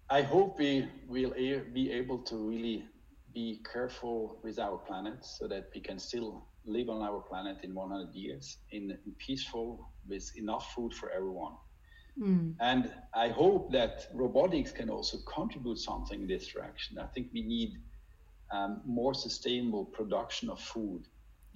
I 0.09 0.23
hope 0.23 0.59
we 0.59 0.89
will 1.07 1.35
be 1.75 1.93
able 1.93 2.21
to 2.31 2.37
really 2.37 2.87
be 3.35 3.61
careful 3.71 4.39
with 4.43 4.59
our 4.59 4.79
planet 4.79 5.23
so 5.23 5.47
that 5.49 5.69
we 5.75 5.83
can 5.83 5.99
still 5.99 6.47
live 6.65 6.89
on 6.89 7.03
our 7.03 7.21
planet 7.21 7.59
in 7.63 7.75
100 7.75 8.15
years 8.15 8.57
in, 8.71 8.93
in 9.05 9.13
peaceful 9.19 9.91
with 10.09 10.33
enough 10.35 10.73
food 10.75 10.95
for 10.95 11.11
everyone. 11.11 11.57
Mm. 12.19 12.55
And 12.59 12.91
I 13.13 13.29
hope 13.29 13.71
that 13.73 14.07
robotics 14.15 14.73
can 14.73 14.89
also 14.89 15.19
contribute 15.27 15.79
something 15.79 16.23
in 16.23 16.27
this 16.27 16.47
direction. 16.47 16.99
I 16.99 17.07
think 17.09 17.27
we 17.35 17.43
need 17.43 17.77
um, 18.51 18.81
more 18.87 19.13
sustainable 19.13 19.85
production 19.85 20.49
of 20.49 20.59
food 20.59 21.05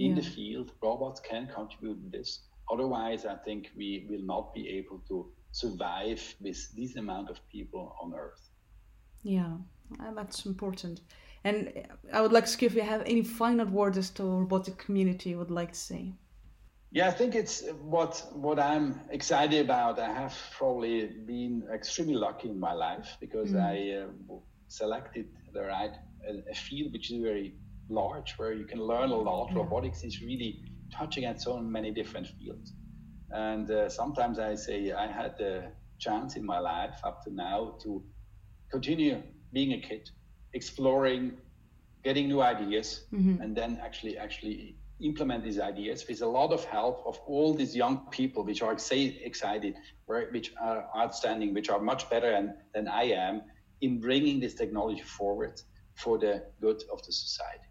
in 0.01 0.17
yeah. 0.17 0.23
the 0.23 0.23
field. 0.23 0.73
Robots 0.83 1.21
can 1.21 1.47
contribute 1.55 2.03
to 2.03 2.19
this. 2.19 2.41
Otherwise, 2.73 3.27
I 3.27 3.37
think 3.37 3.71
we 3.77 4.07
will 4.09 4.23
not 4.23 4.55
be 4.55 4.69
able 4.69 5.01
to 5.09 5.31
survive 5.53 6.23
with 6.41 6.61
this 6.77 6.97
amount 6.97 7.31
of 7.31 7.37
people 7.49 7.97
on 8.03 8.15
Earth. 8.15 8.49
Yeah, 9.23 9.57
that's 10.15 10.47
important. 10.47 11.01
And 11.45 11.73
I 12.13 12.21
would 12.21 12.33
like 12.33 12.45
to 12.45 12.51
see 12.51 12.67
if 12.67 12.75
you 12.75 12.83
have 12.83 13.03
any 13.03 13.23
final 13.23 13.67
words 13.67 13.99
as 13.99 14.11
to 14.11 14.23
the 14.23 14.29
robotic 14.29 14.79
community 14.79 15.31
you 15.31 15.39
would 15.39 15.51
like 15.51 15.73
to 15.73 15.79
say. 15.79 16.13
Yeah, 16.93 17.09
I 17.09 17.13
think 17.13 17.35
it's 17.35 17.65
what 17.83 18.27
what 18.33 18.59
I'm 18.59 19.01
excited 19.11 19.65
about. 19.65 19.99
I 20.01 20.13
have 20.13 20.37
probably 20.59 21.07
been 21.07 21.63
extremely 21.73 22.15
lucky 22.15 22.49
in 22.49 22.59
my 22.59 22.73
life 22.73 23.17
because 23.21 23.53
mm. 23.53 23.63
I 23.71 24.03
uh, 24.03 24.39
selected 24.67 25.29
the 25.53 25.63
right 25.63 25.93
a, 26.29 26.51
a, 26.51 26.55
field 26.55 26.93
which 26.93 27.13
is 27.13 27.23
very 27.23 27.55
large, 27.91 28.33
where 28.39 28.53
you 28.53 28.65
can 28.65 28.81
learn 28.81 29.11
a 29.11 29.17
lot. 29.17 29.55
Robotics 29.55 30.05
is 30.05 30.23
really 30.23 30.63
touching 30.93 31.25
at 31.25 31.41
so 31.41 31.59
many 31.59 31.91
different 31.91 32.27
fields, 32.27 32.73
and 33.31 33.71
uh, 33.71 33.89
sometimes 33.89 34.39
I 34.39 34.55
say 34.55 34.93
I 34.93 35.07
had 35.07 35.37
the 35.39 35.73
chance 35.99 36.37
in 36.37 36.45
my 36.45 36.59
life 36.59 36.99
up 37.05 37.23
to 37.25 37.35
now 37.35 37.77
to 37.83 38.03
continue 38.71 39.23
being 39.53 39.73
a 39.75 39.81
kid 39.81 40.11
exploring, 40.53 41.33
getting 42.03 42.29
new 42.29 42.41
ideas, 42.41 43.05
mm-hmm. 43.13 43.41
and 43.43 43.57
then 43.57 43.79
actually 43.83 44.17
actually 44.19 44.77
implement 45.01 45.45
these 45.45 45.59
ideas 45.59 46.07
with 46.09 46.23
a 46.23 46.27
lot 46.27 46.53
of 46.53 46.65
help 46.65 47.03
of 47.07 47.19
all 47.27 47.55
these 47.55 47.75
young 47.75 48.07
people 48.11 48.45
which 48.45 48.63
are 48.63 48.77
say 48.79 49.19
excited 49.25 49.75
which 50.07 50.53
are 50.61 50.89
outstanding 50.97 51.55
which 51.55 51.71
are 51.71 51.81
much 51.81 52.09
better 52.11 52.31
than, 52.31 52.55
than 52.75 52.89
i 52.89 53.05
am 53.05 53.43
in 53.81 53.99
bringing 53.99 54.39
this 54.39 54.55
technology 54.55 55.03
forward 55.03 55.61
for 55.95 56.19
the 56.19 56.43
good 56.61 56.83
of 56.93 57.03
the 57.07 57.13
society 57.13 57.70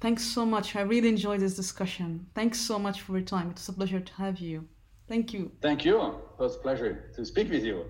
thanks 0.00 0.22
so 0.24 0.46
much. 0.46 0.76
I 0.76 0.82
really 0.82 1.08
enjoyed 1.08 1.40
this 1.40 1.56
discussion. 1.56 2.26
Thanks 2.34 2.58
so 2.58 2.78
much 2.78 3.02
for 3.02 3.12
your 3.12 3.26
time. 3.26 3.50
It's 3.50 3.68
a 3.68 3.72
pleasure 3.72 4.00
to 4.00 4.12
have 4.14 4.38
you. 4.38 4.68
Thank 5.08 5.32
you. 5.32 5.52
Thank 5.62 5.84
you. 5.84 6.00
It 6.00 6.38
was 6.38 6.56
a 6.56 6.58
pleasure 6.58 7.10
to 7.16 7.24
speak 7.24 7.50
with 7.50 7.64
you 7.64 7.84